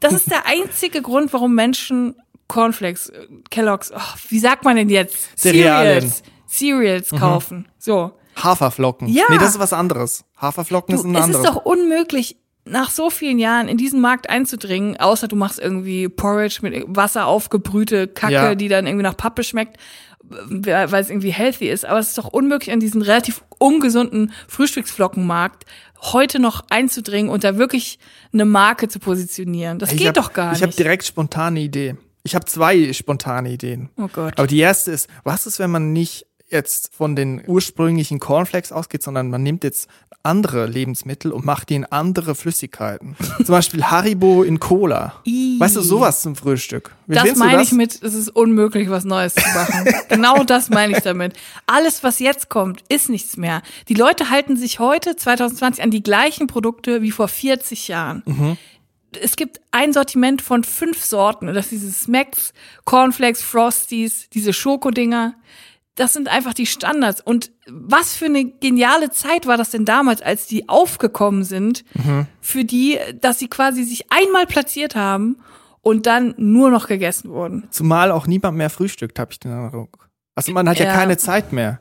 Das 0.00 0.12
ist 0.12 0.30
der 0.30 0.46
einzige 0.46 1.00
Grund, 1.02 1.32
warum 1.32 1.54
Menschen 1.54 2.14
Cornflakes, 2.48 3.08
äh, 3.08 3.26
Kellogg's, 3.50 3.90
oh, 3.94 4.00
wie 4.28 4.38
sagt 4.38 4.64
man 4.64 4.76
denn 4.76 4.90
jetzt? 4.90 5.38
Cerealien. 5.38 6.04
Mhm. 6.04 6.10
Cereals, 6.10 6.22
Cereals 6.48 7.10
kaufen. 7.10 7.68
So. 7.78 8.12
Haferflocken. 8.36 9.08
Ja. 9.08 9.24
Nee, 9.30 9.38
das 9.38 9.50
ist 9.50 9.58
was 9.58 9.72
anderes. 9.72 10.24
Haferflocken 10.36 10.94
ist 10.94 11.02
Du, 11.04 11.08
ein 11.08 11.14
es 11.16 11.22
anderes. 11.22 11.44
ist 11.44 11.50
doch 11.50 11.64
unmöglich, 11.64 12.36
nach 12.64 12.90
so 12.90 13.10
vielen 13.10 13.38
Jahren 13.38 13.66
in 13.68 13.76
diesen 13.76 14.00
Markt 14.00 14.30
einzudringen, 14.30 14.96
außer 14.98 15.26
du 15.28 15.36
machst 15.36 15.58
irgendwie 15.58 16.08
Porridge 16.08 16.58
mit 16.62 16.84
Wasser 16.86 17.26
aufgebrühte 17.26 18.06
Kacke, 18.08 18.32
Ja. 18.32 18.54
die 18.54 18.68
dann 18.68 18.86
irgendwie 18.86 19.02
nach 19.02 19.16
Pappe 19.16 19.42
schmeckt, 19.42 19.78
weil 20.22 20.94
es 20.94 21.10
irgendwie 21.10 21.32
healthy 21.32 21.68
ist. 21.68 21.84
Aber 21.84 21.98
es 21.98 22.08
ist 22.10 22.18
doch 22.18 22.28
unmöglich, 22.28 22.72
an 22.72 22.80
diesen 22.80 23.02
relativ 23.02 23.42
ungesunden 23.58 24.32
Frühstücksflockenmarkt 24.48 25.64
heute 26.12 26.38
noch 26.40 26.64
einzudringen 26.70 27.30
und 27.30 27.44
da 27.44 27.56
wirklich 27.58 27.98
eine 28.32 28.44
Marke 28.44 28.88
zu 28.88 28.98
positionieren. 28.98 29.78
Das 29.78 29.92
Ich 29.92 29.98
geht 29.98 30.08
hab, 30.08 30.14
doch 30.14 30.32
gar 30.32 30.52
Ich 30.52 30.58
habe 30.58 30.66
nicht. 30.68 30.78
direkt 30.78 31.04
spontane 31.06 31.60
Idee. 31.60 31.96
Ich 32.24 32.34
habe 32.36 32.44
zwei 32.44 32.92
spontane 32.92 33.50
Ideen. 33.50 33.90
oh 33.96 34.08
Gott. 34.12 34.34
Aber 34.38 34.46
die 34.46 34.58
erste 34.58 34.92
ist, 34.92 35.08
was 35.24 35.46
ist, 35.46 35.58
wenn 35.58 35.70
man 35.70 35.92
nicht 35.92 36.26
jetzt 36.52 36.94
von 36.94 37.16
den 37.16 37.42
ursprünglichen 37.46 38.20
Cornflakes 38.20 38.72
ausgeht, 38.72 39.02
sondern 39.02 39.30
man 39.30 39.42
nimmt 39.42 39.64
jetzt 39.64 39.88
andere 40.22 40.66
Lebensmittel 40.66 41.32
und 41.32 41.44
macht 41.44 41.68
die 41.70 41.74
in 41.74 41.84
andere 41.84 42.34
Flüssigkeiten. 42.34 43.16
Zum 43.38 43.48
Beispiel 43.48 43.84
Haribo 43.84 44.42
in 44.42 44.60
Cola. 44.60 45.14
Weißt 45.58 45.76
du, 45.76 45.80
sowas 45.80 46.22
zum 46.22 46.36
Frühstück. 46.36 46.92
Wie 47.06 47.14
Das 47.14 47.36
meine 47.36 47.62
ich 47.62 47.72
mit, 47.72 48.02
es 48.02 48.14
ist 48.14 48.28
unmöglich, 48.28 48.88
was 48.90 49.04
Neues 49.04 49.34
zu 49.34 49.48
machen. 49.54 49.88
genau 50.08 50.44
das 50.44 50.70
meine 50.70 50.96
ich 50.96 51.02
damit. 51.02 51.34
Alles, 51.66 52.04
was 52.04 52.18
jetzt 52.20 52.48
kommt, 52.48 52.82
ist 52.88 53.08
nichts 53.08 53.36
mehr. 53.36 53.62
Die 53.88 53.94
Leute 53.94 54.30
halten 54.30 54.56
sich 54.56 54.78
heute, 54.78 55.16
2020, 55.16 55.82
an 55.82 55.90
die 55.90 56.02
gleichen 56.02 56.46
Produkte 56.46 57.02
wie 57.02 57.10
vor 57.10 57.28
40 57.28 57.88
Jahren. 57.88 58.22
Es 59.20 59.36
gibt 59.36 59.60
ein 59.72 59.92
Sortiment 59.92 60.40
von 60.40 60.64
fünf 60.64 61.04
Sorten. 61.04 61.46
Das 61.48 61.66
ist 61.66 61.72
diese 61.72 61.92
Smacks, 61.92 62.52
Cornflakes, 62.84 63.42
Frosties, 63.42 64.28
diese 64.30 64.52
Schokodinger. 64.52 65.34
Das 65.94 66.12
sind 66.14 66.28
einfach 66.28 66.54
die 66.54 66.66
Standards. 66.66 67.20
Und 67.20 67.52
was 67.68 68.16
für 68.16 68.24
eine 68.26 68.44
geniale 68.46 69.10
Zeit 69.10 69.46
war 69.46 69.56
das 69.58 69.70
denn 69.70 69.84
damals, 69.84 70.22
als 70.22 70.46
die 70.46 70.68
aufgekommen 70.68 71.44
sind, 71.44 71.84
für 72.40 72.64
die, 72.64 72.98
dass 73.20 73.38
sie 73.38 73.48
quasi 73.48 73.84
sich 73.84 74.10
einmal 74.10 74.46
platziert 74.46 74.94
haben 74.96 75.36
und 75.82 76.06
dann 76.06 76.34
nur 76.38 76.70
noch 76.70 76.86
gegessen 76.86 77.30
wurden. 77.30 77.64
Zumal 77.70 78.10
auch 78.10 78.26
niemand 78.26 78.56
mehr 78.56 78.70
frühstückt, 78.70 79.18
habe 79.18 79.32
ich 79.32 79.40
den 79.40 79.52
Eindruck. 79.52 80.08
Also 80.34 80.52
man 80.52 80.66
hat 80.68 80.78
ja, 80.78 80.86
Ja. 80.86 80.94
keine 80.94 81.18
Zeit 81.18 81.52
mehr. 81.52 81.80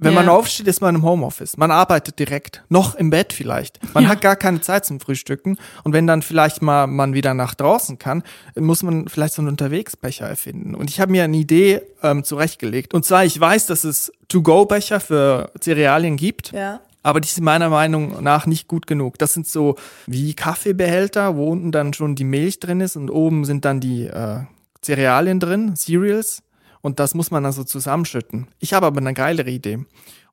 Wenn 0.00 0.12
Ja. 0.12 0.20
man 0.20 0.28
aufsteht, 0.28 0.66
ist 0.68 0.80
man 0.80 0.94
im 0.94 1.02
Homeoffice. 1.02 1.56
Man 1.56 1.70
arbeitet 1.70 2.18
direkt, 2.18 2.62
noch 2.68 2.94
im 2.94 3.10
Bett 3.10 3.32
vielleicht. 3.32 3.80
Man 3.94 4.04
Ja. 4.04 4.10
hat 4.10 4.20
gar 4.20 4.36
keine 4.36 4.60
Zeit 4.60 4.84
zum 4.84 5.00
Frühstücken. 5.00 5.58
Und 5.84 5.92
wenn 5.92 6.06
dann 6.06 6.22
vielleicht 6.22 6.62
mal 6.62 6.86
man 6.86 7.14
wieder 7.14 7.34
nach 7.34 7.54
draußen 7.54 7.98
kann, 7.98 8.22
muss 8.56 8.82
man 8.82 9.08
vielleicht 9.08 9.34
so 9.34 9.42
einen 9.42 9.48
Unterwegsbecher 9.48 10.26
erfinden. 10.28 10.74
Und 10.74 10.88
ich 10.90 11.00
habe 11.00 11.10
mir 11.12 11.24
eine 11.24 11.36
Idee 11.36 11.82
ähm, 12.02 12.22
zurechtgelegt. 12.22 12.94
Und 12.94 13.04
zwar, 13.04 13.24
ich 13.24 13.38
weiß, 13.38 13.66
dass 13.66 13.82
es 13.84 14.12
To-Go-Becher 14.28 15.00
für 15.00 15.50
Cerealien 15.60 16.16
gibt. 16.16 16.52
Ja. 16.52 16.80
Aber 17.02 17.20
die 17.20 17.28
sind 17.28 17.44
meiner 17.44 17.68
Meinung 17.70 18.22
nach 18.22 18.46
nicht 18.46 18.68
gut 18.68 18.86
genug. 18.86 19.18
Das 19.18 19.32
sind 19.32 19.46
so 19.48 19.76
wie 20.06 20.34
Kaffeebehälter, 20.34 21.36
wo 21.36 21.48
unten 21.50 21.72
dann 21.72 21.92
schon 21.94 22.14
die 22.14 22.24
Milch 22.24 22.60
drin 22.60 22.80
ist 22.80 22.96
und 22.96 23.10
oben 23.10 23.44
sind 23.44 23.64
dann 23.64 23.80
die 23.80 24.04
äh, 24.06 24.40
Cerealien 24.84 25.40
drin, 25.40 25.74
Cereals. 25.76 26.42
Und 26.80 27.00
das 27.00 27.14
muss 27.14 27.30
man 27.30 27.42
dann 27.42 27.52
so 27.52 27.64
zusammenschütten. 27.64 28.48
Ich 28.58 28.72
habe 28.72 28.86
aber 28.86 29.00
eine 29.00 29.14
geilere 29.14 29.50
Idee. 29.50 29.84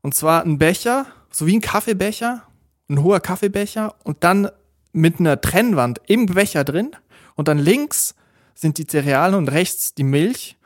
Und 0.01 0.13
zwar 0.13 0.43
ein 0.43 0.57
Becher, 0.57 1.05
so 1.31 1.47
wie 1.47 1.55
ein 1.55 1.61
Kaffeebecher, 1.61 2.43
ein 2.89 3.03
hoher 3.03 3.19
Kaffeebecher 3.19 3.95
und 4.03 4.23
dann 4.23 4.49
mit 4.91 5.19
einer 5.19 5.41
Trennwand 5.41 6.01
im 6.07 6.27
Becher 6.27 6.63
drin. 6.63 6.95
Und 7.35 7.47
dann 7.47 7.57
links 7.57 8.15
sind 8.53 8.77
die 8.77 8.87
Cerealien 8.87 9.35
und 9.35 9.49
rechts 9.49 9.93
die 9.93 10.03
Milch. 10.03 10.57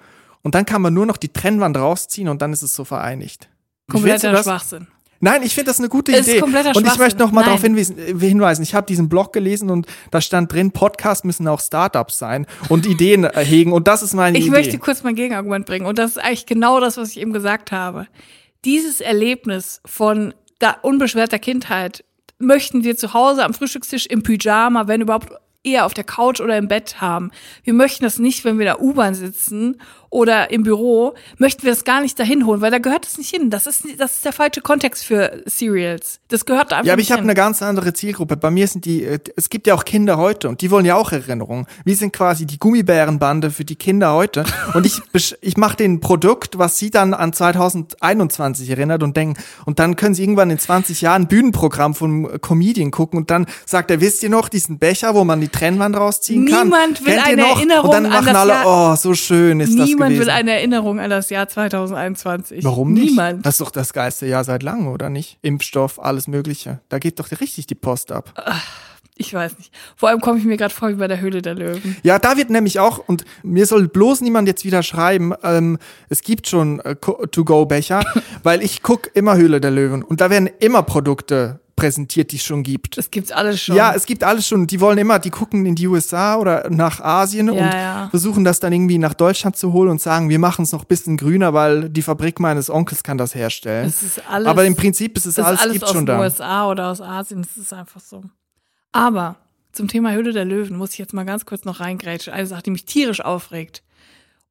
Und 0.42 0.56
dann 0.56 0.66
kann 0.66 0.82
man 0.82 0.94
nur 0.94 1.06
noch 1.06 1.18
die 1.18 1.30
Trennwand 1.30 1.78
rausziehen 1.78 2.30
und 2.30 2.42
dann 2.42 2.54
ist 2.54 2.62
es 2.62 2.74
so 2.74 2.86
vereinigt. 2.86 3.50
Kompletter? 3.90 4.44
Schwachsinn. 4.44 4.88
Nein, 5.22 5.44
ich 5.44 5.54
finde 5.54 5.72
das 5.72 5.80
eine 5.80 5.90
gute 5.90 6.12
Es 6.14 6.22
ist 6.22 6.28
Idee. 6.30 6.40
kompletter 6.40 6.76
und 6.76 6.88
ich 6.88 6.98
möchte 6.98 7.20
noch 7.20 7.32
mal 7.32 7.44
darauf 7.44 7.64
äh, 7.64 7.68
hinweisen. 8.20 8.64
Ich 8.64 8.74
habe 8.74 8.86
diesen 8.88 9.10
Blog 9.10 9.34
gelesen 9.34 9.70
und 9.70 9.86
da 10.12 10.22
stand 10.22 10.52
drin, 10.54 10.72
Podcasts 10.72 11.24
müssen 11.24 11.48
auch 11.48 11.60
Startups 11.60 12.18
sein 12.18 12.46
und 12.70 12.86
Ideen 12.86 13.26
äh, 13.26 13.44
hegen. 13.44 13.74
Und 13.74 13.88
das 13.88 14.02
ist 14.02 14.14
meine 14.14 14.38
Ich 14.38 14.46
Idee. 14.46 14.52
möchte 14.52 14.78
kurz 14.80 15.04
mein 15.04 15.16
Gegenargument 15.16 15.66
bringen. 15.66 15.86
Und 15.86 16.00
das 16.00 16.12
ist 16.12 16.18
eigentlich 16.20 16.46
genau 16.46 16.80
das, 16.80 16.98
was 16.98 17.10
ich 17.12 17.20
eben 17.20 17.34
gesagt 17.34 17.72
habe. 17.72 18.08
Dieses 18.66 19.02
Erlebnis 19.02 19.82
von 19.86 20.34
unbeschwerter 20.82 21.40
Kindheit 21.40 22.04
möchten 22.38 22.84
wir 22.84 22.96
zu 22.98 23.14
Hause 23.14 23.44
am 23.44 23.54
Frühstückstisch 23.54 24.06
im 24.06 24.24
Pyjama, 24.24 24.88
wenn 24.88 25.02
überhaupt 25.02 25.34
eher 25.64 25.86
auf 25.86 25.94
der 25.94 26.06
Couch 26.06 26.40
oder 26.40 26.58
im 26.58 26.68
Bett 26.68 27.02
haben. 27.02 27.32
Wir 27.64 27.74
möchten 27.74 28.04
das 28.04 28.18
nicht, 28.18 28.46
wenn 28.46 28.58
wir 28.58 28.64
in 28.66 28.74
der 28.78 28.82
U-Bahn 28.82 29.14
sitzen 29.14 29.82
oder 30.10 30.50
im 30.52 30.64
Büro, 30.64 31.14
möchten 31.38 31.64
wir 31.64 31.72
das 31.72 31.84
gar 31.84 32.02
nicht 32.02 32.18
dahin 32.20 32.46
holen, 32.46 32.62
weil 32.62 32.72
da 32.72 32.80
gehört 32.80 33.06
es 33.06 33.18
nicht 33.18 33.30
hin. 33.30 33.50
Das 33.50 33.68
ist, 33.68 33.84
das 33.98 34.16
ist 34.16 34.26
der 34.26 34.34
falsche 34.34 34.62
Kontext 34.62 35.06
für 35.06 35.44
Serials. 35.46 36.20
Das 36.30 36.46
gehört 36.46 36.72
da 36.72 36.78
einfach 36.78 36.88
Ja, 36.88 36.94
aber 36.94 37.02
ich 37.02 37.12
habe 37.12 37.22
eine 37.22 37.36
ganz 37.36 37.62
andere 37.62 37.94
Zielgruppe. 37.94 38.36
Bei 38.38 38.50
mir 38.52 38.68
sind 38.68 38.86
die, 38.86 39.04
äh, 39.04 39.20
es 39.36 39.50
gibt 39.50 39.68
ja 39.68 39.76
auch 39.76 39.86
Kinder 39.86 40.18
heute 40.18 40.50
und 40.50 40.62
die 40.62 40.72
wollen 40.72 40.86
ja 40.86 40.96
auch 40.96 41.12
Erinnerungen. 41.12 41.68
Wir 41.86 41.96
sind 41.96 42.12
quasi 42.14 42.46
die 42.46 42.58
Gummibärenbande 42.58 43.52
für 43.52 43.66
die 43.66 43.76
Kinder 43.76 44.14
heute 44.14 44.46
und 44.74 44.86
ich 44.86 45.00
ich 45.42 45.58
mache 45.58 45.84
ein 45.84 46.00
Produkt, 46.00 46.58
was 46.58 46.78
sie 46.78 46.90
dann 46.90 47.14
an 47.14 47.34
2021 47.34 48.70
erinnert 48.70 49.04
und 49.04 49.16
denken 49.16 49.40
und 49.66 49.80
dann 49.80 49.96
können 49.96 50.16
sie 50.16 50.24
irgendwann 50.24 50.50
in 50.50 50.60
20 50.60 51.02
Jahren 51.02 51.24
ein 51.24 51.28
Bühnenprogramm 51.28 51.94
von 51.94 52.40
Comedian 52.42 52.92
gucken 52.92 53.20
und 53.20 53.30
dann 53.30 53.46
sagt 53.66 53.92
er, 53.92 54.02
wisst 54.02 54.24
ihr 54.24 54.30
noch 54.30 54.50
diesen 54.50 54.80
Becher, 54.80 55.16
wo 55.16 55.24
man 55.24 55.42
die 55.42 55.50
Trennwand 55.50 55.96
rausziehen 55.96 56.48
kann? 56.48 56.68
Niemand 56.68 57.06
will 57.06 57.14
Kennt 57.14 57.28
eine? 57.28 57.42
Erinnerung 57.48 57.86
Und 57.86 57.94
dann 57.94 58.06
an 58.06 58.12
machen 58.12 58.26
das 58.28 58.36
alle, 58.36 58.54
Jahr- 58.54 58.92
oh, 58.92 58.96
so 58.96 59.14
schön 59.14 59.60
ist 59.60 59.78
das 59.78 59.99
Niemand 60.00 60.16
gewesen. 60.16 60.28
will 60.28 60.34
eine 60.34 60.52
Erinnerung 60.54 61.00
an 61.00 61.10
das 61.10 61.30
Jahr 61.30 61.48
2021. 61.48 62.64
Warum 62.64 62.94
nicht? 62.94 63.12
Niemand. 63.12 63.46
Das 63.46 63.56
ist 63.56 63.62
doch 63.62 63.72
das 63.72 63.94
geilste 63.94 64.26
Jahr 64.26 64.44
seit 64.44 64.64
langem, 64.64 64.88
oder 64.88 65.10
nicht? 65.10 65.38
Impfstoff, 65.42 66.00
alles 66.00 66.28
Mögliche. 66.28 66.80
Da 66.90 67.00
geht 67.00 67.20
doch 67.20 67.30
richtig 67.32 67.68
die 67.68 67.76
Post 67.76 68.12
ab. 68.12 68.34
Ich 69.22 69.34
weiß 69.34 69.58
nicht. 69.58 69.74
Vor 69.98 70.08
allem 70.08 70.22
komme 70.22 70.40
ich 70.40 70.46
mir 70.46 70.56
gerade 70.56 70.74
vor 70.74 70.88
wie 70.90 70.94
bei 70.94 71.10
der 71.10 71.20
Höhle 71.20 71.42
der 71.42 71.54
Löwen. 71.54 71.98
Ja, 72.04 72.20
da 72.20 72.38
wird 72.38 72.50
nämlich 72.50 72.80
auch, 72.80 73.00
und 73.06 73.26
mir 73.44 73.66
soll 73.66 73.90
bloß 73.90 74.22
niemand 74.22 74.48
jetzt 74.48 74.64
wieder 74.64 74.82
schreiben, 74.82 75.34
ähm, 75.44 75.78
es 76.08 76.22
gibt 76.22 76.48
schon 76.48 76.80
äh, 76.80 76.96
To-Go-Becher, 76.96 78.02
weil 78.44 78.64
ich 78.64 78.82
guck 78.82 79.14
immer 79.16 79.36
Höhle 79.36 79.60
der 79.60 79.72
Löwen 79.72 80.04
und 80.04 80.22
da 80.22 80.30
werden 80.30 80.50
immer 80.60 80.84
Produkte 80.84 81.60
präsentiert, 81.80 82.32
die 82.32 82.36
es 82.36 82.44
schon 82.44 82.64
gibt. 82.64 82.98
Das 82.98 83.10
gibt's 83.12 83.32
alles 83.32 83.62
schon. 83.62 83.76
Ja, 83.76 83.94
es 83.94 84.06
gibt 84.06 84.24
alles 84.24 84.48
schon. 84.48 84.68
Die 84.68 84.80
wollen 84.80 84.98
immer, 84.98 85.20
die 85.20 85.30
gucken 85.30 85.66
in 85.66 85.76
die 85.76 85.88
USA 85.88 86.36
oder 86.38 86.70
nach 86.70 87.00
Asien 87.00 87.48
Ja, 87.48 87.54
und 87.54 87.60
ja. 87.60 88.08
versuchen 88.10 88.44
das 88.44 88.60
dann 88.60 88.74
irgendwie 88.74 88.98
nach 88.98 89.14
Deutschland 89.14 89.56
zu 89.56 89.72
holen 89.74 89.90
und 89.90 90.02
sagen, 90.02 90.30
wir 90.30 90.40
machen 90.40 90.64
es 90.64 90.72
noch 90.72 90.82
ein 90.82 90.88
bisschen 90.88 91.18
grüner, 91.18 91.54
weil 91.54 91.90
die 91.90 92.02
Fabrik 92.02 92.40
meines 92.40 92.70
Onkels 92.70 93.04
kann 93.04 93.18
das 93.18 93.34
herstellen. 93.36 93.88
Es 93.88 94.04
ist 94.04 94.22
alles, 94.30 94.48
Aber 94.48 94.66
im 94.66 94.76
Prinzip 94.76 95.16
ist 95.18 95.26
es 95.26 95.36
das 95.36 95.46
alles, 95.46 95.60
alles 95.62 95.74
gibt 95.74 95.86
aus 95.86 95.92
schon 95.92 96.06
den 96.06 96.16
da. 96.18 96.20
USA 96.20 96.68
oder 96.70 96.88
aus 96.92 97.02
Asien. 97.02 97.42
Das 97.42 97.58
ist 97.58 97.74
einfach 97.74 98.02
so. 98.02 98.24
Aber 98.92 99.38
zum 99.72 99.88
Thema 99.88 100.12
Höhle 100.12 100.34
der 100.34 100.46
Löwen 100.46 100.78
muss 100.78 100.92
ich 100.94 100.98
jetzt 100.98 101.14
mal 101.14 101.26
ganz 101.26 101.46
kurz 101.46 101.64
noch 101.64 101.80
reingrätschen. 101.80 102.34
Eine 102.34 102.48
Sache, 102.48 102.64
die 102.64 102.72
mich 102.72 102.86
tierisch 102.86 103.22
aufregt. 103.22 103.84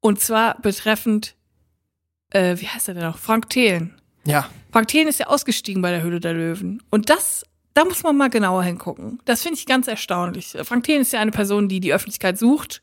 Und 0.00 0.20
zwar 0.20 0.60
betreffend, 0.60 1.34
äh, 2.30 2.56
wie 2.58 2.68
heißt 2.68 2.88
er 2.88 2.94
denn 2.94 3.02
noch? 3.04 3.18
Frank 3.18 3.50
Thelen. 3.50 3.94
Ja. 4.24 4.48
Frank 4.72 4.88
Thelen 4.88 5.08
ist 5.08 5.20
ja 5.20 5.26
ausgestiegen 5.26 5.82
bei 5.82 5.90
der 5.90 6.02
Höhle 6.02 6.20
der 6.20 6.34
Löwen. 6.34 6.82
Und 6.90 7.10
das, 7.10 7.44
da 7.74 7.84
muss 7.84 8.02
man 8.02 8.16
mal 8.16 8.30
genauer 8.30 8.62
hingucken. 8.62 9.20
Das 9.24 9.42
finde 9.42 9.58
ich 9.58 9.66
ganz 9.66 9.88
erstaunlich. 9.88 10.56
Frank 10.64 10.84
Thelen 10.84 11.02
ist 11.02 11.12
ja 11.12 11.20
eine 11.20 11.30
Person, 11.30 11.68
die 11.68 11.80
die 11.80 11.92
Öffentlichkeit 11.92 12.38
sucht, 12.38 12.82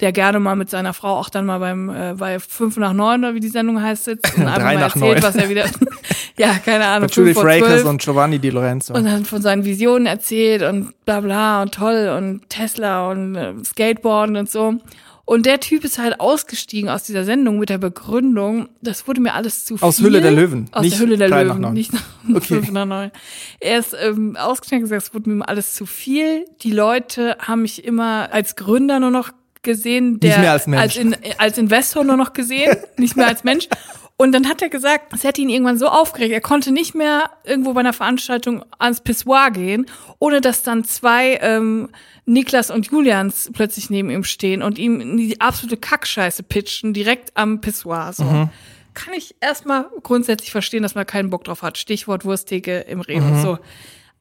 der 0.00 0.12
gerne 0.12 0.40
mal 0.40 0.56
mit 0.56 0.68
seiner 0.70 0.92
Frau 0.92 1.16
auch 1.16 1.30
dann 1.30 1.46
mal 1.46 1.58
beim 1.58 1.88
äh, 1.88 2.14
bei 2.16 2.38
fünf 2.38 2.76
nach 2.76 2.92
neun 2.92 3.24
oder 3.24 3.34
wie 3.34 3.40
die 3.40 3.48
Sendung 3.48 3.82
heißt 3.82 4.04
sitzt 4.04 4.34
und 4.36 4.46
einfach 4.46 4.62
mal 4.62 4.74
nach 4.74 4.94
erzählt, 4.94 5.14
neun. 5.14 5.22
was 5.22 5.36
er 5.36 5.48
wieder, 5.48 5.64
ja 6.38 6.54
keine 6.64 6.86
Ahnung, 6.86 7.08
Julie 7.10 7.34
Frakers 7.34 7.84
und 7.84 8.02
Giovanni 8.02 8.38
Di 8.38 8.50
Lorenzo. 8.50 8.92
und 8.94 9.04
dann 9.04 9.24
von 9.24 9.40
seinen 9.40 9.64
Visionen 9.64 10.06
erzählt 10.06 10.62
und 10.62 10.92
bla 11.06 11.20
bla 11.20 11.62
und 11.62 11.72
toll 11.72 12.14
und 12.16 12.48
Tesla 12.50 13.10
und 13.10 13.36
äh, 13.36 13.54
Skateboarden 13.64 14.36
und 14.36 14.50
so. 14.50 14.74
Und 15.28 15.44
der 15.44 15.58
Typ 15.60 15.84
ist 15.84 15.98
halt 15.98 16.20
ausgestiegen 16.20 16.88
aus 16.88 17.02
dieser 17.02 17.24
Sendung 17.24 17.58
mit 17.58 17.68
der 17.68 17.78
Begründung, 17.78 18.68
das 18.80 19.08
wurde 19.08 19.20
mir 19.20 19.34
alles 19.34 19.64
zu 19.64 19.76
viel. 19.76 19.84
Aus 19.86 20.00
Hülle 20.00 20.20
der 20.20 20.30
Löwen, 20.30 20.68
Aus 20.70 20.82
nicht 20.84 20.94
der 20.94 21.00
Hülle 21.00 21.16
der 21.18 21.28
nach 21.28 21.42
Löwen, 21.42 21.60
neun. 21.60 21.74
nicht 21.74 21.92
nach 21.92 22.02
Okay. 22.36 22.40
fünf 22.40 22.70
nach 22.70 22.86
neun. 22.86 23.10
Er 23.60 23.78
ist 23.80 23.94
ähm, 24.00 24.36
ausgestiegen 24.36 24.84
und 24.84 24.88
gesagt, 24.90 25.08
es 25.08 25.14
wurde 25.14 25.28
mir 25.30 25.48
alles 25.48 25.74
zu 25.74 25.84
viel. 25.84 26.44
Die 26.62 26.70
Leute 26.70 27.36
haben 27.40 27.62
mich 27.62 27.84
immer 27.84 28.28
als 28.32 28.54
Gründer 28.54 29.00
nur 29.00 29.10
noch 29.10 29.30
gesehen, 29.62 30.20
der 30.20 30.38
mehr 30.38 30.52
als 30.52 30.68
Mensch. 30.68 30.80
als, 30.80 30.96
in, 30.96 31.16
als 31.38 31.58
Investor 31.58 32.04
nur 32.04 32.16
noch 32.16 32.32
gesehen, 32.32 32.76
nicht 32.96 33.16
mehr 33.16 33.26
als 33.26 33.42
Mensch. 33.42 33.68
Und 34.18 34.32
dann 34.32 34.48
hat 34.48 34.62
er 34.62 34.70
gesagt, 34.70 35.12
es 35.12 35.24
hätte 35.24 35.42
ihn 35.42 35.50
irgendwann 35.50 35.78
so 35.78 35.88
aufgeregt, 35.88 36.32
er 36.32 36.40
konnte 36.40 36.72
nicht 36.72 36.94
mehr 36.94 37.30
irgendwo 37.44 37.74
bei 37.74 37.80
einer 37.80 37.92
Veranstaltung 37.92 38.64
ans 38.78 39.02
Pissoir 39.02 39.50
gehen, 39.50 39.86
ohne 40.18 40.40
dass 40.40 40.62
dann 40.62 40.84
zwei 40.84 41.38
ähm, 41.42 41.90
Niklas 42.24 42.70
und 42.70 42.86
Julians 42.86 43.50
plötzlich 43.52 43.90
neben 43.90 44.08
ihm 44.08 44.24
stehen 44.24 44.62
und 44.62 44.78
ihm 44.78 45.18
die 45.18 45.40
absolute 45.40 45.76
Kackscheiße 45.76 46.44
pitchen, 46.44 46.94
direkt 46.94 47.36
am 47.36 47.60
Pissoir. 47.60 48.14
So. 48.14 48.24
Kann 48.94 49.12
ich 49.14 49.36
erstmal 49.40 49.90
grundsätzlich 50.02 50.50
verstehen, 50.50 50.82
dass 50.82 50.94
man 50.94 51.04
keinen 51.04 51.28
Bock 51.28 51.44
drauf 51.44 51.60
hat. 51.60 51.76
Stichwort 51.76 52.24
Wursttheke 52.24 52.80
im 52.80 53.02
Rewe. 53.02 53.42
So. 53.42 53.58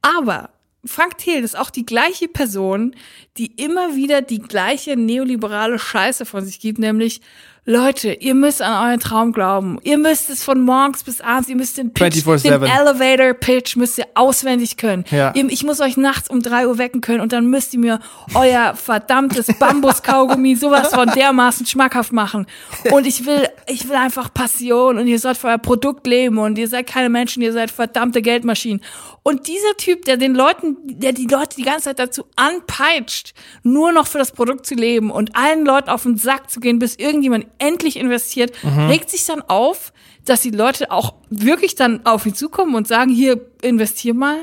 Aber 0.02 0.50
Frank 0.86 1.18
Thiel 1.18 1.44
ist 1.44 1.58
auch 1.58 1.70
die 1.70 1.86
gleiche 1.86 2.28
Person, 2.28 2.96
die 3.38 3.48
immer 3.56 3.96
wieder 3.96 4.22
die 4.22 4.40
gleiche 4.40 4.98
neoliberale 4.98 5.80
Scheiße 5.80 6.26
von 6.26 6.46
sich 6.46 6.60
gibt, 6.60 6.80
nämlich 6.80 7.22
Leute, 7.68 8.14
ihr 8.14 8.36
müsst 8.36 8.62
an 8.62 8.90
euren 8.90 9.00
Traum 9.00 9.32
glauben. 9.32 9.80
Ihr 9.82 9.98
müsst 9.98 10.30
es 10.30 10.44
von 10.44 10.62
morgens 10.62 11.04
bis 11.04 11.20
abends, 11.20 11.50
ihr 11.50 11.56
müsst 11.56 11.80
den 11.80 11.92
Pitch, 11.92 12.18
den 12.18 12.24
24/7. 12.24 12.64
Elevator 12.64 13.34
Pitch 13.34 13.76
müsst 13.76 13.98
ihr 13.98 14.06
auswendig 14.14 14.78
können. 14.78 15.04
Ja. 15.10 15.34
Ihr, 15.34 15.50
ich 15.50 15.64
muss 15.64 15.82
euch 15.82 15.98
nachts 15.98 16.30
um 16.30 16.44
drei 16.44 16.68
Uhr 16.68 16.78
wecken 16.78 17.02
können 17.02 17.22
und 17.22 17.34
dann 17.34 17.48
müsst 17.48 17.74
ihr 17.74 17.80
mir 17.80 18.00
euer 18.36 18.76
verdammtes 18.76 19.48
Bambuskaugummi 19.58 20.56
sowas 20.60 20.94
von 20.94 21.10
dermaßen 21.10 21.66
schmackhaft 21.66 22.14
machen. 22.14 22.46
Und 22.92 23.08
ich 23.08 23.26
will, 23.26 23.48
ich 23.66 23.90
will 23.90 23.96
einfach 23.96 24.32
Passion 24.32 25.00
und 25.00 25.08
ihr 25.08 25.18
sollt 25.18 25.38
für 25.38 25.48
euer 25.48 25.58
Produkt 25.58 26.06
leben 26.06 26.38
und 26.38 26.60
ihr 26.60 26.68
seid 26.68 26.86
keine 26.86 27.10
Menschen, 27.10 27.42
ihr 27.42 27.52
seid 27.52 27.72
verdammte 27.72 28.22
Geldmaschinen. 28.22 28.80
Und 29.28 29.48
dieser 29.48 29.76
Typ, 29.78 30.06
der 30.06 30.18
den 30.18 30.36
Leuten, 30.36 30.78
der 30.84 31.12
die 31.12 31.26
Leute 31.26 31.56
die 31.56 31.64
ganze 31.64 31.86
Zeit 31.86 31.98
dazu 31.98 32.26
anpeitscht, 32.36 33.34
nur 33.64 33.92
noch 33.92 34.06
für 34.06 34.20
das 34.20 34.32
Produkt 34.32 34.68
zu 34.68 34.76
leben 34.76 35.10
und 35.10 35.36
allen 35.36 35.66
Leuten 35.66 35.90
auf 35.90 36.04
den 36.04 36.16
Sack 36.16 36.52
zu 36.52 36.60
gehen, 36.60 36.78
bis 36.78 36.96
irgendjemand 36.98 37.48
endlich 37.60 37.98
investiert, 37.98 38.54
regt 38.64 39.10
sich 39.10 39.26
dann 39.26 39.42
auf, 39.42 39.94
dass 40.26 40.42
die 40.42 40.52
Leute 40.52 40.92
auch 40.92 41.14
wirklich 41.30 41.76
dann 41.76 42.06
auf 42.06 42.26
ihn 42.26 42.34
zukommen 42.36 42.76
und 42.76 42.88
sagen, 42.88 43.12
hier, 43.12 43.40
investier 43.62 44.14
mal. 44.14 44.38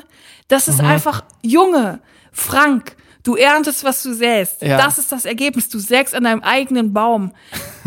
Das 0.48 0.68
ist 0.68 0.80
einfach, 0.80 1.24
Junge, 1.42 2.00
Frank, 2.30 2.96
du 3.24 3.36
erntest, 3.36 3.82
was 3.84 4.02
du 4.02 4.12
säst. 4.14 4.62
Ja. 4.62 4.76
Das 4.78 4.98
ist 4.98 5.10
das 5.12 5.24
Ergebnis. 5.24 5.68
Du 5.68 5.78
sägst 5.78 6.14
an 6.14 6.24
deinem 6.24 6.42
eigenen 6.42 6.92
Baum. 6.92 7.32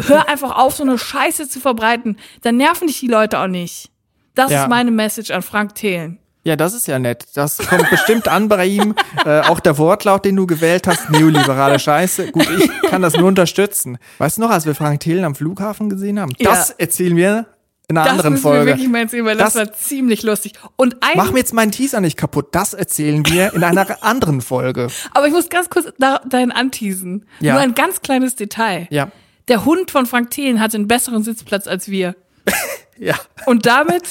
Hör 0.07 0.27
einfach 0.29 0.55
auf, 0.57 0.75
so 0.75 0.83
eine 0.83 0.97
Scheiße 0.97 1.47
zu 1.47 1.59
verbreiten. 1.59 2.17
Dann 2.41 2.57
nerven 2.57 2.88
dich 2.88 2.99
die 2.99 3.07
Leute 3.07 3.39
auch 3.39 3.47
nicht. 3.47 3.89
Das 4.33 4.51
Ja. 4.51 4.63
ist 4.63 4.69
meine 4.69 4.91
Message 4.91 5.31
an 5.31 5.41
Frank 5.41 5.75
Thelen. 5.75 6.19
Ja, 6.45 6.55
das 6.55 6.73
ist 6.73 6.88
ja 6.88 6.99
nett. 6.99 7.25
Das 7.34 7.58
kommt 7.58 7.89
bestimmt 7.89 8.27
an 8.27 8.47
bei 8.47 8.65
ihm. 8.65 8.95
Äh, 9.25 9.41
auch 9.41 9.60
der 9.60 9.79
Wortlaut, 9.79 10.23
den 10.23 10.36
du 10.36 10.45
gewählt 10.45 10.86
hast, 10.86 11.10
neoliberale 11.10 11.79
Scheiße. 11.79 12.31
Gut, 12.31 12.47
ich 12.60 12.69
kann 12.91 13.01
das 13.01 13.15
nur 13.15 13.27
unterstützen. 13.27 13.97
Weißt 14.19 14.38
du 14.38 14.41
noch, 14.41 14.51
als 14.51 14.67
wir 14.67 14.75
Frank 14.75 14.99
Thelen 14.99 15.23
am 15.23 15.34
Flughafen 15.34 15.89
gesehen 15.89 16.19
haben? 16.19 16.31
Ja. 16.38 16.51
Das 16.51 16.69
erzählen 16.69 17.15
wir 17.17 17.47
in 17.88 17.97
einer 17.97 18.03
Das 18.05 18.12
anderen 18.12 18.34
müssen 18.34 18.43
wir 18.43 18.51
Folge. 18.51 18.65
wirklich 18.73 18.88
mal 18.88 18.99
erzählen, 18.99 19.25
weil 19.25 19.36
das, 19.38 19.53
Das- 19.53 19.65
war 19.67 19.73
ziemlich 19.73 20.21
lustig. 20.21 20.53
Und 20.75 20.97
ein, 21.01 21.13
Mach 21.15 21.31
mir 21.31 21.39
jetzt 21.39 21.53
meinen 21.55 21.71
Teaser 21.71 22.01
nicht 22.01 22.17
kaputt. 22.17 22.49
Das 22.51 22.75
erzählen 22.75 23.25
wir 23.25 23.53
in 23.55 23.63
einer 23.63 24.03
anderen 24.03 24.41
Folge. 24.41 24.89
aber 25.15 25.25
ich 25.25 25.34
muss 25.34 25.49
ganz 25.49 25.71
kurz 25.71 25.88
da, 25.97 26.19
dahin 26.29 26.51
anteasen. 26.51 27.25
Ja. 27.39 27.53
Nur 27.53 27.62
ein 27.63 27.73
ganz 27.73 28.01
kleines 28.03 28.36
Detail. 28.36 28.86
Ja. 28.91 29.12
Der 29.47 29.65
Hund 29.65 29.89
von 29.89 30.05
Frank 30.05 30.29
Thelen 30.29 30.60
hatte 30.60 30.77
einen 30.77 30.88
besseren 30.88 31.23
Sitzplatz 31.23 31.67
als 31.67 31.89
wir. 31.89 32.15
Ja. 32.97 33.15
Und 33.47 33.65
damit 33.65 34.03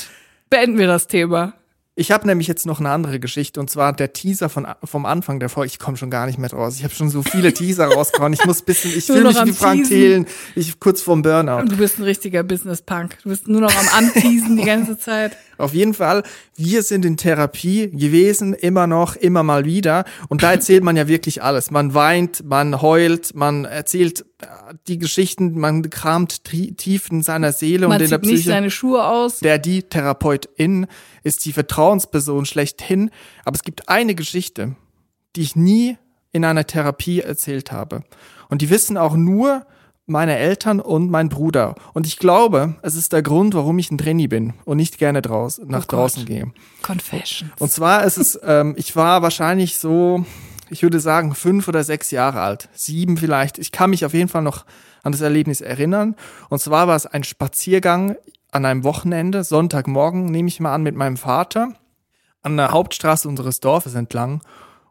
beenden 0.51 0.77
wir 0.77 0.87
das 0.89 1.07
Thema. 1.07 1.55
Ich 1.97 2.11
habe 2.11 2.27
nämlich 2.27 2.49
jetzt 2.49 2.67
noch 2.67 2.81
eine 2.81 2.91
andere 2.91 3.21
Geschichte 3.21 3.61
und 3.61 3.71
zwar 3.71 3.93
der 3.93 4.13
Teaser 4.13 4.49
von, 4.49 4.67
vom 4.83 5.07
Anfang 5.07 5.39
der 5.39 5.49
Folge. 5.49 5.69
Ich 5.69 5.79
komme 5.79 5.97
schon 5.97 6.11
gar 6.11 6.27
nicht 6.27 6.41
mehr 6.41 6.49
draus. 6.49 6.77
Ich 6.77 6.83
habe 6.83 6.93
schon 6.93 7.09
so 7.09 7.23
viele 7.23 7.55
Teaser 7.55 7.87
rausgehauen. 7.87 8.33
Ich 8.33 8.45
muss 8.45 8.63
bisschen, 8.63 8.91
ich 8.97 9.07
fühle 9.07 9.29
mich 9.29 9.45
wie 9.45 9.53
Frank. 9.53 9.87
Thelen. 9.87 10.27
Ich 10.57 10.81
kurz 10.81 11.03
vorm 11.03 11.23
Burnout. 11.23 11.67
Du 11.69 11.77
bist 11.77 12.01
ein 12.01 12.03
richtiger 12.03 12.43
Business-Punk. 12.43 13.19
Du 13.23 13.29
bist 13.29 13.47
nur 13.47 13.61
noch 13.61 13.75
am 13.77 13.89
Anteasen 13.97 14.57
die 14.57 14.65
ganze 14.65 14.99
Zeit. 14.99 15.37
Auf 15.57 15.73
jeden 15.73 15.95
Fall, 15.95 16.25
wir 16.57 16.83
sind 16.83 17.05
in 17.05 17.17
Therapie 17.17 17.89
gewesen, 17.91 18.55
immer 18.55 18.89
noch, 18.89 19.15
immer 19.15 19.45
mal 19.45 19.65
wieder. 19.65 20.05
Und 20.29 20.43
da 20.43 20.51
erzählt 20.51 20.83
man 20.83 20.97
ja 20.97 21.07
wirklich 21.07 21.45
alles. 21.45 21.71
Man 21.71 21.95
weint, 21.95 22.45
man 22.45 22.83
heult, 22.83 23.37
man 23.37 23.67
erzählt 23.67 24.23
äh, 24.23 24.25
die 24.87 24.99
Geschichten, 24.99 25.59
man 25.59 25.89
kramt 25.91 26.45
tief 26.45 27.11
in 27.11 27.23
seiner 27.23 27.53
Seele 27.53 27.89
Man 27.89 27.99
und 27.99 28.05
in 28.05 28.11
der 28.11 28.21
zieht 28.21 28.31
nicht 28.31 28.41
Psyche. 28.41 28.51
seine 28.51 28.71
Schuhe 28.71 29.07
aus. 29.07 29.41
Der, 29.41 29.59
die 29.59 29.83
Therapeutin 29.83 30.87
ist 31.23 31.45
die 31.45 31.53
Vertrauensperson 31.53 32.47
schlechthin. 32.47 33.11
Aber 33.45 33.55
es 33.57 33.63
gibt 33.63 33.89
eine 33.89 34.15
Geschichte, 34.15 34.77
die 35.37 35.43
ich 35.43 35.57
nie 35.57 35.97
in 36.33 36.45
einer 36.45 36.67
Therapie 36.67 37.21
erzählt 37.21 37.73
habe. 37.73 38.05
Und 38.49 38.63
die 38.63 38.71
wissen 38.71 38.97
auch 38.97 39.15
nur 39.17 39.67
meine 40.07 40.37
Eltern 40.37 40.81
und 40.81 41.11
mein 41.11 41.29
Bruder. 41.29 41.77
Und 41.95 42.07
ich 42.07 42.19
glaube, 42.19 42.75
es 42.83 42.95
ist 42.95 43.13
der 43.13 43.23
Grund, 43.23 43.55
warum 43.55 43.79
ich 43.79 43.91
ein 43.91 43.97
Trainee 43.99 44.27
bin 44.27 44.53
und 44.65 44.77
nicht 44.77 44.99
gerne 44.99 45.23
draus, 45.23 45.61
nach 45.65 45.85
Oh 45.85 45.93
draußen 45.93 46.27
gehe. 46.27 46.53
Confessions. 46.83 47.51
Und 47.59 47.73
zwar 47.73 48.05
ist 48.05 48.19
es, 48.19 48.39
ähm, 48.45 48.75
ich 48.77 48.97
war 48.97 49.23
wahrscheinlich 49.23 49.79
so, 49.79 50.27
ich 50.71 50.83
würde 50.83 51.01
sagen, 51.01 51.35
fünf 51.35 51.69
oder 51.69 51.85
sechs 51.85 52.11
Jahre 52.11 52.41
alt. 52.41 52.69
Sieben 52.73 53.17
vielleicht. 53.17 53.59
Ich 53.59 53.73
kann 53.73 53.91
mich 53.91 54.05
auf 54.05 54.15
jeden 54.15 54.29
Fall 54.29 54.43
noch 54.43 54.65
an 55.03 55.13
das 55.13 55.21
Erlebnis 55.21 55.61
erinnern. 55.61 56.17
Und 56.49 56.61
zwar 56.61 56.89
war 56.89 56.97
es 56.97 57.07
ein 57.07 57.25
Spaziergang 57.25 58.17
an 58.51 58.65
einem 58.65 58.85
Wochenende, 58.85 59.45
Sonntagmorgen, 59.45 60.27
nehme 60.27 60.49
ich 60.49 60.61
mal 60.61 60.75
an, 60.75 60.83
mit 60.83 60.95
meinem 60.95 61.17
Vater, 61.17 61.73
an 62.43 62.57
der 62.57 62.71
Hauptstraße 62.71 63.29
unseres 63.29 63.61
Dorfes 63.61 63.95
entlang. 63.95 64.41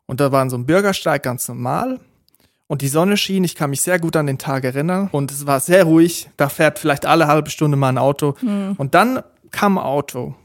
Und 0.05 0.19
da 0.19 0.31
war 0.31 0.49
so 0.49 0.57
ein 0.57 0.65
Bürgersteig 0.65 1.23
ganz 1.23 1.47
normal. 1.47 1.99
und 2.67 2.81
die 2.81 2.87
Sonne 2.87 3.17
schien. 3.17 3.43
Ich 3.43 3.55
kann 3.55 3.69
mich 3.69 3.81
sehr 3.81 3.99
gut 3.99 4.15
an 4.15 4.25
den 4.25 4.37
Tag 4.37 4.63
erinnern 4.63 5.09
und 5.11 5.31
es 5.31 5.45
war 5.45 5.59
sehr 5.59 5.83
ruhig. 5.83 6.29
Da 6.37 6.49
fährt 6.49 6.79
vielleicht 6.79 7.05
alle 7.05 7.27
halbe 7.27 7.49
Stunde 7.49 7.77
mal 7.77 7.89
ein 7.89 7.97
Auto. 7.97 8.35
Und 8.77 8.95
dann 8.95 9.21
kam 9.51 9.77
ein 9.77 9.83
Auto. 9.83 10.35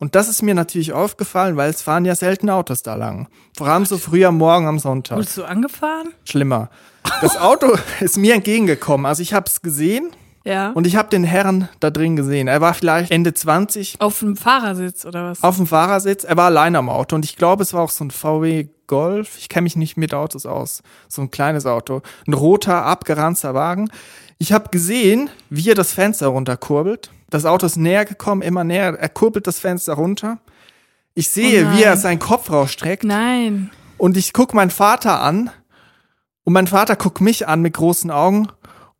Und 0.00 0.14
das 0.14 0.28
ist 0.28 0.42
mir 0.42 0.54
natürlich 0.54 0.92
aufgefallen, 0.92 1.56
weil 1.56 1.70
es 1.70 1.82
fahren 1.82 2.04
ja 2.04 2.14
selten 2.14 2.48
Autos 2.50 2.82
da 2.82 2.94
lang. 2.94 3.28
Vor 3.56 3.66
allem 3.66 3.84
so 3.84 3.98
früh 3.98 4.24
am 4.24 4.36
Morgen 4.38 4.66
am 4.68 4.78
Sonntag. 4.78 5.16
Wurdest 5.16 5.36
du 5.36 5.44
angefahren? 5.44 6.12
Schlimmer. 6.24 6.70
Das 7.20 7.36
Auto 7.36 7.76
ist 8.00 8.16
mir 8.16 8.34
entgegengekommen. 8.34 9.06
Also 9.06 9.22
ich 9.22 9.34
habe 9.34 9.46
es 9.48 9.60
gesehen 9.60 10.10
Ja. 10.44 10.70
und 10.70 10.86
ich 10.86 10.94
habe 10.94 11.08
den 11.08 11.24
Herrn 11.24 11.68
da 11.80 11.90
drin 11.90 12.14
gesehen. 12.14 12.46
Er 12.46 12.60
war 12.60 12.74
vielleicht 12.74 13.10
Ende 13.10 13.34
20 13.34 13.96
auf 14.00 14.20
dem 14.20 14.36
Fahrersitz 14.36 15.04
oder 15.04 15.30
was? 15.30 15.42
auf 15.42 15.56
dem 15.56 15.66
Fahrersitz. 15.66 16.22
Er 16.22 16.36
war 16.36 16.46
allein 16.46 16.76
am 16.76 16.88
Auto 16.88 17.16
und 17.16 17.24
ich 17.24 17.34
glaube, 17.36 17.64
es 17.64 17.74
war 17.74 17.82
auch 17.82 17.90
so 17.90 18.04
ein 18.04 18.12
VW 18.12 18.68
Golf. 18.86 19.36
Ich 19.38 19.48
kenne 19.48 19.64
mich 19.64 19.74
nicht 19.76 19.96
mit 19.96 20.14
Autos 20.14 20.46
aus. 20.46 20.82
So 21.08 21.22
ein 21.22 21.30
kleines 21.32 21.66
Auto. 21.66 22.02
Ein 22.26 22.34
roter, 22.34 22.84
abgeranzter 22.86 23.52
Wagen. 23.52 23.90
Ich 24.38 24.52
habe 24.52 24.68
gesehen, 24.70 25.28
wie 25.50 25.68
er 25.68 25.74
das 25.74 25.92
Fenster 25.92 26.28
runterkurbelt. 26.28 27.10
Das 27.30 27.44
Auto 27.44 27.66
ist 27.66 27.76
näher 27.76 28.04
gekommen, 28.04 28.42
immer 28.42 28.64
näher. 28.64 28.96
Er 28.98 29.08
kurbelt 29.08 29.46
das 29.46 29.58
Fenster 29.58 29.94
runter. 29.94 30.38
Ich 31.14 31.28
sehe, 31.30 31.66
Oh 31.66 31.76
wie 31.76 31.82
er 31.82 31.90
nein. 31.90 31.98
seinen 31.98 32.18
Kopf 32.18 32.50
rausstreckt. 32.50 33.04
Nein. 33.04 33.70
Und 33.96 34.16
ich 34.16 34.32
guck 34.32 34.54
meinen 34.54 34.70
Vater 34.70 35.20
an. 35.20 35.50
Und 36.44 36.52
mein 36.54 36.66
Vater 36.66 36.96
guckt 36.96 37.20
mich 37.20 37.46
an 37.48 37.60
mit 37.60 37.74
großen 37.74 38.10
Augen. 38.10 38.48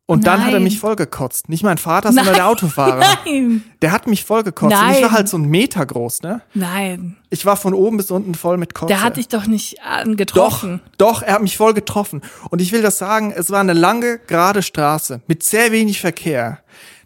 Und 0.05 0.25
dann 0.25 0.39
hat 0.41 0.47
er 0.47 0.53
Nein. 0.53 0.63
mich 0.63 0.79
vollgekotzt. 0.79 1.49
Nicht 1.49 1.63
mein 1.63 1.77
Vater, 1.77 2.11
sondern 2.11 2.33
der 2.33 2.47
Autofahrer. 2.47 3.03
Nein. 3.25 3.63
Der 3.83 3.91
hat 3.91 4.07
mich 4.07 4.25
vollgekotzt. 4.25 4.73
Und 4.75 4.89
ich 4.89 4.95
war 4.95 5.01
Nein. 5.01 5.11
halt 5.11 5.29
so 5.29 5.37
ein 5.37 5.45
Meter 5.45 5.85
groß, 5.85 6.23
ne? 6.23 6.41
Nein. 6.55 7.17
Ich 7.29 7.45
war 7.45 7.55
von 7.57 7.75
oben 7.75 7.97
bis 7.97 8.09
unten 8.09 8.33
voll 8.33 8.57
mit 8.57 8.73
Kotze. 8.73 8.87
Der 8.93 9.03
hat 9.03 9.17
dich 9.17 9.27
doch 9.27 9.45
nicht 9.45 9.77
doch, 9.77 9.85
angetroffen. 9.85 10.81
doch, 10.97 11.21
er 11.21 11.33
hat 11.33 11.43
mich 11.43 11.57
voll 11.57 11.75
getroffen. 11.75 12.21
Und 12.49 12.59
ich 12.59 12.71
will 12.71 12.81
das 12.81 12.97
sagen, 12.97 13.31
es 13.35 13.51
war 13.51 13.59
eine 13.59 13.73
lange, 13.73 14.17
gerade 14.17 14.63
Straße 14.63 15.21
mit 15.27 15.43
sehr 15.43 15.71
wenig 15.71 16.01
Verkehr. 16.01 16.59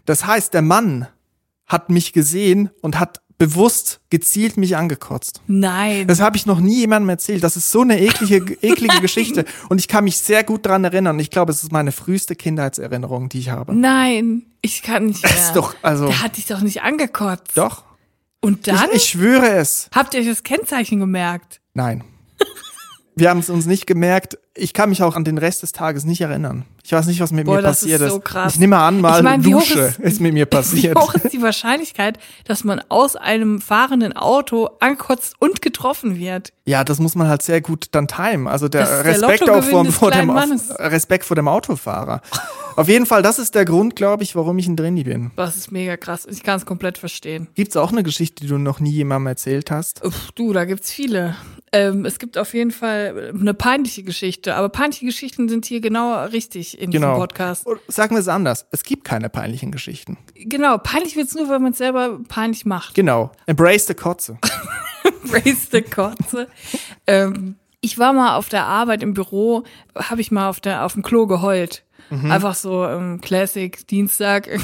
Das 0.06 0.24
heißt, 0.26 0.54
der 0.54 0.62
Mann 0.62 1.06
hat 1.74 1.90
mich 1.90 2.12
gesehen 2.12 2.70
und 2.80 2.98
hat 2.98 3.20
bewusst 3.36 4.00
gezielt 4.10 4.56
mich 4.56 4.76
angekotzt. 4.76 5.42
Nein. 5.48 6.06
Das 6.06 6.20
habe 6.20 6.36
ich 6.36 6.46
noch 6.46 6.60
nie 6.60 6.78
jemandem 6.78 7.08
erzählt. 7.08 7.42
Das 7.42 7.56
ist 7.56 7.70
so 7.70 7.80
eine 7.82 8.00
eklige, 8.00 8.54
eklige 8.62 9.00
Geschichte. 9.00 9.44
Und 9.68 9.80
ich 9.80 9.88
kann 9.88 10.04
mich 10.04 10.18
sehr 10.18 10.44
gut 10.44 10.64
dran 10.64 10.84
erinnern. 10.84 11.18
Ich 11.18 11.30
glaube, 11.30 11.50
es 11.50 11.64
ist 11.64 11.72
meine 11.72 11.90
früheste 11.90 12.36
Kindheitserinnerung, 12.36 13.28
die 13.28 13.40
ich 13.40 13.50
habe. 13.50 13.74
Nein. 13.74 14.46
Ich 14.62 14.82
kann 14.82 15.06
nicht 15.06 15.22
mehr. 15.24 15.32
Das 15.32 15.46
ist 15.48 15.56
doch, 15.56 15.74
also, 15.82 16.06
Der 16.06 16.22
hat 16.22 16.36
dich 16.36 16.46
doch 16.46 16.60
nicht 16.60 16.82
angekotzt. 16.82 17.56
doch. 17.56 17.82
Und 18.40 18.68
dann? 18.68 18.90
Ich, 18.90 18.96
ich 18.98 19.04
schwöre 19.06 19.50
es. 19.56 19.88
Habt 19.92 20.14
ihr 20.14 20.20
euch 20.20 20.28
das 20.28 20.42
Kennzeichen 20.44 21.00
gemerkt? 21.00 21.60
Nein. 21.74 22.04
Wir 23.16 23.30
haben 23.30 23.40
es 23.40 23.50
uns 23.50 23.66
nicht 23.66 23.86
gemerkt. 23.86 24.38
Ich 24.56 24.72
kann 24.72 24.88
mich 24.88 25.02
auch 25.02 25.16
an 25.16 25.24
den 25.24 25.38
Rest 25.38 25.62
des 25.64 25.72
Tages 25.72 26.04
nicht 26.04 26.20
erinnern. 26.20 26.64
Ich 26.84 26.92
weiß 26.92 27.06
nicht, 27.06 27.18
was 27.20 27.32
mit 27.32 27.46
Boah, 27.46 27.56
mir 27.56 27.62
das 27.62 27.82
ist 27.82 27.90
passiert 27.90 28.10
so 28.10 28.20
krass. 28.20 28.54
Ich 28.54 28.60
nehme 28.60 28.76
an, 28.78 29.00
mal 29.00 29.16
Ich 29.16 29.22
mein, 29.24 29.44
wie 29.44 29.54
hoch 29.54 29.60
Dusche 29.60 29.80
ist, 29.80 29.98
ist- 29.98 30.20
mit 30.20 30.32
mir 30.34 30.46
passiert. 30.46 30.94
Wie 30.96 31.00
hoch 31.00 31.14
ist 31.14 31.32
die 31.32 31.42
Wahrscheinlichkeit, 31.42 32.18
dass 32.44 32.62
man 32.62 32.80
aus 32.88 33.16
einem 33.16 33.60
fahrenden 33.60 34.12
Auto 34.12 34.68
angekotzt 34.80 35.34
und 35.40 35.60
getroffen 35.62 36.18
wird? 36.18 36.52
Ja, 36.66 36.84
das 36.84 36.98
muss 37.00 37.14
man 37.16 37.26
halt 37.26 37.42
sehr 37.42 37.60
gut 37.62 37.88
dann 37.92 38.06
timen. 38.06 38.46
Also 38.46 38.68
der 38.68 38.82
Das 38.82 38.90
ist 38.90 39.04
der 39.22 39.30
Respekt 39.30 39.50
auch 39.50 39.62
vor, 39.64 39.84
vor 39.86 40.10
dem 40.10 40.26
Mannes. 40.28 40.70
Respekt 40.78 41.24
vor 41.24 41.34
dem 41.36 41.48
Autofahrer. 41.48 42.20
Auf 42.76 42.88
jeden 42.88 43.06
Fall, 43.06 43.22
das 43.22 43.38
ist 43.38 43.54
der 43.54 43.64
Grund, 43.64 43.96
glaube 43.96 44.22
ich, 44.24 44.34
warum 44.36 44.58
ich 44.58 44.66
ein 44.66 44.76
Drini 44.76 45.04
bin. 45.04 45.30
Das 45.36 45.56
ist 45.56 45.72
mega 45.72 45.96
krass. 45.96 46.26
Ich 46.30 46.42
kann 46.42 46.56
es 46.58 46.66
komplett 46.66 46.98
verstehen. 46.98 47.48
Gibt's 47.54 47.76
auch 47.76 47.92
eine 47.92 48.02
Geschichte, 48.02 48.42
die 48.42 48.48
du 48.48 48.58
noch 48.58 48.78
nie 48.80 48.90
jemandem 48.92 49.28
erzählt 49.28 49.70
hast? 49.70 50.04
Uff, 50.04 50.30
du, 50.34 50.52
da 50.52 50.64
gibt's 50.64 50.90
viele. 50.92 51.34
Ähm, 51.72 52.04
es 52.04 52.18
gibt 52.18 52.36
auf 52.38 52.52
jeden 52.54 52.70
Fall 52.70 53.32
eine 53.38 53.54
peinliche 53.54 54.02
Geschichte, 54.04 54.43
aber 54.48 54.68
peinliche 54.68 55.06
Geschichten 55.06 55.48
sind 55.48 55.64
hier 55.66 55.80
genau 55.80 56.24
richtig 56.26 56.78
in 56.80 56.90
Genau. 56.90 57.08
diesem 57.08 57.20
Podcast. 57.20 57.66
Oder 57.66 57.80
Sagen 57.88 58.14
wir 58.14 58.20
es 58.20 58.28
anders. 58.28 58.66
Es 58.70 58.82
gibt 58.84 59.04
keine 59.04 59.28
peinlichen 59.28 59.72
Geschichten. 59.72 60.18
Genau, 60.34 60.78
peinlich 60.78 61.16
wird's 61.16 61.34
nur, 61.34 61.48
wenn 61.48 61.62
man 61.62 61.72
es 61.72 61.78
selber 61.78 62.18
peinlich 62.28 62.64
macht. 62.66 62.94
Genau. 62.94 63.30
Embrace 63.46 63.86
the 63.86 63.94
Kotze. 63.94 64.38
Raise 65.32 65.68
the 65.70 65.82
Kotze. 65.82 66.48
ähm, 67.06 67.56
ich 67.80 67.98
war 67.98 68.12
mal 68.12 68.36
auf 68.36 68.48
der 68.48 68.64
Arbeit 68.64 69.02
im 69.02 69.12
Büro, 69.14 69.64
habe 69.94 70.20
ich 70.20 70.30
mal 70.30 70.48
auf 70.48 70.60
der 70.60 70.84
auf 70.84 70.94
dem 70.94 71.02
Klo 71.02 71.26
geheult. 71.26 71.82
Einfach 72.10 72.54
so 72.54 72.84
ähm, 72.86 73.20
Classic 73.22 73.86
Dienstag. 73.88 74.48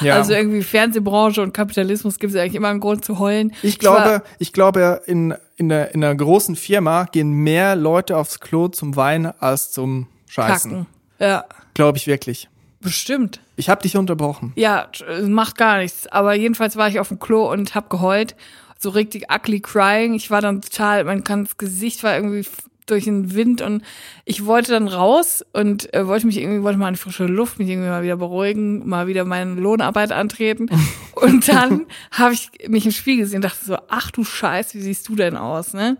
Ja. 0.00 0.14
Also 0.16 0.32
irgendwie 0.32 0.62
Fernsehbranche 0.62 1.40
und 1.42 1.52
Kapitalismus 1.54 2.18
gibt 2.18 2.32
es 2.34 2.40
eigentlich 2.40 2.56
immer 2.56 2.68
einen 2.68 2.80
Grund 2.80 3.04
zu 3.04 3.20
heulen. 3.20 3.52
Ich 3.62 3.80
war- 3.84 4.02
glaube, 4.02 4.22
ich 4.40 4.52
glaube, 4.52 5.02
in, 5.06 5.34
in, 5.56 5.68
der, 5.68 5.94
in 5.94 6.02
einer 6.02 6.14
großen 6.14 6.56
Firma 6.56 7.04
gehen 7.04 7.30
mehr 7.32 7.76
Leute 7.76 8.16
aufs 8.16 8.40
Klo 8.40 8.68
zum 8.68 8.96
Weinen 8.96 9.32
als 9.38 9.70
zum 9.70 10.06
Scheißen. 10.28 10.70
Kacken. 10.70 10.86
Ja, 11.18 11.44
Glaube 11.74 11.98
ich 11.98 12.06
wirklich. 12.06 12.48
bestimmt. 12.80 13.40
Ich 13.56 13.68
habe 13.68 13.82
dich 13.82 13.96
unterbrochen. 13.96 14.52
Ja, 14.56 14.86
t- 14.86 15.04
macht 15.22 15.56
gar 15.56 15.78
nichts. 15.78 16.06
Aber 16.08 16.34
jedenfalls 16.34 16.76
war 16.76 16.88
ich 16.88 16.98
auf 16.98 17.08
dem 17.08 17.18
Klo 17.20 17.50
und 17.50 17.74
hab 17.74 17.90
geheult. 17.90 18.34
So 18.78 18.90
richtig 18.90 19.26
ugly 19.32 19.60
crying. 19.60 20.14
Ich 20.14 20.30
war 20.30 20.40
dann 20.40 20.62
total, 20.62 21.04
mein 21.04 21.22
ganzes 21.22 21.56
Gesicht 21.58 22.02
war 22.02 22.16
irgendwie 22.16 22.44
durch 22.86 23.04
den 23.04 23.32
Wind 23.36 23.62
und 23.62 23.82
ich 24.24 24.44
wollte 24.44 24.72
dann 24.72 24.88
raus 24.88 25.44
und 25.52 25.94
äh, 25.94 26.08
wollte 26.08 26.26
mich 26.26 26.38
irgendwie, 26.38 26.64
wollte 26.64 26.78
mal 26.80 26.88
in 26.88 26.96
frische 26.96 27.26
Luft, 27.26 27.60
mich 27.60 27.68
irgendwie 27.68 27.88
mal 27.88 28.02
wieder 28.02 28.16
beruhigen, 28.16 28.88
mal 28.88 29.06
wieder 29.06 29.24
meine 29.24 29.54
Lohnarbeit 29.54 30.10
antreten. 30.10 30.68
Und 31.22 31.48
dann 31.48 31.86
habe 32.10 32.34
ich 32.34 32.50
mich 32.68 32.84
im 32.84 32.92
Spiegel 32.92 33.24
gesehen 33.24 33.36
und 33.36 33.44
dachte 33.44 33.64
so, 33.64 33.78
ach 33.88 34.10
du 34.10 34.24
Scheiß, 34.24 34.74
wie 34.74 34.80
siehst 34.80 35.08
du 35.08 35.14
denn 35.14 35.36
aus, 35.36 35.72
ne? 35.72 35.96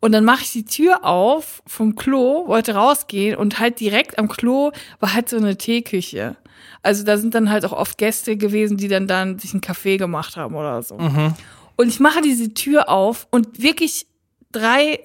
Und 0.00 0.12
dann 0.12 0.24
mache 0.24 0.42
ich 0.42 0.52
die 0.52 0.64
Tür 0.64 1.04
auf 1.04 1.62
vom 1.66 1.94
Klo, 1.94 2.46
wollte 2.46 2.74
rausgehen 2.74 3.36
und 3.36 3.58
halt 3.58 3.80
direkt 3.80 4.18
am 4.18 4.28
Klo 4.28 4.70
war 4.98 5.12
halt 5.12 5.28
so 5.28 5.36
eine 5.36 5.58
Teeküche. 5.58 6.36
Also 6.82 7.04
da 7.04 7.18
sind 7.18 7.34
dann 7.34 7.50
halt 7.50 7.66
auch 7.66 7.72
oft 7.72 7.98
Gäste 7.98 8.38
gewesen, 8.38 8.78
die 8.78 8.88
dann 8.88 9.06
dann 9.06 9.38
sich 9.38 9.52
einen 9.52 9.60
Kaffee 9.60 9.98
gemacht 9.98 10.36
haben 10.36 10.54
oder 10.54 10.82
so. 10.82 10.94
Und 11.76 11.88
ich 11.88 12.00
mache 12.00 12.22
diese 12.22 12.54
Tür 12.54 12.88
auf 12.88 13.26
und 13.30 13.60
wirklich 13.62 14.06
drei 14.52 15.00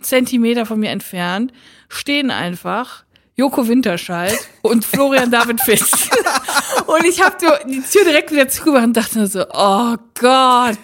Zentimeter 0.00 0.66
von 0.66 0.80
mir 0.80 0.90
entfernt 0.90 1.52
stehen 1.88 2.30
einfach 2.30 3.04
Joko 3.40 3.66
Winterscheid 3.66 4.38
und 4.60 4.84
Florian 4.84 5.30
David 5.30 5.62
Fitz. 5.62 6.10
und 6.86 7.06
ich 7.06 7.22
habe 7.22 7.36
die 7.66 7.80
Tür 7.80 8.04
direkt 8.04 8.30
wieder 8.30 8.46
zugemacht 8.50 8.84
und 8.84 8.96
dachte 8.98 9.16
nur 9.16 9.28
so, 9.28 9.46
oh 9.50 9.96
Gott. 10.20 10.76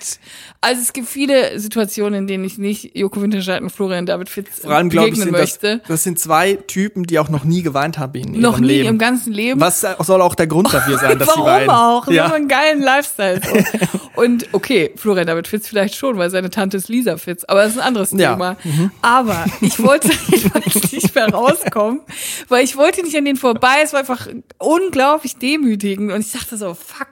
Also 0.60 0.80
es 0.82 0.92
gibt 0.92 1.06
viele 1.08 1.60
Situationen, 1.60 2.20
in 2.20 2.26
denen 2.26 2.44
ich 2.44 2.58
nicht 2.58 2.96
Joko 2.96 3.20
Winterscheid 3.22 3.60
und 3.62 3.70
Florian 3.70 4.06
David 4.06 4.28
Fitz 4.28 4.60
Vor 4.62 4.72
allem, 4.72 4.88
glaube 4.88 5.08
ich, 5.08 5.14
begegnen 5.14 5.34
sind 5.34 5.42
das, 5.42 5.62
möchte. 5.62 5.80
das 5.86 6.02
sind 6.02 6.18
zwei 6.18 6.54
Typen, 6.54 7.04
die 7.04 7.18
auch 7.18 7.28
noch 7.28 7.44
nie 7.44 7.62
geweint 7.62 7.98
haben 7.98 8.14
in 8.14 8.32
ihrem 8.32 8.40
Noch 8.42 8.58
nie 8.58 8.66
Leben. 8.68 8.88
im 8.88 8.98
ganzen 8.98 9.32
Leben. 9.32 9.60
Was 9.60 9.80
soll 10.00 10.20
auch 10.22 10.34
der 10.34 10.46
Grund 10.46 10.72
dafür 10.72 10.98
sein, 10.98 11.18
dass 11.18 11.28
sie 11.28 11.34
Warum 11.36 11.46
weinen? 11.50 11.70
auch? 11.70 12.06
Wir 12.08 12.14
Ja. 12.14 12.24
haben 12.24 12.32
einen 12.34 12.48
geilen 12.48 12.80
Lifestyle. 12.82 13.40
So. 13.44 13.98
Und 14.20 14.48
okay, 14.52 14.92
Florian 14.96 15.26
David 15.26 15.46
Fitz 15.46 15.68
vielleicht 15.68 15.94
schon, 15.94 16.16
weil 16.16 16.30
seine 16.30 16.48
Tante 16.50 16.78
ist 16.78 16.88
Lisa 16.88 17.16
Fitz, 17.18 17.44
aber 17.44 17.62
das 17.62 17.72
ist 17.72 17.78
ein 17.78 17.86
anderes 17.86 18.10
Ja. 18.12 18.32
Thema. 18.32 18.56
Aber 19.02 19.44
ich 19.60 19.78
wollte 19.82 20.10
jedenfalls 20.28 20.90
nicht 20.92 21.14
mehr 21.14 21.28
rauskommen, 21.28 22.00
weil 22.48 22.64
ich 22.64 22.76
wollte 22.76 23.02
nicht 23.02 23.16
an 23.16 23.24
denen 23.26 23.36
vorbei. 23.36 23.76
Es 23.84 23.92
war 23.92 24.00
einfach 24.00 24.26
unglaublich 24.58 25.36
demütigend 25.36 26.12
und 26.12 26.20
ich 26.20 26.32
dachte 26.32 26.56
so, 26.56 26.74
fuck. 26.74 27.08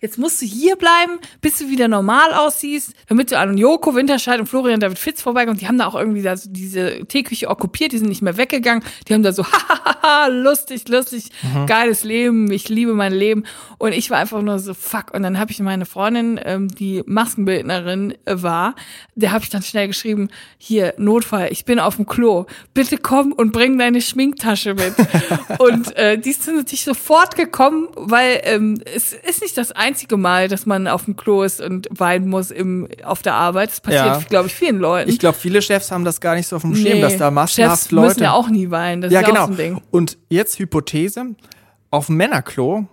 Jetzt 0.00 0.18
musst 0.18 0.42
du 0.42 0.46
hier 0.46 0.76
bleiben, 0.76 1.18
bis 1.40 1.58
du 1.58 1.68
wieder 1.70 1.88
normal 1.88 2.34
aussiehst, 2.34 2.92
damit 3.08 3.30
du 3.30 3.38
an 3.38 3.56
Joko 3.56 3.94
Winterscheid 3.94 4.38
und 4.38 4.46
Florian 4.46 4.78
David 4.78 4.98
Fitz 4.98 5.22
vorbeikommst. 5.22 5.62
Die 5.62 5.68
haben 5.68 5.78
da 5.78 5.86
auch 5.86 5.94
irgendwie 5.94 6.22
da 6.22 6.36
so 6.36 6.50
diese 6.50 7.06
Teeküche 7.06 7.48
okkupiert, 7.48 7.92
die 7.92 7.98
sind 7.98 8.08
nicht 8.08 8.22
mehr 8.22 8.36
weggegangen. 8.36 8.84
Die 9.08 9.14
haben 9.14 9.22
da 9.22 9.32
so, 9.32 9.44
hahaha, 9.46 10.26
lustig, 10.28 10.88
lustig, 10.88 11.30
geiles 11.66 12.04
Leben, 12.04 12.50
ich 12.50 12.68
liebe 12.68 12.92
mein 12.92 13.12
Leben. 13.12 13.44
Und 13.78 13.92
ich 13.92 14.10
war 14.10 14.18
einfach 14.18 14.42
nur 14.42 14.58
so, 14.58 14.74
fuck. 14.74 15.14
Und 15.14 15.22
dann 15.22 15.38
habe 15.38 15.50
ich 15.50 15.60
meine 15.60 15.86
Freundin, 15.86 16.38
ähm, 16.44 16.68
die 16.68 17.02
Maskenbildnerin 17.06 18.14
äh, 18.26 18.42
war, 18.42 18.74
der 19.14 19.32
habe 19.32 19.44
ich 19.44 19.50
dann 19.50 19.62
schnell 19.62 19.86
geschrieben, 19.86 20.28
hier, 20.58 20.94
Notfall, 20.98 21.48
ich 21.50 21.64
bin 21.64 21.78
auf 21.78 21.96
dem 21.96 22.06
Klo, 22.06 22.46
bitte 22.74 22.98
komm 22.98 23.32
und 23.32 23.52
bring 23.52 23.78
deine 23.78 24.02
Schminktasche 24.02 24.74
mit. 24.74 24.94
und 25.58 25.96
äh, 25.96 26.18
die 26.18 26.30
ist 26.30 26.46
natürlich 26.46 26.84
sofort 26.84 27.34
gekommen, 27.34 27.88
weil 27.94 28.40
ähm, 28.44 28.80
es 28.94 29.12
ist 29.12 29.42
nicht 29.42 29.56
das 29.56 29.72
einzige 29.86 30.16
Mal, 30.16 30.48
dass 30.48 30.66
man 30.66 30.88
auf 30.88 31.04
dem 31.04 31.16
Klo 31.16 31.42
ist 31.42 31.60
und 31.60 31.88
weinen 31.90 32.28
muss 32.28 32.50
im, 32.50 32.88
auf 33.04 33.22
der 33.22 33.34
Arbeit. 33.34 33.70
Das 33.70 33.80
passiert, 33.80 34.04
Ja. 34.04 34.18
glaube 34.28 34.48
ich, 34.48 34.54
vielen 34.54 34.78
Leuten. 34.78 35.08
Ich 35.08 35.18
glaube, 35.18 35.38
viele 35.38 35.62
Chefs 35.62 35.90
haben 35.90 36.04
das 36.04 36.20
gar 36.20 36.34
nicht 36.34 36.48
so 36.48 36.56
auf 36.56 36.62
dem 36.62 36.74
Schirm, 36.74 36.94
Nee, 36.96 37.00
dass 37.00 37.16
da 37.16 37.30
massenhaft 37.30 37.78
Chefs 37.84 37.90
Leute. 37.92 38.08
müssen 38.08 38.22
ja 38.22 38.32
auch 38.32 38.48
nie 38.48 38.70
weinen. 38.70 39.02
Das 39.02 39.12
ja, 39.12 39.20
ist 39.20 39.26
ja 39.26 39.32
genau. 39.32 39.44
auch 39.44 39.46
so 39.48 39.52
ein 39.52 39.56
Ding. 39.56 39.80
Und 39.90 40.18
jetzt 40.28 40.58
Hypothese: 40.58 41.34
Auf 41.90 42.06
dem 42.06 42.16
Männerklo 42.16 42.86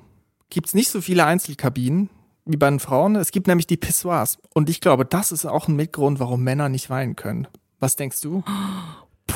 gibt's 0.50 0.74
nicht 0.74 0.90
so 0.90 1.02
viele 1.02 1.26
Einzelkabinen 1.26 2.10
wie 2.46 2.58
bei 2.58 2.70
den 2.70 2.80
Frauen. 2.80 3.16
Es 3.16 3.32
gibt 3.32 3.48
nämlich 3.48 3.68
die 3.68 3.78
Pissoirs. 3.78 4.38
Und 4.54 4.70
ich 4.70 4.82
glaube, 4.82 5.06
das 5.06 5.32
ist 5.32 5.46
auch 5.46 5.68
ein 5.68 5.76
Mitgrund, 5.76 6.20
warum 6.20 6.44
Männer 6.44 6.70
nicht 6.70 6.90
weinen 6.90 7.16
können. 7.16 7.48
Was 7.80 7.96
denkst 7.96 8.22
du? 8.22 8.44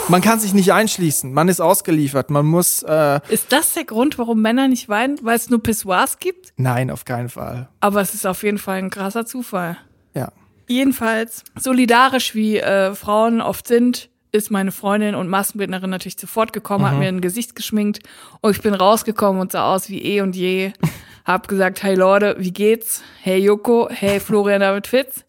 Man 0.10 0.22
kann 0.22 0.40
sich 0.40 0.54
nicht 0.54 0.72
einschließen. 0.74 1.34
Man 1.34 1.48
ist 1.50 1.60
ausgeliefert. 1.60 2.30
Man 2.30 2.46
muss. 2.46 2.84
Äh, 2.84 3.20
Ist 3.30 3.52
das 3.52 3.74
der 3.74 3.84
Grund, 3.86 4.18
warum 4.18 4.42
Männer 4.42 4.68
nicht 4.68 4.88
weinen? 4.90 5.18
Weil 5.22 5.36
es 5.36 5.50
nur 5.50 5.62
Pissoirs 5.62 6.20
gibt? 6.20 6.54
nein, 6.58 6.90
auf 6.92 7.06
keinen 7.06 7.30
Fall. 7.30 7.70
Aber 7.80 8.02
es 8.02 8.14
ist 8.14 8.26
auf 8.26 8.44
jeden 8.44 8.58
Fall 8.58 8.78
ein 8.78 8.90
krasser 8.90 9.26
Zufall. 9.26 9.78
Ja. 10.14 10.32
Jedenfalls, 10.68 11.44
solidarisch 11.56 12.36
wie 12.36 12.58
äh, 12.58 12.94
Frauen 12.96 13.42
oft 13.42 13.68
sind, 13.68 14.10
ist 14.34 14.52
meine 14.52 14.72
Freundin 14.74 15.16
und 15.16 15.30
Maskenbildnerin 15.30 15.90
natürlich 15.90 16.20
sofort 16.20 16.52
gekommen, 16.52 16.86
hat 16.90 16.98
mir 17.00 17.08
ein 17.08 17.22
Gesicht 17.22 17.56
geschminkt 17.56 18.00
und 18.42 18.52
ich 18.52 18.62
bin 18.62 18.74
rausgekommen 18.74 19.40
und 19.42 19.54
sah 19.54 19.74
aus 19.74 19.90
wie 19.90 20.02
eh 20.04 20.22
und 20.22 20.36
je. 20.36 20.74
Hab 21.26 21.48
gesagt, 21.48 21.84
hey 21.84 21.96
Leute, 21.96 22.36
wie 22.40 22.52
geht's? 22.52 23.02
Hey 23.22 23.40
Joko, 23.40 23.88
hey 23.90 24.20
Florian 24.20 24.60
David 24.62 24.88
Fitz. 24.88 25.24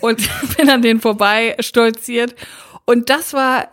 Und 0.00 0.28
bin 0.56 0.68
an 0.70 0.82
denen 0.82 1.00
vorbei 1.00 1.56
stolziert. 1.60 2.34
Und 2.84 3.08
das 3.10 3.32
war, 3.32 3.68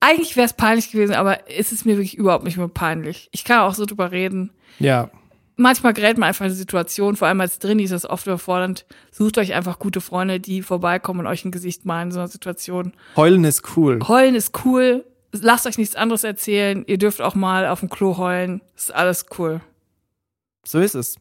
eigentlich 0.00 0.36
wäre 0.36 0.46
es 0.46 0.52
peinlich 0.52 0.90
gewesen, 0.90 1.14
aber 1.14 1.48
es 1.50 1.72
ist 1.72 1.84
mir 1.84 1.96
wirklich 1.96 2.16
überhaupt 2.16 2.44
nicht 2.44 2.56
mehr 2.56 2.68
peinlich. 2.68 3.28
Ich 3.32 3.44
kann 3.44 3.60
auch 3.60 3.74
so 3.74 3.84
drüber 3.84 4.12
reden. 4.12 4.50
Ja. 4.78 5.10
Manchmal 5.56 5.92
gerät 5.92 6.18
man 6.18 6.28
einfach 6.28 6.44
in 6.44 6.50
eine 6.50 6.54
Situation, 6.54 7.16
vor 7.16 7.26
allem 7.26 7.40
als 7.40 7.58
Drin 7.58 7.80
ist 7.80 7.90
das 7.90 8.08
oft 8.08 8.26
überfordernd. 8.26 8.86
Sucht 9.10 9.38
euch 9.38 9.54
einfach 9.54 9.80
gute 9.80 10.00
Freunde, 10.00 10.38
die 10.38 10.62
vorbeikommen 10.62 11.20
und 11.20 11.26
euch 11.26 11.44
ein 11.44 11.50
Gesicht 11.50 11.84
malen 11.84 12.08
in 12.08 12.12
so 12.12 12.20
einer 12.20 12.28
Situation. 12.28 12.92
Heulen 13.16 13.44
ist 13.44 13.76
cool. 13.76 13.98
Heulen 14.06 14.36
ist 14.36 14.64
cool. 14.64 15.04
Lasst 15.32 15.66
euch 15.66 15.76
nichts 15.76 15.96
anderes 15.96 16.22
erzählen. 16.22 16.84
Ihr 16.86 16.98
dürft 16.98 17.20
auch 17.20 17.34
mal 17.34 17.66
auf 17.66 17.80
dem 17.80 17.90
Klo 17.90 18.16
heulen. 18.18 18.60
Ist 18.76 18.94
alles 18.94 19.26
cool. 19.36 19.60
So 20.64 20.78
ist 20.78 20.94
es. 20.94 21.16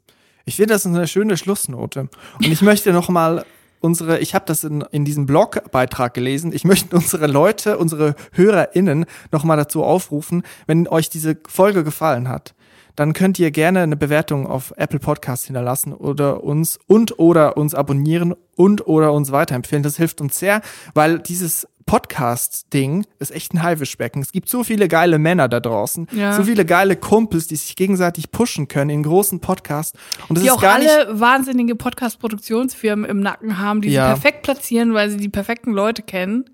Ich 0.46 0.56
finde, 0.56 0.76
das 0.76 0.86
ist 0.86 0.96
eine 0.96 1.08
schöne 1.08 1.36
Schlussnote. 1.36 2.02
Und 2.38 2.48
ich 2.48 2.62
möchte 2.62 2.94
noch 2.94 3.10
mal 3.10 3.44
unsere, 3.80 4.20
ich 4.20 4.36
habe 4.36 4.46
das 4.46 4.64
in, 4.64 4.82
in 4.92 5.06
diesem 5.06 5.26
Blogbeitrag 5.26 6.14
gelesen, 6.14 6.52
ich 6.54 6.64
möchte 6.66 6.96
unsere 6.96 7.28
Leute, 7.28 7.78
unsere 7.78 8.16
HörerInnen 8.34 9.06
noch 9.32 9.44
mal 9.44 9.56
dazu 9.58 9.84
aufrufen, 9.84 10.44
wenn 10.66 10.88
euch 10.88 11.10
diese 11.10 11.38
Folge 11.48 11.84
gefallen 11.84 12.30
hat, 12.30 12.54
dann 12.96 13.14
könnt 13.14 13.38
ihr 13.38 13.52
gerne 13.52 13.82
eine 13.82 13.96
Bewertung 13.96 14.48
auf 14.48 14.74
Apple 14.76 15.00
Podcast 15.00 15.46
hinterlassen 15.46 15.94
oder 15.94 16.44
uns 16.44 16.80
und 16.88 17.20
oder 17.20 17.56
uns 17.56 17.76
abonnieren 17.76 18.34
und 18.56 18.88
oder 18.88 19.14
uns 19.14 19.32
weiterempfehlen. 19.32 19.84
Das 19.84 19.98
hilft 19.98 20.20
uns 20.20 20.40
sehr, 20.40 20.62
weil 20.96 21.20
dieses 21.20 21.68
Podcast-Ding 21.88 23.06
ist 23.20 23.32
echt 23.32 23.54
ein 23.54 23.64
Haifischbecken. 23.64 24.22
Es 24.22 24.32
gibt 24.32 24.48
so 24.50 24.64
viele 24.64 24.88
geile 24.88 25.18
Männer 25.18 25.48
da 25.50 25.60
draußen, 25.60 26.08
Ja. 26.12 26.34
so 26.34 26.44
viele 26.44 26.66
geile 26.66 26.96
Kumpels, 26.96 27.48
die 27.48 27.56
sich 27.56 27.76
gegenseitig 27.76 28.32
pushen 28.32 28.68
können 28.68 28.92
in 28.92 29.04
großen 29.04 29.40
Podcasts. 29.40 29.98
Und 30.30 30.38
das 30.38 30.44
die 30.44 30.50
ist 30.50 30.54
auch 30.56 30.62
gar 30.62 30.78
nicht 30.80 30.90
alle 30.92 31.20
wahnsinnige 31.20 31.76
Podcast-Produktionsfirmen 31.76 33.10
im 33.10 33.20
Nacken 33.20 33.58
haben, 33.58 33.82
die 33.82 33.90
Ja. 33.90 34.16
sie 34.16 34.22
perfekt 34.22 34.44
platzieren, 34.44 34.94
weil 34.94 35.10
sie 35.10 35.18
die 35.18 35.30
perfekten 35.30 35.72
Leute 35.72 36.04
kennen. 36.04 36.46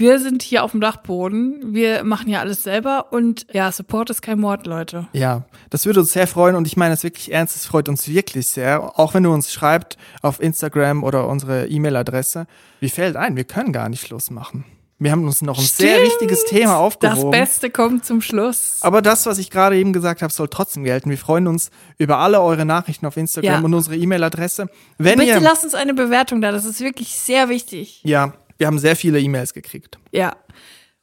Wir 0.00 0.18
sind 0.18 0.42
hier 0.42 0.64
auf 0.64 0.70
dem 0.70 0.80
Dachboden. 0.80 1.74
Wir 1.74 2.04
machen 2.04 2.30
ja 2.30 2.40
alles 2.40 2.62
selber 2.62 3.12
und 3.12 3.46
ja, 3.52 3.70
Support 3.70 4.08
ist 4.08 4.22
kein 4.22 4.40
Mord, 4.40 4.66
Leute. 4.66 5.06
Ja, 5.12 5.42
das 5.68 5.84
würde 5.84 6.00
uns 6.00 6.12
sehr 6.12 6.26
freuen 6.26 6.56
und 6.56 6.66
ich 6.66 6.78
meine 6.78 6.94
es 6.94 7.02
wirklich 7.02 7.30
ernst, 7.30 7.54
es 7.54 7.66
freut 7.66 7.86
uns 7.86 8.08
wirklich 8.08 8.46
sehr. 8.46 8.98
Auch 8.98 9.12
wenn 9.12 9.24
du 9.24 9.30
uns 9.30 9.52
schreibt 9.52 9.98
auf 10.22 10.40
Instagram 10.40 11.04
oder 11.04 11.28
unsere 11.28 11.66
E-Mail-Adresse. 11.66 12.46
Mir 12.80 12.88
fällt 12.88 13.16
ein, 13.16 13.36
wir 13.36 13.44
können 13.44 13.74
gar 13.74 13.90
nicht 13.90 14.06
Schluss 14.06 14.30
machen. 14.30 14.64
Wir 14.98 15.12
haben 15.12 15.26
uns 15.26 15.42
noch 15.42 15.58
ein 15.58 15.64
sehr 15.66 15.96
Stimmt. 15.96 16.12
wichtiges 16.12 16.44
Thema 16.46 16.72
Das 16.72 16.78
aufgehoben. 16.80 17.30
Beste 17.32 17.68
kommt 17.68 18.06
zum 18.06 18.22
Schluss. 18.22 18.78
Aber 18.80 19.02
das, 19.02 19.26
was 19.26 19.36
ich 19.36 19.50
gerade 19.50 19.76
eben 19.76 19.92
gesagt 19.92 20.22
habe, 20.22 20.32
soll 20.32 20.48
trotzdem 20.48 20.82
gelten. 20.82 21.10
Wir 21.10 21.18
freuen 21.18 21.46
uns 21.46 21.70
über 21.98 22.16
alle 22.20 22.40
eure 22.40 22.64
Nachrichten 22.64 23.04
auf 23.04 23.18
Instagram 23.18 23.52
Ja. 23.52 23.60
und 23.60 23.74
unsere 23.74 23.96
E-Mail-Adresse. 23.96 24.68
Wenn 24.96 25.18
Bitte 25.18 25.32
ihr, 25.32 25.40
lasst 25.40 25.64
uns 25.64 25.74
eine 25.74 25.92
Bewertung 25.92 26.40
da, 26.40 26.52
das 26.52 26.64
ist 26.64 26.80
wirklich 26.80 27.14
sehr 27.18 27.50
wichtig. 27.50 28.00
ja, 28.02 28.32
wir 28.60 28.66
haben 28.66 28.78
sehr 28.78 28.94
viele 28.94 29.18
E-Mails 29.18 29.54
gekriegt. 29.54 29.98
Ja. 30.12 30.36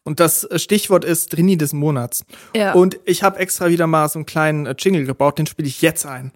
Und 0.04 0.20
das 0.20 0.48
Stichwort 0.56 1.04
ist 1.04 1.36
Drini 1.36 1.58
des 1.58 1.74
Monats. 1.74 2.24
Ja. 2.56 2.74
Und 2.74 3.00
ich 3.04 3.24
habe 3.24 3.40
extra 3.40 3.68
wieder 3.70 3.88
mal 3.88 4.08
so 4.08 4.20
einen 4.20 4.28
kleinen 4.28 4.68
äh, 4.68 4.76
Jingle 4.78 5.06
gebaut, 5.06 5.40
den 5.40 5.48
spiele 5.48 5.68
ich 5.68 5.82
jetzt 5.82 6.06
ein. 6.06 6.32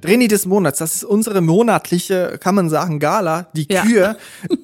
Drini 0.00 0.28
des 0.28 0.46
Monats, 0.46 0.78
das 0.78 0.94
ist 0.94 1.04
unsere 1.04 1.40
monatliche, 1.40 2.38
kann 2.40 2.54
man 2.54 2.70
sagen, 2.70 3.00
Gala, 3.00 3.48
die 3.54 3.66
Ja. 3.68 3.82
Kür, 3.82 4.16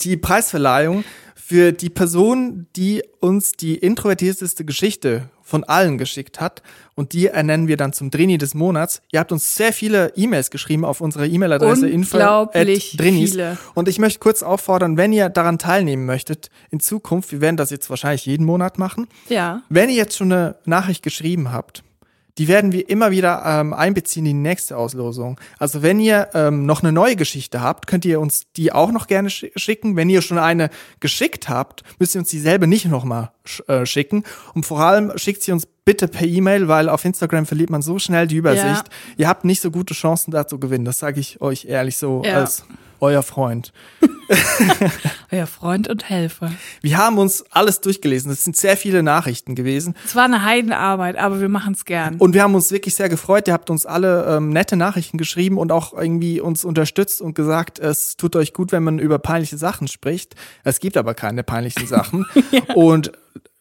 die 0.03 0.17
Preisverleihung 0.17 1.05
für 1.35 1.73
die 1.73 1.91
Person, 1.91 2.69
die 2.77 3.03
uns 3.19 3.53
die 3.53 3.77
introvertierteste 3.77 4.65
Geschichte 4.65 5.29
von 5.45 5.63
allen 5.63 5.99
geschickt 5.99 6.41
hat. 6.41 6.63
Und 6.97 7.13
die 7.13 7.27
ernennen 7.29 7.69
wir 7.69 7.77
dann 7.77 7.93
zum 7.93 8.11
Drini 8.11 8.39
des 8.39 8.55
Monats. 8.55 9.03
Ihr 9.13 9.21
habt 9.21 9.31
uns 9.31 9.55
sehr 9.57 9.73
viele 9.73 10.13
E-Mails 10.17 10.51
geschrieben 10.51 10.85
auf 10.85 11.01
unsere 11.01 11.27
E-Mail-Adresse 11.29 11.87
Unglaublich 11.93 12.93
info@drinis. 12.95 13.31
viele. 13.33 13.59
Und 13.75 13.89
ich 13.89 13.99
möchte 13.99 14.21
kurz 14.21 14.43
auffordern, 14.43 14.97
wenn 14.97 15.13
ihr 15.13 15.29
daran 15.29 15.59
teilnehmen 15.59 16.07
möchtet, 16.07 16.51
in 16.71 16.81
Zukunft, 16.81 17.31
wir 17.33 17.41
werden 17.41 17.57
das 17.57 17.71
jetzt 17.71 17.91
wahrscheinlich 17.91 18.27
jeden 18.27 18.47
Monat 18.47 18.79
machen, 18.79 19.07
Ja. 19.29 19.63
wenn 19.69 19.89
ihr 19.91 19.97
jetzt 19.97 20.17
schon 20.17 20.33
eine 20.33 20.57
Nachricht 20.65 21.03
geschrieben 21.03 21.53
habt, 21.53 21.83
die 22.39 22.49
werden 22.49 22.73
wir 22.73 22.89
immer 22.91 23.11
wieder 23.13 23.43
ähm, 23.47 23.73
einbeziehen 23.73 24.27
in 24.27 24.37
die 24.43 24.49
nächste 24.49 24.77
Auslosung. 24.77 25.39
Also 25.59 25.83
wenn 25.83 26.01
ihr 26.01 26.31
ähm, 26.35 26.67
noch 26.67 26.83
eine 26.83 26.91
neue 26.93 27.15
Geschichte 27.17 27.61
habt, 27.63 27.87
könnt 27.87 28.05
ihr 28.05 28.19
uns 28.21 28.43
die 28.57 28.73
auch 28.73 28.91
noch 28.91 29.07
gerne 29.07 29.29
schi- 29.29 29.53
schicken. 29.57 29.95
Wenn 29.97 30.11
ihr 30.11 30.21
schon 30.21 30.39
eine 30.39 30.71
geschickt 31.01 31.49
habt, 31.49 31.83
müsst 31.99 32.15
ihr 32.17 32.21
uns 32.21 32.31
dieselbe 32.31 32.67
nicht 32.67 32.87
nochmal 32.87 33.31
sch 33.45 33.63
äh, 33.69 33.87
schicken. 33.87 34.25
Und 34.55 34.67
vor 34.67 34.81
allem 34.81 35.17
schickt 35.17 35.43
sie 35.43 35.53
uns 35.53 35.67
bitte 35.85 36.09
per 36.09 36.27
E-Mail, 36.27 36.67
weil 36.67 36.89
auf 36.89 37.05
Instagram 37.05 37.47
verliert 37.47 37.71
man 37.71 37.83
so 37.83 37.99
schnell 37.99 38.27
die 38.27 38.37
Übersicht. 38.37 38.85
Ihr 39.17 39.29
habt 39.29 39.45
nicht 39.45 39.61
so 39.61 39.71
gute 39.71 39.95
Chancen 39.95 40.31
da 40.31 40.47
zu 40.47 40.59
gewinnen. 40.59 40.85
Das 40.87 40.99
sage 40.99 41.21
ich 41.21 41.41
euch 41.41 41.67
ehrlich 41.67 41.97
so 41.99 42.23
Ja. 42.25 42.41
als 42.41 42.65
euer 43.01 43.23
Freund. 43.23 43.73
Euer 45.31 45.47
Freund 45.47 45.89
und 45.89 46.09
Helfer. 46.09 46.51
Wir 46.81 46.97
haben 46.99 47.19
uns 47.19 47.45
alles 47.51 47.81
durchgelesen. 47.81 48.31
Es 48.31 48.45
sind 48.45 48.57
sehr 48.57 48.77
viele 48.77 49.03
Nachrichten 49.03 49.55
gewesen. 49.55 49.95
Es 50.05 50.15
war 50.15 50.25
eine 50.25 50.45
Heidenarbeit, 50.45 51.17
aber 51.17 51.41
wir 51.41 51.49
machen 51.49 51.75
es 51.75 51.85
gern. 51.85 52.17
Und 52.17 52.35
wir 52.35 52.43
haben 52.43 52.55
uns 52.55 52.71
wirklich 52.71 52.95
sehr 52.95 53.09
gefreut. 53.09 53.49
Ihr 53.49 53.55
habt 53.55 53.69
uns 53.71 53.85
alle 53.85 54.25
ähm, 54.37 54.51
nette 54.51 54.77
Nachrichten 54.77 55.19
geschrieben 55.19 55.59
und 55.59 55.73
auch 55.73 55.93
irgendwie 55.93 56.41
uns 56.41 56.65
unterstützt 56.65 57.21
und 57.21 57.35
gesagt, 57.35 57.79
es 57.79 58.17
tut 58.17 58.37
euch 58.37 58.53
gut, 58.53 58.73
wenn 58.73 58.83
man 58.83 58.99
über 58.99 59.19
peinliche 59.19 59.59
Sachen 59.59 59.89
spricht. 59.89 60.35
Es 60.63 60.81
gibt 60.81 60.97
aber 60.97 61.15
keine 61.15 61.43
peinlichen 61.43 61.87
Sachen. 61.87 62.25
Und 62.75 63.13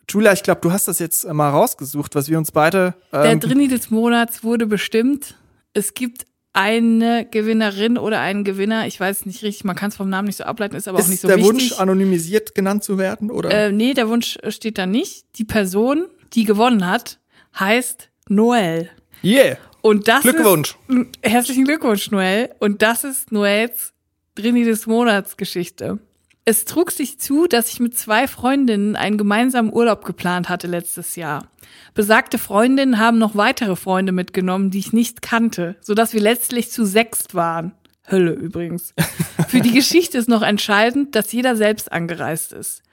Julia, 0.09 0.33
ich 0.33 0.43
glaube, 0.43 0.61
du 0.61 0.71
hast 0.71 0.87
das 0.87 0.99
jetzt 0.99 1.25
mal 1.31 1.49
rausgesucht, 1.49 2.13
was 2.15 2.29
wir 2.29 2.37
uns 2.37 2.51
beide. 2.51 2.93
Der 3.11 3.25
Ähm, 3.25 3.39
Drini 3.39 3.67
des 3.67 3.89
Monats 3.89 4.43
wurde 4.43 4.67
bestimmt. 4.67 5.35
Es 5.73 5.93
gibt 5.93 6.25
eine 6.53 7.27
Gewinnerin 7.29 7.97
oder 7.97 8.21
einen 8.21 8.43
Gewinner, 8.43 8.85
ich 8.87 8.99
weiß 8.99 9.25
nicht 9.25 9.41
richtig, 9.43 9.63
man 9.63 9.75
kann 9.75 9.89
es 9.89 9.95
vom 9.95 10.09
Namen 10.09 10.27
nicht 10.27 10.37
so 10.37 10.43
ableiten, 10.43 10.75
ist 10.75 10.87
aber 10.87 10.99
auch 10.99 11.03
nicht 11.03 11.15
ist 11.15 11.21
so 11.21 11.27
der 11.27 11.37
wichtig. 11.37 11.51
Wunsch, 11.51 11.79
anonymisiert 11.79 12.55
genannt 12.55 12.83
zu 12.83 12.97
werden? 12.97 13.31
Oder? 13.31 13.49
äh, 13.49 13.71
nee, 13.71 13.93
der 13.93 14.07
Wunsch 14.07 14.37
steht 14.49 14.77
da 14.77 14.85
nicht. 14.85 15.25
Die 15.37 15.45
Person, 15.45 16.05
die 16.33 16.45
gewonnen 16.45 16.87
hat, 16.87 17.19
heißt 17.59 18.09
Noel. 18.29 18.89
yeah! 19.23 19.57
Und 19.81 20.07
das 20.07 20.21
Glückwunsch. 20.21 20.77
Ist, 20.87 21.07
herzlichen 21.21 21.65
Glückwunsch, 21.65 22.09
Noel. 22.09 22.49
Und 22.59 22.81
das 22.81 23.03
ist 23.03 23.31
Noels 23.33 23.93
Drini 24.35 24.63
des 24.63 24.87
Monats 24.87 25.35
Geschichte. 25.35 25.99
Es 26.45 26.65
trug 26.65 26.91
sich 26.91 27.19
zu, 27.19 27.47
dass 27.47 27.69
ich 27.69 27.79
mit 27.79 27.97
zwei 27.97 28.27
Freundinnen 28.27 28.97
einen 28.97 29.17
gemeinsamen 29.17 29.71
Urlaub 29.71 30.03
geplant 30.03 30.49
hatte 30.49 30.67
letztes 30.67 31.15
Jahr. 31.15 31.47
Besagte 31.93 32.37
Freundinnen 32.37 32.99
haben 32.99 33.17
noch 33.17 33.35
weitere 33.35 33.77
Freunde 33.77 34.11
mitgenommen, 34.11 34.69
die 34.69 34.79
ich 34.79 34.91
nicht 34.91 35.21
kannte, 35.21 35.77
sodass 35.79 36.13
wir 36.13 36.19
letztlich 36.19 36.69
zu 36.69 36.85
sechst 36.85 37.33
waren. 37.33 37.71
Hölle 38.11 38.33
übrigens. 38.33 38.93
Für 39.47 39.61
die 39.61 39.71
Geschichte 39.71 40.17
ist 40.17 40.27
noch 40.27 40.41
entscheidend, 40.41 41.15
dass 41.15 41.31
jeder 41.31 41.55
selbst 41.55 41.91
angereist 41.93 42.51
ist. 42.51 42.83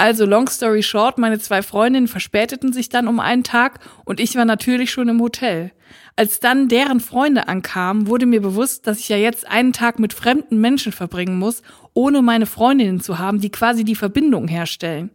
Also 0.00 0.26
long 0.26 0.48
story 0.48 0.84
short, 0.84 1.18
meine 1.18 1.40
zwei 1.40 1.60
Freundinnen 1.60 2.06
verspäteten 2.06 2.72
sich 2.72 2.88
dann 2.88 3.08
um 3.08 3.18
einen 3.18 3.42
Tag 3.42 3.80
und 4.04 4.20
ich 4.20 4.36
war 4.36 4.44
natürlich 4.44 4.92
schon 4.92 5.08
im 5.08 5.20
Hotel. 5.20 5.72
Als 6.14 6.38
dann 6.38 6.68
deren 6.68 7.00
Freunde 7.00 7.48
ankamen, 7.48 8.06
wurde 8.06 8.24
mir 8.24 8.40
bewusst, 8.40 8.86
dass 8.86 9.00
ich 9.00 9.08
ja 9.08 9.16
jetzt 9.16 9.48
einen 9.48 9.72
Tag 9.72 9.98
mit 9.98 10.12
fremden 10.12 10.60
Menschen 10.60 10.92
verbringen 10.92 11.36
muss, 11.36 11.62
ohne 11.94 12.22
meine 12.22 12.46
Freundinnen 12.46 13.00
zu 13.00 13.18
haben, 13.18 13.40
die 13.40 13.50
quasi 13.50 13.82
die 13.82 13.96
Verbindung 13.96 14.46
herstellen. 14.46 15.10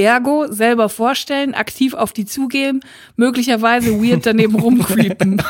Ergo, 0.00 0.46
selber 0.50 0.88
vorstellen, 0.88 1.54
aktiv 1.54 1.94
auf 1.94 2.12
die 2.12 2.26
zugehen, 2.26 2.80
möglicherweise 3.16 4.02
weird 4.02 4.26
daneben 4.26 4.54
rumcreepen. 4.60 5.42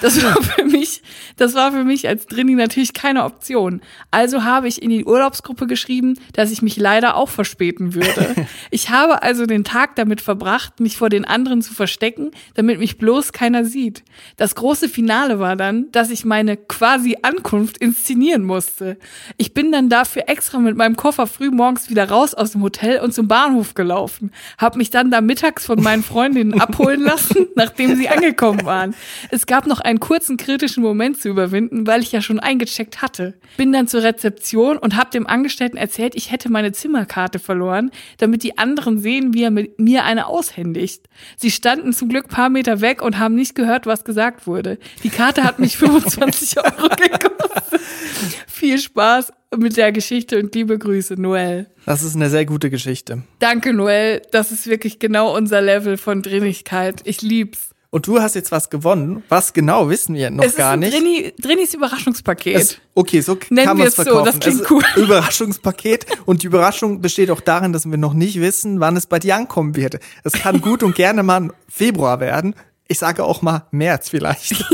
Das 0.00 0.22
war 0.22 0.42
für 0.42 0.64
mich, 0.64 1.02
das 1.36 1.54
war 1.54 1.72
für 1.72 1.84
mich 1.84 2.06
als 2.06 2.26
Drini 2.26 2.54
natürlich 2.54 2.92
keine 2.92 3.24
Option. 3.24 3.80
Also 4.10 4.44
habe 4.44 4.68
ich 4.68 4.82
in 4.82 4.90
die 4.90 5.04
Urlaubsgruppe 5.04 5.66
geschrieben, 5.66 6.18
dass 6.34 6.50
ich 6.50 6.60
mich 6.60 6.76
leider 6.76 7.16
auch 7.16 7.28
verspäten 7.28 7.94
würde. 7.94 8.34
Ich 8.70 8.90
habe 8.90 9.22
also 9.22 9.46
den 9.46 9.62
Tag 9.62 9.94
damit 9.96 10.20
verbracht, 10.20 10.80
mich 10.80 10.96
vor 10.96 11.08
den 11.08 11.24
anderen 11.24 11.62
zu 11.62 11.74
verstecken, 11.74 12.32
damit 12.54 12.78
mich 12.78 12.98
bloß 12.98 13.32
keiner 13.32 13.64
sieht. 13.64 14.02
Das 14.36 14.54
große 14.54 14.88
Finale 14.88 15.38
war 15.38 15.54
dann, 15.54 15.90
dass 15.92 16.10
ich 16.10 16.24
meine 16.24 16.56
quasi 16.56 17.16
Ankunft 17.22 17.78
inszenieren 17.78 18.42
musste. 18.42 18.98
Ich 19.36 19.54
bin 19.54 19.70
dann 19.70 19.88
dafür 19.88 20.24
extra 20.28 20.58
mit 20.58 20.76
meinem 20.76 20.96
Koffer 20.96 21.26
früh 21.26 21.50
morgens 21.50 21.88
wieder 21.88 22.08
raus 22.08 22.34
aus 22.34 22.52
dem 22.52 22.62
Hotel 22.62 23.00
und 23.00 23.14
zum 23.14 23.28
Bahnhof 23.28 23.63
Bahnhof 23.64 23.74
gelaufen, 23.74 24.30
habe 24.58 24.78
mich 24.78 24.90
dann 24.90 25.10
da 25.10 25.20
mittags 25.20 25.64
von 25.66 25.82
meinen 25.82 26.02
Freundinnen 26.02 26.60
abholen 26.60 27.00
lassen, 27.00 27.48
nachdem 27.54 27.96
sie 27.96 28.08
angekommen 28.08 28.64
waren. 28.64 28.94
Es 29.30 29.46
gab 29.46 29.66
noch 29.66 29.80
einen 29.80 30.00
kurzen 30.00 30.36
kritischen 30.36 30.82
Moment 30.82 31.20
zu 31.20 31.28
überwinden, 31.28 31.86
weil 31.86 32.02
ich 32.02 32.12
ja 32.12 32.20
schon 32.20 32.40
eingecheckt 32.40 33.02
hatte. 33.02 33.34
Bin 33.56 33.72
dann 33.72 33.88
zur 33.88 34.02
Rezeption 34.02 34.76
und 34.76 34.96
habe 34.96 35.10
dem 35.10 35.26
Angestellten 35.26 35.76
erzählt, 35.76 36.14
ich 36.14 36.30
hätte 36.30 36.50
meine 36.50 36.72
Zimmerkarte 36.72 37.38
verloren, 37.38 37.90
damit 38.18 38.42
die 38.42 38.58
anderen 38.58 38.98
sehen, 38.98 39.34
wie 39.34 39.44
er 39.44 39.50
mit 39.50 39.78
mir 39.78 40.04
eine 40.04 40.26
aushändigt. 40.26 41.08
Sie 41.36 41.50
standen 41.50 41.92
zum 41.92 42.08
Glück 42.08 42.28
paar 42.28 42.50
Meter 42.50 42.80
weg 42.80 43.02
und 43.02 43.18
haben 43.18 43.34
nicht 43.34 43.54
gehört, 43.54 43.86
was 43.86 44.04
gesagt 44.04 44.46
wurde. 44.46 44.78
Die 45.02 45.10
Karte 45.10 45.44
hat 45.44 45.58
mich 45.58 45.76
25 45.84 46.58
Euro 46.58 46.88
gekostet. 46.88 47.63
Viel 48.46 48.78
Spaß 48.78 49.32
mit 49.56 49.76
der 49.76 49.92
Geschichte 49.92 50.38
und 50.38 50.54
liebe 50.54 50.78
Grüße, 50.78 51.14
Noel. 51.14 51.66
Das 51.86 52.02
ist 52.02 52.16
eine 52.16 52.30
sehr 52.30 52.44
gute 52.44 52.70
Geschichte. 52.70 53.22
Danke, 53.38 53.72
Noel. 53.72 54.22
Das 54.32 54.50
ist 54.52 54.66
wirklich 54.66 54.98
genau 54.98 55.36
unser 55.36 55.60
Level 55.60 55.96
von 55.96 56.22
Drinnigkeit. 56.22 57.02
Ich 57.04 57.22
lieb's. 57.22 57.70
Und 57.90 58.08
du 58.08 58.20
hast 58.20 58.34
jetzt 58.34 58.50
was 58.50 58.70
gewonnen. 58.70 59.22
Was 59.28 59.52
genau 59.52 59.88
wissen 59.88 60.16
wir 60.16 60.28
noch 60.30 60.42
es 60.42 60.56
gar 60.56 60.76
nicht. 60.76 60.92
Drini, 60.92 61.32
Drinis 61.40 61.74
Überraschungspaket. 61.74 62.56
Es, 62.56 62.78
okay, 62.94 63.20
so 63.20 63.38
Nennen 63.50 63.68
kann 63.68 63.76
wir 63.76 63.84
man 63.84 63.86
es 63.86 63.96
es 63.96 63.96
so, 63.96 64.02
verkaufen. 64.02 64.24
das 64.26 64.40
klingt 64.40 64.68
cool. 64.68 64.82
Überraschungspaket 64.96 66.06
und 66.26 66.42
die 66.42 66.48
Überraschung 66.48 67.00
besteht 67.00 67.30
auch 67.30 67.40
darin, 67.40 67.72
dass 67.72 67.88
wir 67.88 67.96
noch 67.96 68.14
nicht 68.14 68.40
wissen, 68.40 68.80
wann 68.80 68.96
es 68.96 69.06
bei 69.06 69.20
dir 69.20 69.36
ankommen 69.36 69.76
wird. 69.76 70.00
Es 70.24 70.32
kann 70.32 70.60
gut 70.60 70.82
und 70.82 70.96
gerne 70.96 71.22
mal 71.22 71.50
Februar 71.68 72.18
werden. 72.18 72.56
Ich 72.88 72.98
sage 72.98 73.22
auch 73.22 73.42
mal 73.42 73.68
März 73.70 74.08
vielleicht. 74.08 74.54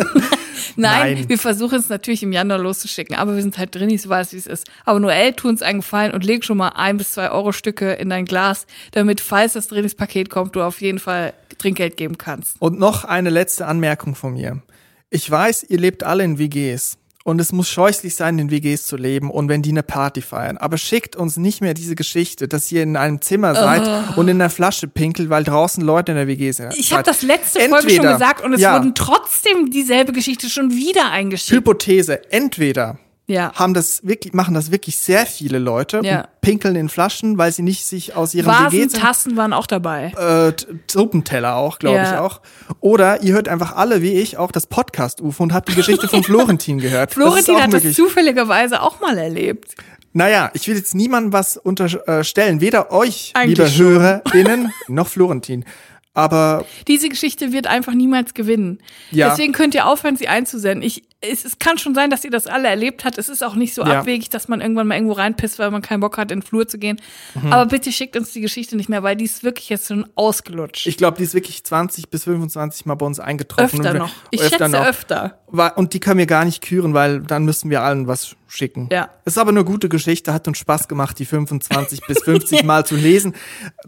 Nein, 0.77 1.15
Nein. 1.15 1.29
wir 1.29 1.39
versuchen 1.39 1.79
es 1.79 1.89
natürlich 1.89 2.23
im 2.23 2.33
Januar 2.33 2.59
loszuschicken, 2.59 3.17
aber 3.17 3.35
wir 3.35 3.43
sind 3.43 3.59
halt 3.59 3.75
Drinis, 3.75 4.03
du 4.03 4.09
weißt, 4.09 4.33
wie 4.33 4.39
es 4.39 4.47
ist. 4.47 4.71
Aber 4.85 5.01
Noel, 5.01 5.33
tu 5.33 5.49
uns 5.49 5.63
einen 5.63 5.81
Gefallen 5.81 6.13
und 6.13 6.25
leg 6.25 6.45
schon 6.45 6.59
mal 6.59 6.71
ein 6.71 6.97
bis 6.97 7.13
zwei 7.13 7.31
Euro 7.31 7.53
Stücke 7.53 7.93
in 7.93 8.11
dein 8.11 8.25
Glas, 8.25 8.67
damit, 8.93 9.21
falls 9.21 9.55
das 9.55 9.69
Drinis 9.69 9.95
Paket 9.95 10.31
kommt, 10.31 10.57
du 10.57 10.63
auf 10.63 10.81
jeden 10.81 10.99
Fall 10.99 11.33
Trinkgeld 11.59 11.97
geben 11.97 12.19
kannst. 12.19 12.57
Und 12.61 12.79
noch 12.79 13.05
eine 13.05 13.31
letzte 13.31 13.67
Anmerkung 13.67 14.15
von 14.15 14.35
mir. 14.35 14.63
Ich 15.11 15.29
weiß, 15.31 15.67
ihr 15.69 15.79
lebt 15.79 16.05
alle 16.05 16.25
in 16.25 16.39
WGs. 16.39 17.00
Und 17.23 17.39
es 17.39 17.53
muss 17.53 17.69
scheußlich 17.69 18.15
sein, 18.15 18.39
in 18.39 18.51
WGs 18.51 18.87
zu 18.87 18.97
leben 18.97 19.31
und 19.31 19.49
wenn 19.51 19.61
die 19.61 19.71
eine 19.71 19.83
Party 19.83 20.23
feiern. 20.23 20.57
Aber 20.57 20.79
schickt 20.79 21.17
uns 21.17 21.37
nicht 21.37 21.61
mehr 21.61 21.75
diese 21.75 21.95
Geschichte, 21.95 22.49
dass 22.49 22.73
ihr 22.73 22.83
in 22.83 22.97
einem 22.97 23.21
Zimmer 23.21 23.55
seid 23.55 24.17
und 24.17 24.29
in 24.29 24.41
einer 24.41 24.49
Flasche 24.49 24.89
pinkelt, 24.89 25.29
weil 25.29 25.45
draußen 25.45 25.85
Leute 25.85 26.13
in 26.13 26.17
der 26.17 26.27
WG 26.27 26.51
sind. 26.53 26.75
Ich 26.79 26.93
habe 26.95 27.03
das 27.03 27.21
letzte 27.21 27.61
Folge 27.61 27.75
schon 27.75 27.89
Entweder- 27.91 28.13
gesagt 28.15 28.43
und 28.43 28.55
es 28.55 28.61
ja. 28.63 28.75
wurden 28.75 28.95
trotzdem 28.95 29.71
dieselbe 29.71 30.13
Geschichte 30.13 30.49
schon 30.49 30.71
wieder 30.71 31.11
eingeschickt. 31.11 31.53
Hypothese. 31.53 32.33
Entweder 32.33 32.99
Ja. 33.31 33.53
haben 33.55 33.75
das 33.75 34.05
wirklich, 34.07 34.33
machen 34.35 34.55
das 34.55 34.71
wirklich 34.73 34.97
sehr 34.97 35.25
viele 35.25 35.59
Leute 35.59 36.01
Ja. 36.03 36.21
und 36.23 36.27
pinkeln 36.41 36.75
in 36.77 36.89
Flaschen, 36.89 37.39
weil 37.39 37.53
sie 37.53 37.63
nicht 37.63 37.87
sich 37.87 38.17
aus 38.17 38.35
ihrem 38.35 38.47
Vasen, 38.49 38.73
WG 38.73 38.87
Tassen 38.89 39.37
waren 39.37 39.53
auch 39.53 39.67
dabei. 39.67 40.13
äh, 40.19 40.53
Suppenteller 40.91 41.55
auch, 41.57 41.79
glaube 41.79 41.97
Ja. 41.99 42.13
ich 42.13 42.19
auch. 42.19 42.41
Oder 42.81 43.23
ihr 43.23 43.33
hört 43.35 43.49
einfach 43.49 43.77
alle, 43.77 44.03
wie 44.03 44.13
ich, 44.15 44.37
auch 44.37 44.51
das 44.53 44.67
Podcast-UFO 44.67 45.43
und 45.43 45.55
habt 45.55 45.69
die 45.69 45.75
Geschichte 45.75 46.09
von 46.09 46.23
Florentin 46.25 46.79
gehört. 46.79 47.15
Florentin 47.15 47.55
das 47.55 47.63
hat 47.63 47.73
das 47.73 47.83
möglich. 47.85 47.97
zufälligerweise 47.97 48.83
auch 48.83 49.01
mal 49.01 49.17
erlebt. 49.17 49.75
Naja, 50.13 50.51
ich 50.55 50.67
will 50.67 50.75
jetzt 50.77 50.97
niemandem 50.97 51.33
was 51.33 51.57
unterstellen, 51.57 52.61
weder 52.61 52.91
euch, 52.91 53.31
Eigentlich 53.35 53.59
liebe 53.59 53.71
schon. 53.71 53.87
HörerInnen, 53.87 54.73
noch 54.89 55.07
Florentin. 55.07 55.65
Aber 56.13 56.65
Diese 56.89 57.09
Geschichte 57.09 57.53
wird 57.53 57.67
einfach 57.69 57.95
niemals 57.95 58.35
gewinnen. 58.35 58.79
Ja. 59.13 59.31
Deswegen 59.31 59.53
könnt 59.53 59.75
ihr 59.77 59.87
aufhören, 59.87 60.17
sie 60.17 60.27
einzusenden. 60.27 60.83
Ich, 60.83 61.05
es, 61.21 61.45
es 61.45 61.59
kann 61.61 61.79
schon 61.79 61.95
sein, 61.95 62.11
dass 62.11 62.25
ihr 62.25 62.31
das 62.33 62.49
alle 62.49 62.67
erlebt 62.67 63.05
habt. 63.05 63.17
Es 63.17 63.29
ist 63.29 63.45
auch 63.45 63.55
nicht 63.55 63.75
so 63.75 63.83
Ja. 63.85 64.01
abwegig, 64.01 64.29
dass 64.29 64.49
man 64.49 64.61
irgendwann 64.61 64.89
mal 64.89 64.97
irgendwo 64.97 65.13
reinpisst, 65.13 65.61
weil 65.61 65.71
man 65.71 65.83
keinen 65.83 66.01
Bock 66.01 66.19
hat, 66.19 66.33
in 66.33 66.41
den 66.41 66.47
Flur 66.47 66.67
zu 66.67 66.79
gehen. 66.79 67.01
Mhm. 67.41 67.53
Aber 67.53 67.67
bitte 67.67 67.93
schickt 67.93 68.17
uns 68.17 68.33
die 68.33 68.41
Geschichte 68.41 68.77
nicht 68.77 68.89
mehr, 68.89 69.05
weil 69.05 69.15
die 69.15 69.25
ist 69.25 69.45
wirklich 69.45 69.69
jetzt 69.69 69.87
schon 69.87 70.05
ausgelutscht. 70.17 70.87
ich 70.89 70.97
glaube, 70.97 71.17
die 71.19 71.23
ist 71.25 71.35
wirklich 71.35 71.63
20 71.63 72.11
bis 72.11 72.25
25 72.25 72.87
Mal 72.87 72.97
bei 72.97 73.07
uns 73.07 73.21
eingetroffen. 73.21 73.79
öfter 73.81 73.93
wir- 73.93 74.01
noch. 74.01 74.13
Ich 74.33 74.43
schätze 74.43 74.69
noch. 74.69 74.85
öfter. 74.87 75.39
Und 75.77 75.95
die 75.95 76.01
können 76.01 76.19
wir 76.19 76.27
gar 76.27 76.45
nicht 76.45 76.61
küren, 76.63 76.93
weil 76.93 77.21
dann 77.21 77.45
müssen 77.45 77.71
wir 77.71 77.83
allen 77.83 78.09
was 78.09 78.35
schicken. 78.51 78.89
Ja. 78.93 79.09
Ist 79.25 79.39
aber 79.39 79.51
eine 79.51 79.65
gute 79.65 79.89
Geschichte, 79.89 80.33
hat 80.33 80.47
uns 80.49 80.59
Spaß 80.59 80.89
gemacht, 80.89 81.19
die 81.19 81.25
25 81.25 82.01
bis 82.07 82.19
50 82.25 82.65
Mal 82.65 82.85
zu 82.85 82.97
lesen. 82.97 83.35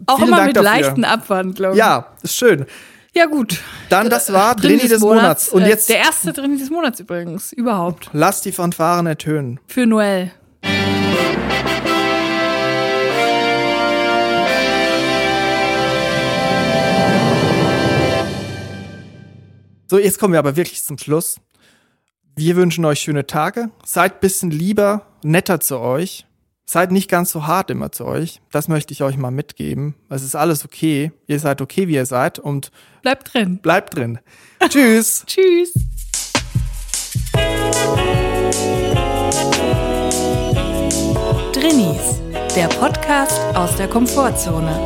Auch 0.07 0.17
Vielen 0.17 0.29
immer 0.29 0.37
Dank 0.37 0.47
mit 0.47 0.55
dafür. 0.57 0.69
leichten 0.71 1.03
Abwandlungen. 1.05 1.77
Ja, 1.77 2.13
ist 2.21 2.35
schön. 2.35 2.65
Ja, 3.15 3.27
gut. 3.27 3.59
Dann, 3.89 4.09
das 4.09 4.33
war 4.33 4.55
Drini 4.55 4.77
Drini 4.77 4.89
des 4.89 5.01
Monats. 5.01 5.49
Und 5.49 5.61
äh, 5.61 5.67
jetzt 5.69 5.87
Der 5.89 5.97
erste 5.99 6.33
Drini 6.33 6.57
des 6.57 6.71
Monats 6.71 6.99
übrigens. 6.99 7.53
Überhaupt. 7.53 8.09
lass 8.13 8.41
die 8.41 8.51
Fanfaren 8.51 9.05
ertönen. 9.05 9.59
Für 9.67 9.85
Noel. 9.85 10.31
So, 19.89 19.99
jetzt 19.99 20.17
kommen 20.19 20.33
wir 20.33 20.39
aber 20.39 20.55
wirklich 20.55 20.83
zum 20.83 20.97
Schluss. 20.97 21.37
Wir 22.35 22.55
wünschen 22.55 22.83
euch 22.85 22.99
schöne 22.99 23.27
Tage. 23.27 23.69
Seid 23.85 24.19
bisschen 24.19 24.51
lieber, 24.51 25.05
netter 25.23 25.59
zu 25.59 25.79
euch. 25.79 26.25
Seid 26.65 26.91
nicht 26.91 27.09
ganz 27.09 27.31
so 27.31 27.45
hart 27.45 27.69
immer 27.69 27.91
zu 27.91 28.05
euch. 28.05 28.41
Das 28.51 28.67
möchte 28.67 28.93
ich 28.93 29.03
euch 29.03 29.17
mal 29.17 29.31
mitgeben. 29.31 29.95
Es 30.09 30.23
ist 30.23 30.35
alles 30.35 30.65
okay. 30.65 31.11
Ihr 31.27 31.39
seid 31.39 31.61
okay, 31.61 31.87
wie 31.87 31.95
ihr 31.95 32.05
seid 32.05 32.39
und 32.39 32.71
Bleibt 33.01 33.33
drin. 33.33 33.59
bleibt 33.59 33.95
drin. 33.95 34.19
Tschüss. 34.69 35.25
Tschüss. 35.27 35.73
Drinnies, 41.53 42.19
der 42.55 42.67
Podcast 42.67 43.39
aus 43.55 43.75
der 43.75 43.87
Komfortzone. 43.87 44.85